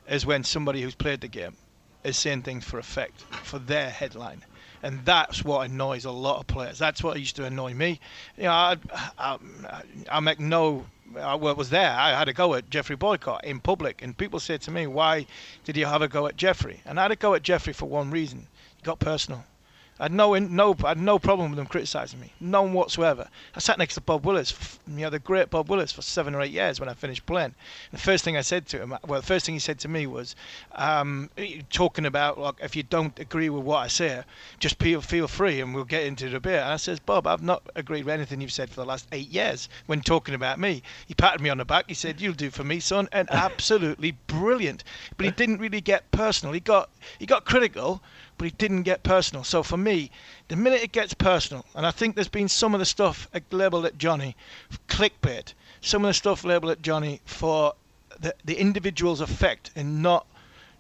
is 0.09 0.27
when 0.27 0.45
somebody 0.45 0.83
who's 0.83 0.95
played 0.95 1.21
the 1.21 1.29
game 1.29 1.57
is 2.05 2.19
saying 2.19 2.43
things 2.43 2.65
for 2.65 2.79
effect, 2.79 3.23
for 3.43 3.59
their 3.59 3.91
headline. 3.91 4.45
And 4.83 5.05
that's 5.05 5.45
what 5.45 5.69
annoys 5.69 6.05
a 6.05 6.11
lot 6.11 6.41
of 6.41 6.47
players. 6.47 6.79
That's 6.79 7.03
what 7.03 7.19
used 7.19 7.37
to 7.37 7.45
annoy 7.45 7.75
me. 7.75 8.01
You 8.37 8.45
know, 8.45 8.53
I, 8.53 8.77
I, 9.19 9.39
I 10.11 10.21
make 10.21 10.39
no 10.41 10.87
I 11.19 11.35
was 11.37 11.71
there. 11.71 11.91
I 11.91 12.11
had 12.11 12.29
a 12.29 12.35
go 12.35 12.55
at 12.55 12.69
Geoffrey 12.69 12.97
Boycott 12.97 13.43
in 13.45 13.61
public, 13.61 14.03
and 14.03 14.17
people 14.17 14.41
said 14.41 14.61
to 14.63 14.71
me, 14.71 14.87
"Why 14.87 15.27
did 15.65 15.77
you 15.77 15.87
have 15.87 16.03
a 16.03 16.09
go 16.09 16.27
at 16.27 16.37
Geoffrey?" 16.37 16.83
And 16.85 17.01
I 17.01 17.05
had 17.05 17.13
a 17.13 17.17
go 17.17 17.33
at 17.35 17.43
Geoffrey 17.43 17.73
for 17.73 17.87
one 17.87 18.11
reason: 18.11 18.47
he 18.77 18.83
got 18.83 18.99
personal. 18.99 19.45
I 20.01 20.05
had 20.05 20.13
no, 20.13 20.35
no, 20.35 20.77
I 20.85 20.89
had 20.89 21.01
no 21.01 21.19
problem 21.19 21.51
with 21.51 21.57
them 21.57 21.67
criticising 21.67 22.21
me, 22.21 22.33
none 22.41 22.73
whatsoever. 22.73 23.29
I 23.55 23.59
sat 23.59 23.79
next 23.79 23.95
to 23.95 24.01
Bob 24.01 24.25
Willis, 24.25 24.79
you 24.87 25.03
know, 25.03 25.11
the 25.11 25.19
great 25.19 25.51
Bob 25.51 25.69
Willis, 25.69 25.91
for 25.93 26.03
seven 26.03 26.35
or 26.35 26.41
eight 26.41 26.53
years 26.53 26.79
when 26.79 26.89
I 26.89 26.95
finished 26.95 27.27
playing. 27.27 27.55
And 27.91 27.99
the 27.99 28.03
first 28.03 28.25
thing 28.25 28.37
I 28.37 28.43
said 28.43 28.67
to 28.69 28.79
him, 28.81 28.95
well, 29.07 29.21
the 29.21 29.27
first 29.27 29.47
thing 29.47 29.55
he 29.55 29.59
said 29.59 29.79
to 29.81 29.89
me 29.89 30.07
was, 30.07 30.37
um, 30.73 31.31
talking 31.71 32.07
about 32.07 32.39
like 32.39 32.57
if 32.63 32.77
you 32.77 32.83
don't 32.83 33.19
agree 33.19 33.51
with 33.51 33.65
what 33.65 33.79
I 33.79 33.89
say, 33.89 34.23
just 34.59 34.79
feel 34.79 35.01
feel 35.01 35.29
free 35.29 35.61
and 35.61 35.75
we'll 35.75 35.85
get 35.85 36.05
into 36.05 36.29
the 36.29 36.41
beer. 36.41 36.61
And 36.61 36.73
I 36.73 36.77
says, 36.77 37.01
Bob, 37.01 37.27
I've 37.27 37.43
not 37.43 37.63
agreed 37.75 38.05
with 38.05 38.15
anything 38.15 38.41
you've 38.41 38.53
said 38.53 38.71
for 38.71 38.77
the 38.77 38.87
last 38.87 39.09
eight 39.13 39.29
years 39.29 39.69
when 39.87 40.01
talking 40.01 40.35
about 40.35 40.59
me. 40.59 40.83
He 41.07 41.15
patted 41.15 41.41
me 41.41 41.51
on 41.51 41.59
the 41.59 41.65
back. 41.65 41.87
He 41.89 41.95
said, 41.95 42.21
"You'll 42.21 42.35
do 42.35 42.51
for 42.51 42.65
me, 42.65 42.81
son," 42.81 43.09
and 43.13 43.29
absolutely 43.31 44.13
brilliant. 44.27 44.85
But 45.17 45.27
he 45.27 45.33
didn't 45.33 45.59
really 45.59 45.81
get 45.81 46.11
personal. 46.11 46.53
He 46.53 46.61
got 46.61 46.91
he 47.19 47.27
got 47.27 47.45
critical 47.45 48.03
but 48.39 48.47
he 48.47 48.51
didn't 48.53 48.85
get 48.85 49.03
personal. 49.03 49.45
So 49.45 49.63
for 49.63 49.77
me, 49.77 50.11
the 50.47 50.57
minute 50.57 50.83
it 50.83 50.93
gets 50.93 51.13
personal, 51.13 51.67
and 51.75 51.85
I 51.85 51.91
think 51.91 52.15
there's 52.15 52.29
been 52.29 52.49
some 52.49 52.73
of 52.73 52.79
the 52.79 52.87
stuff 52.87 53.29
labelled 53.51 53.85
at 53.85 53.99
Jonny, 53.99 54.37
clickbait, 54.89 55.53
some 55.81 56.05
of 56.05 56.09
the 56.09 56.15
stuff 56.15 56.45
labelled 56.45 56.73
at 56.73 56.81
Jonny 56.81 57.21
for 57.25 57.75
the, 58.21 58.35
the 58.45 58.55
individual's 58.55 59.21
effect 59.21 59.71
and 59.77 60.03
not 60.03 60.27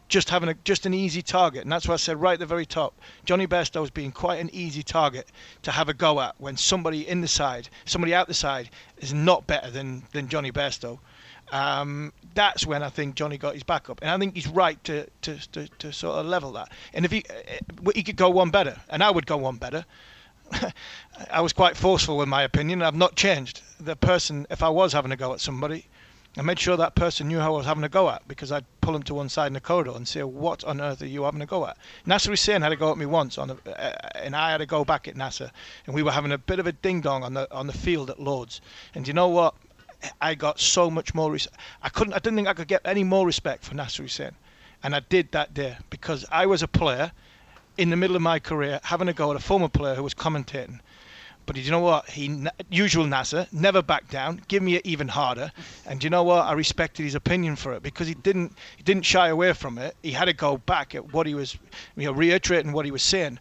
just 0.09 0.31
having 0.31 0.49
a, 0.49 0.55
just 0.64 0.87
an 0.87 0.94
easy 0.94 1.21
target. 1.21 1.62
And 1.62 1.71
that's 1.71 1.87
why 1.87 1.94
I 1.94 1.99
said 1.99 2.21
right 2.21 2.35
at 2.35 2.38
the 2.38 2.47
very 2.47 2.64
top. 2.64 2.94
Jonny 3.25 3.47
Bairstow 3.47 3.81
has 3.81 3.90
been 3.90 4.11
quite 4.11 4.40
an 4.40 4.49
easy 4.53 4.83
target 4.83 5.29
to 5.62 5.71
have 5.71 5.88
a 5.88 5.94
go 5.94 6.21
at 6.21 6.35
when 6.38 6.57
somebody 6.57 7.07
in 7.07 7.21
the 7.21 7.29
side, 7.29 7.68
somebody 7.85 8.14
out 8.14 8.27
the 8.27 8.35
side, 8.35 8.71
is 8.99 9.12
not 9.12 9.47
better 9.47 9.71
than, 9.71 10.05
than 10.12 10.29
Jonny 10.29 10.51
Bairstow 10.51 10.99
um, 11.52 12.12
that's 12.34 12.66
when 12.66 12.82
I 12.82 12.88
think 12.88 13.14
Jonny 13.14 13.38
got 13.38 13.54
his 13.54 13.62
back 13.62 13.90
up, 13.90 14.00
and 14.02 14.11
I 14.11 14.18
think 14.18 14.34
he's 14.34 14.48
right 14.48 14.82
to, 14.84 15.06
to, 15.22 15.52
to, 15.52 15.68
to 15.78 15.92
sort 15.92 16.18
of 16.18 16.26
level 16.26 16.52
that. 16.52 16.70
And 16.92 17.04
if 17.04 17.11
he 17.11 17.24
uh, 17.28 17.90
he 17.94 18.02
could 18.02 18.16
go 18.16 18.30
one 18.30 18.50
better, 18.50 18.80
and 18.88 19.02
I 19.02 19.11
would 19.11 19.26
go 19.26 19.37
one 19.37 19.56
better. 19.56 19.84
I 21.30 21.40
was 21.40 21.52
quite 21.52 21.76
forceful 21.76 22.22
in 22.22 22.28
my 22.28 22.42
opinion. 22.42 22.82
I've 22.82 22.94
not 22.94 23.16
changed. 23.16 23.62
The 23.80 23.96
person, 23.96 24.46
if 24.50 24.62
I 24.62 24.68
was 24.70 24.92
having 24.92 25.12
a 25.12 25.16
go 25.16 25.34
at 25.34 25.40
somebody, 25.40 25.87
I 26.37 26.42
made 26.42 26.61
sure 26.61 26.76
that 26.76 26.94
person 26.94 27.28
knew 27.28 27.40
how 27.40 27.54
I 27.54 27.56
was 27.56 27.66
having 27.66 27.82
a 27.84 27.88
go 27.88 28.08
at 28.08 28.26
because 28.28 28.52
I'd 28.52 28.64
pull 28.80 28.94
him 28.94 29.02
to 29.04 29.14
one 29.14 29.28
side 29.28 29.48
in 29.48 29.54
the 29.54 29.61
corridor 29.61 29.92
and 29.96 30.06
say, 30.06 30.22
"What 30.22 30.62
on 30.62 30.80
earth 30.80 31.02
are 31.02 31.06
you 31.06 31.24
having 31.24 31.42
a 31.42 31.46
go 31.46 31.66
at?" 31.66 31.76
Nasser 32.06 32.30
Hussain 32.30 32.62
had 32.62 32.70
a 32.70 32.76
go 32.76 32.92
at 32.92 32.98
me 32.98 33.06
once, 33.06 33.38
on 33.38 33.50
a, 33.50 33.70
uh, 33.70 33.92
and 34.14 34.37
I 34.37 34.52
had 34.52 34.61
a 34.61 34.66
go 34.66 34.84
back 34.84 35.08
at 35.08 35.16
Nasser, 35.16 35.50
and 35.87 35.94
we 35.94 36.02
were 36.02 36.12
having 36.12 36.30
a 36.30 36.38
bit 36.38 36.61
of 36.61 36.66
a 36.66 36.72
ding 36.72 37.00
dong 37.00 37.24
on 37.24 37.34
the 37.34 37.52
on 37.52 37.66
the 37.66 37.72
field 37.72 38.11
at 38.11 38.20
Lords. 38.20 38.61
And 38.94 39.08
you 39.08 39.14
know 39.14 39.28
what? 39.28 39.54
I 40.20 40.34
got 40.34 40.61
so 40.61 40.90
much 40.90 41.14
more. 41.14 41.32
Res- 41.32 41.48
I 41.82 41.88
couldn't. 41.88 42.12
I 42.12 42.18
didn't 42.18 42.37
think 42.37 42.48
I 42.48 42.54
could 42.54 42.68
get 42.68 42.82
any 42.84 43.04
more 43.04 43.26
respect 43.26 43.64
for 43.64 43.74
Nasser 43.74 44.02
Hussain, 44.02 44.32
and 44.82 44.94
I 44.94 45.00
did 45.00 45.32
that 45.32 45.54
day 45.54 45.76
because 45.90 46.24
I 46.30 46.46
was 46.46 46.62
a 46.62 46.68
player 46.68 47.12
in 47.76 47.90
the 47.90 47.96
middle 47.96 48.16
of 48.16 48.22
my 48.22 48.38
career 48.38 48.80
having 48.82 49.08
a 49.08 49.12
go 49.12 49.30
at 49.30 49.37
a 49.37 49.40
former 49.40 49.68
player 49.68 49.94
who 49.94 50.02
was 50.02 50.14
commentating. 50.14 50.80
But 51.46 51.56
you 51.56 51.70
know 51.70 51.80
what? 51.80 52.11
He 52.11 52.46
usual 52.68 53.06
Nasser 53.06 53.46
never 53.50 53.80
backed 53.80 54.11
down. 54.11 54.42
Give 54.48 54.62
me 54.62 54.74
it 54.74 54.84
even 54.84 55.08
harder. 55.08 55.50
And 55.87 56.04
you 56.04 56.11
know 56.11 56.22
what? 56.22 56.44
I 56.44 56.52
respected 56.52 57.04
his 57.04 57.14
opinion 57.14 57.56
for 57.56 57.72
it 57.72 57.82
because 57.82 58.06
he 58.06 58.12
didn't 58.12 58.52
he 58.76 58.82
didn't 58.82 59.06
shy 59.06 59.28
away 59.28 59.54
from 59.54 59.78
it. 59.78 59.96
He 60.02 60.12
had 60.12 60.26
to 60.26 60.34
go 60.34 60.58
back 60.58 60.94
at 60.94 61.12
what 61.14 61.26
he 61.26 61.34
was, 61.34 61.56
you 61.96 62.04
know, 62.04 62.12
reiterating 62.12 62.72
what 62.72 62.84
he 62.84 62.90
was 62.90 63.02
saying. 63.02 63.38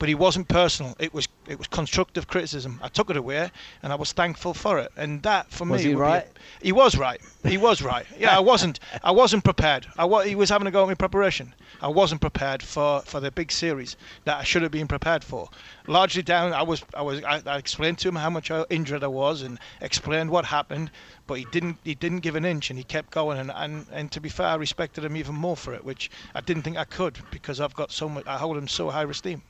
But 0.00 0.08
he 0.08 0.14
wasn't 0.16 0.48
personal. 0.48 0.96
It 0.98 1.14
was 1.14 1.28
it 1.46 1.58
was 1.58 1.68
constructive 1.68 2.26
criticism. 2.26 2.80
I 2.82 2.88
took 2.88 3.10
it 3.10 3.16
away, 3.16 3.50
and 3.82 3.92
I 3.92 3.96
was 3.96 4.12
thankful 4.12 4.54
for 4.54 4.78
it. 4.78 4.90
And 4.96 5.22
that 5.22 5.50
for 5.52 5.64
Was 5.66 5.82
me, 5.82 5.88
he 5.90 5.94
be 5.94 6.00
a- 6.00 6.02
right? 6.02 6.26
he 6.62 6.72
was 6.72 6.96
right. 6.96 7.20
He 7.44 7.58
was 7.58 7.82
right. 7.82 8.06
Yeah, 8.18 8.36
I 8.36 8.40
wasn't. 8.40 8.80
I 9.04 9.10
wasn't 9.12 9.44
prepared. 9.44 9.86
I 9.98 10.04
wa- 10.06 10.22
he 10.22 10.34
was 10.34 10.48
having 10.48 10.66
a 10.66 10.70
go 10.70 10.82
at 10.82 10.88
me 10.88 10.94
preparation. 10.96 11.54
I 11.82 11.88
wasn't 11.88 12.20
prepared 12.20 12.62
for, 12.62 13.00
for 13.02 13.20
the 13.20 13.30
big 13.30 13.50
series 13.52 13.96
that 14.24 14.36
I 14.38 14.42
should 14.44 14.62
have 14.62 14.70
been 14.72 14.88
prepared 14.88 15.22
for. 15.24 15.48
Largely 15.86 16.22
down, 16.22 16.52
I 16.52 16.62
was. 16.62 16.82
I 16.94 17.02
was. 17.02 17.22
I, 17.22 17.42
I 17.46 17.58
explained 17.58 17.98
to 17.98 18.08
him 18.08 18.16
how 18.16 18.30
much 18.30 18.50
uh, 18.50 18.64
injured 18.70 19.04
I 19.04 19.08
was 19.08 19.42
and 19.42 19.58
explained 19.82 20.30
what 20.30 20.44
happened, 20.46 20.90
but 21.26 21.34
he 21.38 21.44
didn't. 21.52 21.76
He 21.84 21.94
didn't 21.94 22.20
give 22.20 22.36
an 22.36 22.44
inch, 22.46 22.70
and 22.70 22.78
he 22.78 22.84
kept 22.84 23.10
going. 23.10 23.38
And, 23.38 23.52
and, 23.54 23.86
and 23.92 24.10
to 24.12 24.20
be 24.20 24.28
fair, 24.30 24.46
I 24.46 24.54
respected 24.54 25.04
him 25.04 25.16
even 25.16 25.34
more 25.34 25.56
for 25.58 25.74
it, 25.74 25.84
which 25.84 26.10
I 26.34 26.40
didn't 26.40 26.62
think 26.62 26.76
I 26.78 26.84
could 26.84 27.18
because 27.30 27.60
I've 27.60 27.74
got 27.74 27.92
so 27.92 28.08
much. 28.08 28.26
I 28.26 28.38
hold 28.38 28.56
him 28.56 28.68
so 28.68 28.88
high 28.90 29.04
esteem. 29.04 29.42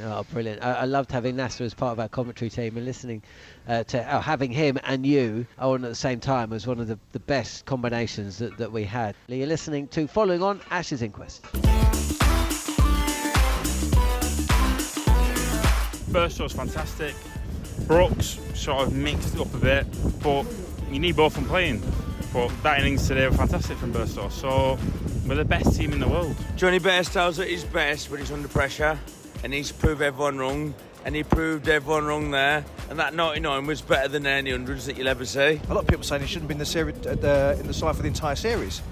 Oh, 0.00 0.24
brilliant! 0.32 0.64
I, 0.64 0.72
I 0.72 0.84
loved 0.84 1.12
having 1.12 1.36
Nasser 1.36 1.64
as 1.64 1.74
part 1.74 1.92
of 1.92 2.00
our 2.00 2.08
commentary 2.08 2.48
team 2.48 2.76
and 2.76 2.86
listening 2.86 3.22
uh, 3.68 3.84
to 3.84 4.16
oh, 4.16 4.20
having 4.20 4.50
him 4.50 4.78
and 4.84 5.04
you 5.04 5.46
on 5.58 5.84
at 5.84 5.88
the 5.88 5.94
same 5.94 6.18
time 6.18 6.50
was 6.50 6.66
one 6.66 6.80
of 6.80 6.88
the, 6.88 6.98
the 7.12 7.20
best 7.20 7.66
combinations 7.66 8.38
that, 8.38 8.56
that 8.56 8.72
we 8.72 8.84
had. 8.84 9.14
You're 9.28 9.46
listening 9.46 9.88
to 9.88 10.06
Following 10.06 10.42
On 10.42 10.60
Ashes 10.70 11.02
Inquest. 11.02 11.44
First 16.12 16.40
was 16.40 16.52
fantastic. 16.52 17.14
Brook's 17.86 18.38
sort 18.54 18.86
of 18.86 18.94
mixed 18.94 19.34
it 19.34 19.40
up 19.40 19.52
a 19.54 19.58
bit, 19.58 19.86
but 20.22 20.46
you 20.90 21.00
need 21.00 21.16
both 21.16 21.36
of 21.36 21.42
them 21.42 21.50
playing. 21.50 21.82
But 22.32 22.48
that 22.62 22.80
innings 22.80 23.06
today 23.08 23.28
were 23.28 23.34
fantastic 23.34 23.76
from 23.76 23.92
Bairstow. 23.92 24.30
So 24.30 24.78
we're 25.26 25.34
the 25.34 25.44
best 25.44 25.76
team 25.76 25.92
in 25.92 26.00
the 26.00 26.08
world. 26.08 26.34
Jonny 26.56 26.78
Bairstow's 26.78 27.38
at 27.38 27.48
his 27.48 27.64
best 27.64 28.10
when 28.10 28.20
he's 28.20 28.32
under 28.32 28.48
pressure, 28.48 28.98
and 29.42 29.52
he's 29.52 29.72
proved 29.72 30.02
everyone 30.02 30.38
wrong, 30.38 30.74
and 31.04 31.16
he 31.16 31.22
proved 31.22 31.68
everyone 31.68 32.04
wrong 32.04 32.30
there. 32.30 32.64
And 32.90 32.98
that 32.98 33.14
99 33.14 33.66
was 33.66 33.80
better 33.80 34.08
than 34.08 34.26
any 34.26 34.50
hundreds 34.50 34.86
that 34.86 34.96
you'll 34.96 35.08
ever 35.08 35.24
see. 35.24 35.60
A 35.68 35.74
lot 35.74 35.82
of 35.82 35.86
people 35.86 36.04
saying 36.04 36.22
he 36.22 36.28
shouldn't 36.28 36.42
have 36.42 36.48
been 36.48 36.58
the 36.58 36.66
series, 36.66 36.94
uh, 37.06 37.14
the, 37.14 37.56
in 37.58 37.66
the 37.66 37.74
side 37.74 37.96
for 37.96 38.02
the 38.02 38.08
entire 38.08 38.36
series, 38.36 38.82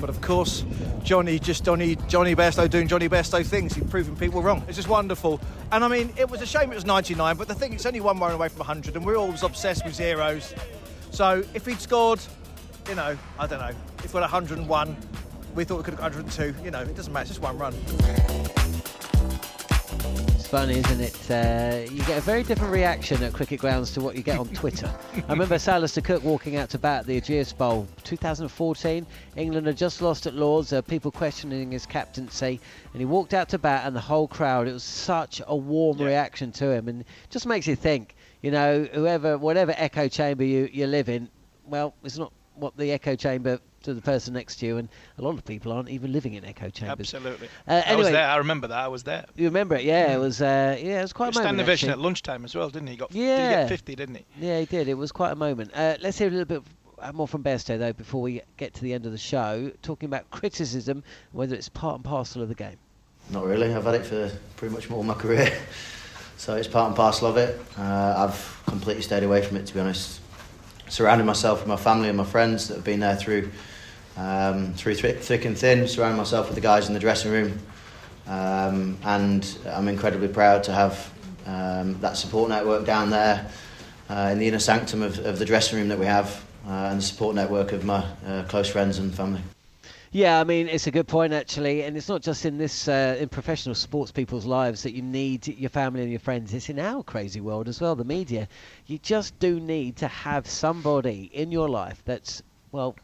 but 0.00 0.10
of 0.10 0.20
course, 0.20 0.64
Jonny 1.02 1.38
just 1.38 1.64
Jonny 1.64 1.96
Jonny 2.08 2.34
Bairstow 2.34 2.68
doing 2.68 2.88
Jonny 2.88 3.08
Bairstow 3.08 3.44
things. 3.44 3.74
He's 3.74 3.84
proving 3.84 4.16
people 4.16 4.42
wrong. 4.42 4.62
It's 4.68 4.76
just 4.76 4.88
wonderful. 4.88 5.40
And 5.72 5.84
I 5.84 5.88
mean, 5.88 6.12
it 6.16 6.28
was 6.28 6.42
a 6.42 6.46
shame 6.46 6.70
it 6.70 6.74
was 6.74 6.84
99, 6.84 7.36
but 7.36 7.48
the 7.48 7.54
thing 7.54 7.72
it's 7.72 7.86
only 7.86 8.00
one 8.00 8.18
run 8.18 8.32
away 8.32 8.48
from 8.48 8.58
100, 8.58 8.96
and 8.96 9.04
we're 9.04 9.16
always 9.16 9.42
obsessed 9.42 9.84
with 9.84 9.94
zeros. 9.94 10.54
So 11.10 11.42
if 11.54 11.64
he'd 11.64 11.80
scored, 11.80 12.20
you 12.88 12.94
know, 12.94 13.16
I 13.38 13.46
don't 13.46 13.60
know, 13.60 13.72
if 14.04 14.12
we 14.12 14.20
had 14.20 14.30
101, 14.30 14.96
we 15.54 15.64
thought 15.64 15.78
we 15.78 15.82
could 15.82 15.94
have 15.94 16.14
102. 16.14 16.62
You 16.62 16.70
know, 16.70 16.82
it 16.82 16.94
doesn't 16.94 17.12
matter. 17.12 17.22
It's 17.22 17.30
just 17.30 17.40
one 17.40 17.58
run. 17.58 17.74
Funny, 20.46 20.78
isn't 20.78 21.00
it? 21.00 21.28
Uh, 21.28 21.90
you 21.92 22.04
get 22.04 22.18
a 22.18 22.20
very 22.20 22.44
different 22.44 22.72
reaction 22.72 23.20
at 23.24 23.32
cricket 23.32 23.58
grounds 23.58 23.90
to 23.90 24.00
what 24.00 24.14
you 24.14 24.22
get 24.22 24.38
on 24.38 24.46
Twitter. 24.50 24.88
I 25.28 25.32
remember 25.32 25.58
Sir 25.58 25.72
Alastair 25.72 26.04
Cook 26.04 26.22
walking 26.22 26.54
out 26.54 26.70
to 26.70 26.78
bat 26.78 27.00
at 27.00 27.06
the 27.06 27.20
Ageas 27.20 27.56
Bowl 27.56 27.88
2014. 28.04 29.04
England 29.34 29.66
had 29.66 29.76
just 29.76 30.00
lost 30.00 30.24
at 30.28 30.34
Lords, 30.34 30.72
uh, 30.72 30.82
people 30.82 31.10
questioning 31.10 31.72
his 31.72 31.84
captaincy, 31.84 32.60
and 32.92 33.00
he 33.00 33.04
walked 33.04 33.34
out 33.34 33.48
to 33.48 33.58
bat, 33.58 33.86
and 33.88 33.96
the 33.96 34.00
whole 34.00 34.28
crowd, 34.28 34.68
it 34.68 34.72
was 34.72 34.84
such 34.84 35.42
a 35.48 35.56
warm 35.56 35.98
reaction 35.98 36.52
to 36.52 36.70
him, 36.70 36.86
and 36.86 37.04
just 37.28 37.44
makes 37.44 37.66
you 37.66 37.74
think, 37.74 38.14
you 38.40 38.52
know, 38.52 38.84
whoever, 38.94 39.36
whatever 39.38 39.74
echo 39.76 40.06
chamber 40.06 40.44
you, 40.44 40.70
you 40.72 40.86
live 40.86 41.08
in, 41.08 41.28
well, 41.64 41.92
it's 42.04 42.18
not 42.18 42.32
what 42.54 42.76
the 42.76 42.92
echo 42.92 43.16
chamber 43.16 43.58
to 43.86 43.94
the 43.94 44.02
person 44.02 44.34
next 44.34 44.56
to 44.56 44.66
you, 44.66 44.76
and 44.76 44.88
a 45.18 45.22
lot 45.22 45.30
of 45.30 45.44
people 45.44 45.72
aren't 45.72 45.88
even 45.88 46.12
living 46.12 46.34
in 46.34 46.44
echo 46.44 46.68
chambers. 46.70 47.12
Absolutely. 47.14 47.48
Uh, 47.66 47.82
I 47.86 47.96
was 47.96 48.10
there. 48.10 48.28
I 48.28 48.36
remember 48.36 48.68
that. 48.68 48.78
I 48.78 48.88
was 48.88 49.02
there. 49.02 49.24
You 49.34 49.46
remember 49.46 49.74
it? 49.76 49.84
Yeah, 49.84 50.14
it 50.14 50.18
was. 50.18 50.40
Uh, 50.42 50.76
yeah, 50.80 50.98
it 50.98 51.02
was 51.02 51.12
quite 51.12 51.30
a 51.30 51.32
Stan 51.32 51.44
moment. 51.44 51.58
Division 51.58 51.88
actually. 51.90 52.00
at 52.00 52.04
lunchtime 52.04 52.44
as 52.44 52.54
well, 52.54 52.68
didn't 52.68 52.88
he? 52.88 52.96
Got, 52.96 53.10
Did 53.10 53.18
he 53.18 53.24
Yeah. 53.26 53.60
get 53.62 53.68
50, 53.70 53.94
didn't 53.96 54.14
he? 54.16 54.24
Yeah, 54.38 54.60
he 54.60 54.66
did. 54.66 54.88
It 54.88 54.94
was 54.94 55.10
quite 55.12 55.32
a 55.32 55.36
moment. 55.36 55.70
Uh, 55.74 55.96
let's 56.00 56.18
hear 56.18 56.28
a 56.28 56.30
little 56.30 56.44
bit 56.44 56.62
uh, 56.98 57.12
more 57.12 57.28
from 57.28 57.42
Bairstow, 57.42 57.78
though, 57.78 57.92
before 57.92 58.22
we 58.22 58.42
get 58.56 58.74
to 58.74 58.82
the 58.82 58.92
end 58.92 59.06
of 59.06 59.12
the 59.12 59.18
show, 59.18 59.70
talking 59.82 60.06
about 60.08 60.30
criticism, 60.30 61.02
whether 61.32 61.54
it's 61.54 61.68
part 61.68 61.96
and 61.96 62.04
parcel 62.04 62.42
of 62.42 62.48
the 62.48 62.54
game. 62.54 62.76
Not 63.30 63.44
really. 63.44 63.74
I've 63.74 63.84
had 63.84 63.94
it 63.96 64.06
for 64.06 64.30
pretty 64.56 64.74
much 64.74 64.90
all 64.90 65.02
my 65.02 65.14
career, 65.14 65.52
so 66.36 66.54
it's 66.56 66.68
part 66.68 66.88
and 66.88 66.96
parcel 66.96 67.28
of 67.28 67.36
it. 67.36 67.60
Uh, 67.78 68.14
I've 68.28 68.62
completely 68.66 69.02
stayed 69.02 69.22
away 69.24 69.42
from 69.42 69.56
it, 69.56 69.66
to 69.66 69.74
be 69.74 69.80
honest. 69.80 70.20
Surrounded 70.88 71.24
myself 71.24 71.58
with 71.58 71.68
my 71.68 71.76
family 71.76 72.08
and 72.08 72.16
my 72.16 72.24
friends 72.24 72.68
that 72.68 72.74
have 72.76 72.84
been 72.84 73.00
there 73.00 73.16
through 73.16 73.50
um, 74.16 74.72
through 74.74 74.94
thick, 74.94 75.44
and 75.44 75.56
thin. 75.56 75.86
Surrounded 75.86 76.16
myself 76.16 76.46
with 76.46 76.54
the 76.54 76.60
guys 76.60 76.88
in 76.88 76.94
the 76.94 77.00
dressing 77.00 77.30
room, 77.30 77.58
um, 78.26 78.96
and 79.04 79.58
I'm 79.66 79.88
incredibly 79.88 80.28
proud 80.28 80.64
to 80.64 80.72
have 80.72 81.12
um, 81.46 82.00
that 82.00 82.16
support 82.16 82.48
network 82.48 82.84
down 82.84 83.10
there 83.10 83.50
uh, 84.10 84.30
in 84.32 84.38
the 84.38 84.48
inner 84.48 84.58
sanctum 84.58 85.02
of, 85.02 85.18
of 85.24 85.38
the 85.38 85.44
dressing 85.44 85.78
room 85.78 85.88
that 85.88 85.98
we 85.98 86.06
have, 86.06 86.44
uh, 86.66 86.70
and 86.90 86.98
the 86.98 87.04
support 87.04 87.34
network 87.34 87.72
of 87.72 87.84
my 87.84 88.04
uh, 88.26 88.44
close 88.48 88.68
friends 88.68 88.98
and 88.98 89.14
family. 89.14 89.40
Yeah, 90.12 90.40
I 90.40 90.44
mean 90.44 90.68
it's 90.68 90.86
a 90.86 90.90
good 90.90 91.08
point 91.08 91.34
actually, 91.34 91.82
and 91.82 91.96
it's 91.96 92.08
not 92.08 92.22
just 92.22 92.46
in 92.46 92.56
this 92.56 92.88
uh, 92.88 93.16
in 93.20 93.28
professional 93.28 93.74
sports 93.74 94.12
people's 94.12 94.46
lives 94.46 94.82
that 94.84 94.92
you 94.92 95.02
need 95.02 95.46
your 95.46 95.68
family 95.68 96.00
and 96.00 96.10
your 96.10 96.20
friends. 96.20 96.54
It's 96.54 96.70
in 96.70 96.78
our 96.78 97.02
crazy 97.02 97.40
world 97.40 97.68
as 97.68 97.80
well, 97.80 97.94
the 97.94 98.04
media. 98.04 98.48
You 98.86 98.98
just 98.98 99.38
do 99.40 99.60
need 99.60 99.96
to 99.96 100.08
have 100.08 100.46
somebody 100.46 101.28
in 101.34 101.52
your 101.52 101.68
life 101.68 102.02
that's 102.06 102.42
well 102.72 102.96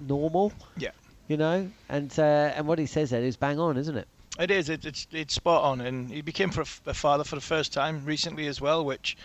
normal. 0.00 0.52
Yeah. 0.76 0.90
You 1.28 1.36
know, 1.36 1.70
and 1.88 2.16
uh, 2.18 2.52
and 2.56 2.66
what 2.66 2.78
he 2.78 2.86
says 2.86 3.10
there 3.10 3.22
is 3.22 3.36
bang 3.36 3.58
on, 3.58 3.76
isn't 3.76 3.96
it? 3.96 4.08
It 4.38 4.50
is. 4.52 4.68
It, 4.68 4.86
it's 4.86 5.06
it's 5.10 5.34
spot 5.34 5.64
on, 5.64 5.80
and 5.80 6.10
he 6.10 6.22
became 6.22 6.50
for 6.50 6.60
a, 6.60 6.94
father 6.94 7.24
for 7.24 7.34
the 7.34 7.42
first 7.42 7.72
time 7.72 8.04
recently 8.04 8.46
as 8.46 8.60
well, 8.60 8.84
which, 8.84 9.16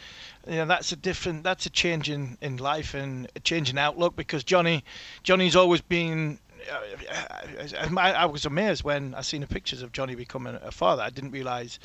you 0.48 0.56
know, 0.56 0.66
that's 0.66 0.92
a 0.92 0.96
different. 0.96 1.44
That's 1.44 1.68
a 1.68 1.70
change 1.70 2.10
in, 2.10 2.38
in 2.42 2.58
life 2.58 2.96
and 2.96 3.30
a 3.36 3.40
change 3.40 3.70
in 3.70 3.78
outlook 3.78 4.16
because 4.16 4.44
Jonny, 4.44 4.84
Jonny's 5.24 5.56
always 5.56 5.82
been. 5.82 6.40
Uh, 6.72 7.98
I, 7.98 8.12
I 8.14 8.26
was 8.26 8.46
amazed 8.46 8.84
when 8.84 9.14
I 9.16 9.22
seen 9.22 9.42
the 9.42 9.48
pictures 9.48 9.82
of 9.82 9.92
Jonny 9.92 10.16
becoming 10.16 10.58
a 10.62 10.72
father. 10.72 11.02
I 11.02 11.10
didn't 11.10 11.32
realise, 11.32 11.80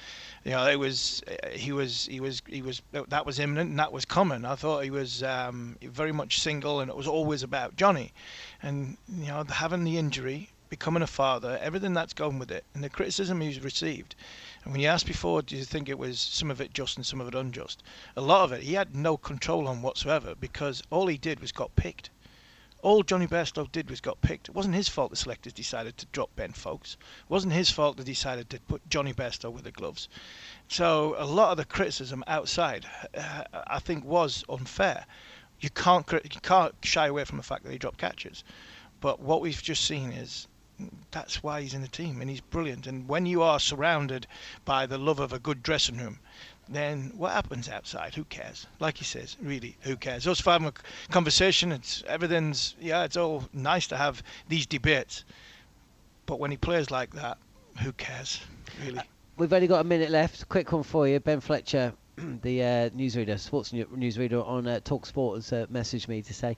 you 0.44 0.52
know, 0.52 0.66
it 0.66 0.78
was 0.78 1.22
uh, 1.26 1.48
he 1.48 1.72
was 1.72 2.06
he 2.06 2.20
was 2.20 2.42
he 2.46 2.62
was 2.62 2.82
that 2.92 3.26
was 3.26 3.38
imminent 3.38 3.70
and 3.70 3.78
that 3.78 3.92
was 3.92 4.04
coming. 4.04 4.44
I 4.44 4.54
thought 4.54 4.84
he 4.84 4.90
was 4.90 5.22
um, 5.22 5.76
very 5.82 6.12
much 6.12 6.40
single 6.40 6.80
and 6.80 6.90
it 6.90 6.96
was 6.96 7.08
always 7.08 7.42
about 7.42 7.76
Jonny, 7.76 8.12
and 8.62 8.96
you 9.08 9.26
know 9.26 9.44
having 9.44 9.84
the 9.84 9.98
injury 9.98 10.50
becoming 10.68 11.02
a 11.02 11.06
father, 11.06 11.58
everything 11.62 11.94
that's 11.94 12.12
gone 12.12 12.38
with 12.38 12.50
it, 12.50 12.64
and 12.74 12.84
the 12.84 12.90
criticism 12.90 13.40
he's 13.40 13.60
received. 13.60 14.14
And 14.64 14.72
when 14.72 14.80
you 14.82 14.88
asked 14.88 15.06
before, 15.06 15.40
do 15.40 15.56
you 15.56 15.64
think 15.64 15.88
it 15.88 15.98
was 15.98 16.20
some 16.20 16.50
of 16.50 16.60
it 16.60 16.74
just 16.74 16.96
and 16.96 17.06
some 17.06 17.20
of 17.20 17.28
it 17.28 17.34
unjust? 17.34 17.82
A 18.16 18.20
lot 18.20 18.44
of 18.44 18.52
it 18.52 18.62
he 18.62 18.74
had 18.74 18.94
no 18.94 19.16
control 19.16 19.66
on 19.66 19.82
whatsoever 19.82 20.34
because 20.34 20.82
all 20.90 21.06
he 21.06 21.16
did 21.16 21.40
was 21.40 21.52
got 21.52 21.74
picked. 21.74 22.10
All 22.80 23.02
Jonny 23.02 23.26
Bairstow 23.26 23.70
did 23.72 23.90
was 23.90 24.00
got 24.00 24.20
picked. 24.20 24.48
It 24.48 24.54
wasn't 24.54 24.76
his 24.76 24.88
fault 24.88 25.10
the 25.10 25.16
selectors 25.16 25.52
decided 25.52 25.98
to 25.98 26.06
drop 26.06 26.30
Ben 26.36 26.52
Foakes. 26.52 26.96
It 27.24 27.30
wasn't 27.30 27.52
his 27.52 27.70
fault 27.70 27.96
they 27.96 28.04
decided 28.04 28.48
to 28.50 28.60
put 28.60 28.88
Jonny 28.88 29.12
Bairstow 29.12 29.50
with 29.50 29.64
the 29.64 29.72
gloves. 29.72 30.08
So 30.68 31.16
a 31.18 31.26
lot 31.26 31.50
of 31.50 31.56
the 31.56 31.64
criticism 31.64 32.22
outside, 32.28 32.86
uh, 33.16 33.42
I 33.66 33.80
think, 33.80 34.04
was 34.04 34.44
unfair. 34.48 35.06
You 35.60 35.70
can't 35.70 36.08
you 36.12 36.40
can't 36.40 36.74
shy 36.84 37.08
away 37.08 37.24
from 37.24 37.38
the 37.38 37.42
fact 37.42 37.64
that 37.64 37.72
he 37.72 37.78
dropped 37.78 37.98
catches. 37.98 38.44
But 39.00 39.18
what 39.18 39.40
we've 39.40 39.60
just 39.60 39.84
seen 39.84 40.12
is 40.12 40.46
that's 41.10 41.42
why 41.42 41.62
he's 41.62 41.74
in 41.74 41.82
the 41.82 41.88
team 41.88 42.20
and 42.20 42.30
he's 42.30 42.40
brilliant. 42.40 42.86
And 42.86 43.08
when 43.08 43.26
you 43.26 43.42
are 43.42 43.58
surrounded 43.58 44.28
by 44.64 44.86
the 44.86 44.98
love 44.98 45.18
of 45.18 45.32
a 45.32 45.40
good 45.40 45.64
dressing 45.64 45.96
room, 45.96 46.20
then 46.70 47.12
what 47.16 47.32
happens 47.32 47.68
outside? 47.68 48.14
Who 48.14 48.24
cares? 48.24 48.66
Like 48.78 48.98
he 48.98 49.04
says, 49.04 49.36
really, 49.40 49.76
who 49.80 49.96
cares? 49.96 50.26
Us 50.26 50.40
having 50.40 50.68
a 50.68 50.72
conversation, 51.10 51.72
it's 51.72 52.02
everything's 52.06 52.74
yeah, 52.80 53.04
it's 53.04 53.16
all 53.16 53.44
nice 53.52 53.86
to 53.88 53.96
have 53.96 54.22
these 54.48 54.66
debates. 54.66 55.24
But 56.26 56.38
when 56.38 56.50
he 56.50 56.56
plays 56.58 56.90
like 56.90 57.14
that, 57.14 57.38
who 57.82 57.92
cares? 57.92 58.40
Really. 58.84 59.00
We've 59.38 59.52
only 59.52 59.66
got 59.66 59.80
a 59.80 59.84
minute 59.84 60.10
left. 60.10 60.48
Quick 60.48 60.72
one 60.72 60.82
for 60.82 61.08
you. 61.08 61.20
Ben 61.20 61.40
Fletcher, 61.40 61.94
the 62.16 62.62
uh, 62.62 62.90
newsreader, 62.90 63.38
sports 63.38 63.72
new- 63.72 63.86
newsreader 63.86 64.46
on 64.46 64.66
uh, 64.66 64.80
Talk 64.80 65.06
Sport, 65.06 65.36
has 65.36 65.52
uh, 65.52 65.66
messaged 65.72 66.08
me 66.08 66.20
to 66.22 66.34
say, 66.34 66.56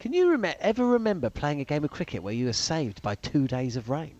"Can 0.00 0.12
you 0.12 0.30
rem- 0.30 0.54
ever 0.58 0.86
remember 0.86 1.30
playing 1.30 1.60
a 1.60 1.64
game 1.64 1.84
of 1.84 1.90
cricket 1.90 2.22
where 2.22 2.34
you 2.34 2.46
were 2.46 2.52
saved 2.52 3.00
by 3.02 3.14
two 3.14 3.46
days 3.46 3.76
of 3.76 3.90
rain?" 3.90 4.14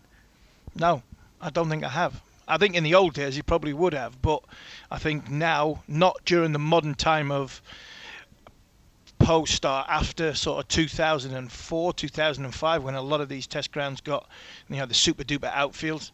No, 0.76 1.03
I 1.40 1.51
don't 1.51 1.68
think 1.68 1.84
I 1.84 1.88
have. 1.88 2.22
I 2.53 2.59
think 2.59 2.74
in 2.74 2.84
the 2.84 2.94
old 2.94 3.14
days 3.14 3.34
you 3.34 3.42
probably 3.42 3.72
would 3.72 3.94
have, 3.94 4.20
but 4.20 4.44
I 4.90 4.98
think 4.98 5.30
now, 5.30 5.82
not 5.88 6.22
during 6.26 6.53
the 6.53 6.59
modern 6.59 6.94
time 6.94 7.30
of 7.30 7.62
post 9.18 9.64
or 9.64 9.84
after 9.88 10.34
sort 10.34 10.62
of 10.62 10.68
2004, 10.68 11.92
2005, 11.94 12.82
when 12.82 12.94
a 12.94 13.00
lot 13.00 13.22
of 13.22 13.30
these 13.30 13.46
test 13.46 13.72
grounds 13.72 14.03
got, 14.03 14.28
you 14.68 14.76
know, 14.76 14.84
the 14.84 14.92
super 14.92 15.24
duper 15.24 15.50
outfield. 15.55 16.11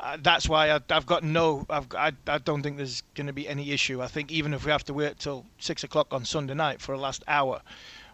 Uh, 0.00 0.16
that's 0.22 0.48
why 0.48 0.70
I, 0.70 0.80
I've 0.88 1.04
got 1.04 1.24
no. 1.24 1.66
I've, 1.68 1.94
I, 1.94 2.12
I 2.26 2.38
don't 2.38 2.62
think 2.62 2.78
there's 2.78 3.02
going 3.14 3.26
to 3.26 3.34
be 3.34 3.46
any 3.46 3.70
issue. 3.72 4.00
I 4.00 4.06
think 4.06 4.32
even 4.32 4.54
if 4.54 4.64
we 4.64 4.70
have 4.70 4.84
to 4.84 4.94
wait 4.94 5.18
till 5.18 5.44
six 5.58 5.84
o'clock 5.84 6.06
on 6.14 6.24
Sunday 6.24 6.54
night 6.54 6.80
for 6.80 6.94
a 6.94 6.98
last 6.98 7.22
hour, 7.28 7.60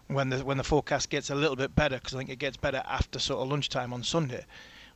when 0.07 0.29
the 0.31 0.43
when 0.43 0.57
the 0.57 0.65
forecast 0.65 1.09
gets 1.09 1.29
a 1.29 1.35
little 1.35 1.55
bit 1.55 1.75
better, 1.75 1.95
because 1.95 2.13
I 2.13 2.17
think 2.17 2.29
it 2.29 2.39
gets 2.39 2.57
better 2.57 2.83
after 2.85 3.19
sort 3.19 3.39
of 3.39 3.47
lunchtime 3.47 3.93
on 3.93 4.03
Sunday, 4.03 4.45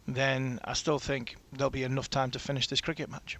then 0.07 0.59
I 0.63 0.73
still 0.73 0.99
think 0.99 1.35
there'll 1.51 1.69
be 1.69 1.83
enough 1.83 2.09
time 2.09 2.31
to 2.31 2.39
finish 2.39 2.67
this 2.67 2.81
cricket 2.81 3.09
match. 3.09 3.37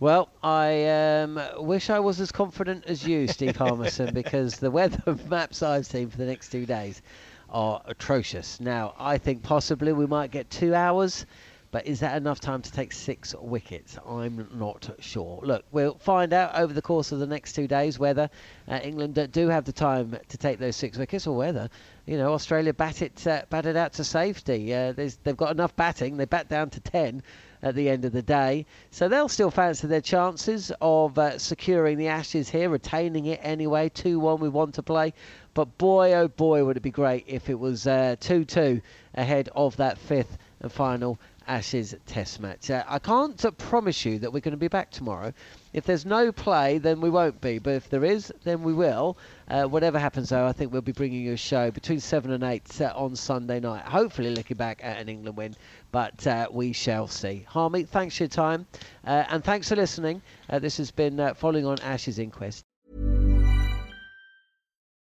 Well, 0.00 0.28
I 0.42 0.84
um, 0.88 1.40
wish 1.58 1.90
I 1.90 2.00
was 2.00 2.20
as 2.20 2.32
confident 2.32 2.84
as 2.86 3.06
you, 3.06 3.28
Steve 3.28 3.56
Harmison, 3.56 4.12
because 4.12 4.56
the 4.56 4.70
weather 4.70 5.16
maps 5.28 5.62
I've 5.62 5.86
seen 5.86 6.10
for 6.10 6.18
the 6.18 6.26
next 6.26 6.50
two 6.50 6.66
days 6.66 7.02
are 7.48 7.80
atrocious. 7.86 8.60
Now, 8.60 8.94
I 8.98 9.18
think 9.18 9.42
possibly 9.42 9.92
we 9.92 10.06
might 10.06 10.30
get 10.30 10.50
two 10.50 10.74
hours, 10.74 11.24
but 11.70 11.86
is 11.86 12.00
that 12.00 12.16
enough 12.16 12.40
time 12.40 12.62
to 12.62 12.72
take 12.72 12.92
six 12.92 13.34
wickets? 13.34 13.98
I'm 14.06 14.48
not 14.54 14.88
sure. 15.00 15.40
Look, 15.42 15.64
we'll 15.72 15.98
find 15.98 16.32
out 16.32 16.54
over 16.54 16.72
the 16.72 16.82
course 16.82 17.12
of 17.12 17.18
the 17.18 17.26
next 17.26 17.54
two 17.54 17.66
days 17.66 17.98
whether 17.98 18.30
uh, 18.68 18.80
England 18.82 19.28
do 19.32 19.48
have 19.48 19.64
the 19.64 19.72
time 19.72 20.16
to 20.28 20.38
take 20.38 20.58
those 20.58 20.76
six 20.76 20.96
wickets 20.96 21.26
or 21.26 21.36
whether, 21.36 21.68
you 22.06 22.16
know, 22.16 22.32
Australia 22.32 22.72
bat 22.72 23.02
it, 23.02 23.26
uh, 23.26 23.42
bat 23.50 23.66
it 23.66 23.76
out 23.76 23.92
to 23.94 24.04
safety. 24.04 24.72
Uh, 24.72 24.92
they've 24.92 25.36
got 25.36 25.50
enough 25.50 25.74
batting. 25.76 26.16
They 26.16 26.24
bat 26.24 26.48
down 26.48 26.70
to 26.70 26.80
10 26.80 27.22
at 27.62 27.74
the 27.74 27.88
end 27.88 28.04
of 28.04 28.12
the 28.12 28.22
day. 28.22 28.64
So 28.90 29.08
they'll 29.08 29.28
still 29.28 29.50
fancy 29.50 29.86
their 29.86 30.00
chances 30.00 30.72
of 30.80 31.18
uh, 31.18 31.38
securing 31.38 31.98
the 31.98 32.08
Ashes 32.08 32.48
here, 32.48 32.70
retaining 32.70 33.26
it 33.26 33.40
anyway. 33.42 33.88
2 33.88 34.20
1 34.20 34.40
we 34.40 34.48
want 34.48 34.74
to 34.74 34.82
play. 34.82 35.12
But 35.54 35.76
boy, 35.78 36.12
oh 36.14 36.28
boy, 36.28 36.64
would 36.64 36.76
it 36.76 36.82
be 36.82 36.90
great 36.90 37.24
if 37.26 37.48
it 37.48 37.58
was 37.58 37.84
2 37.84 37.90
uh, 37.90 38.16
2 38.20 38.80
ahead 39.14 39.48
of 39.56 39.76
that 39.78 39.98
fifth 39.98 40.38
and 40.60 40.70
final 40.70 41.18
Ashes 41.46 41.94
Test 42.06 42.40
match. 42.40 42.70
Uh, 42.70 42.84
I 42.86 42.98
can't 42.98 43.42
uh, 43.44 43.50
promise 43.52 44.04
you 44.04 44.18
that 44.18 44.32
we're 44.32 44.40
going 44.40 44.52
to 44.52 44.58
be 44.58 44.68
back 44.68 44.90
tomorrow. 44.90 45.32
If 45.72 45.84
there's 45.84 46.04
no 46.04 46.32
play, 46.32 46.78
then 46.78 47.00
we 47.00 47.08
won't 47.08 47.40
be. 47.40 47.58
But 47.58 47.74
if 47.74 47.88
there 47.88 48.04
is, 48.04 48.32
then 48.44 48.62
we 48.62 48.74
will. 48.74 49.16
Uh, 49.48 49.64
whatever 49.64 49.98
happens, 49.98 50.28
though, 50.28 50.46
I 50.46 50.52
think 50.52 50.72
we'll 50.72 50.82
be 50.82 50.92
bringing 50.92 51.22
you 51.22 51.34
a 51.34 51.36
show 51.36 51.70
between 51.70 52.00
7 52.00 52.30
and 52.30 52.44
8 52.44 52.80
uh, 52.80 52.92
on 52.96 53.16
Sunday 53.16 53.60
night. 53.60 53.84
Hopefully, 53.84 54.34
looking 54.34 54.56
back 54.56 54.80
at 54.82 54.98
an 54.98 55.08
England 55.08 55.36
win, 55.36 55.54
but 55.92 56.26
uh, 56.26 56.48
we 56.50 56.72
shall 56.72 57.06
see. 57.06 57.46
Harmy, 57.48 57.84
thanks 57.84 58.16
for 58.16 58.24
your 58.24 58.28
time. 58.28 58.66
Uh, 59.06 59.24
and 59.30 59.44
thanks 59.44 59.68
for 59.68 59.76
listening. 59.76 60.20
this 60.60 60.76
has 60.76 60.90
been 60.90 61.34
Following 61.36 61.66
on 61.66 61.78
Ashes 61.80 62.18
Inquest. 62.18 62.65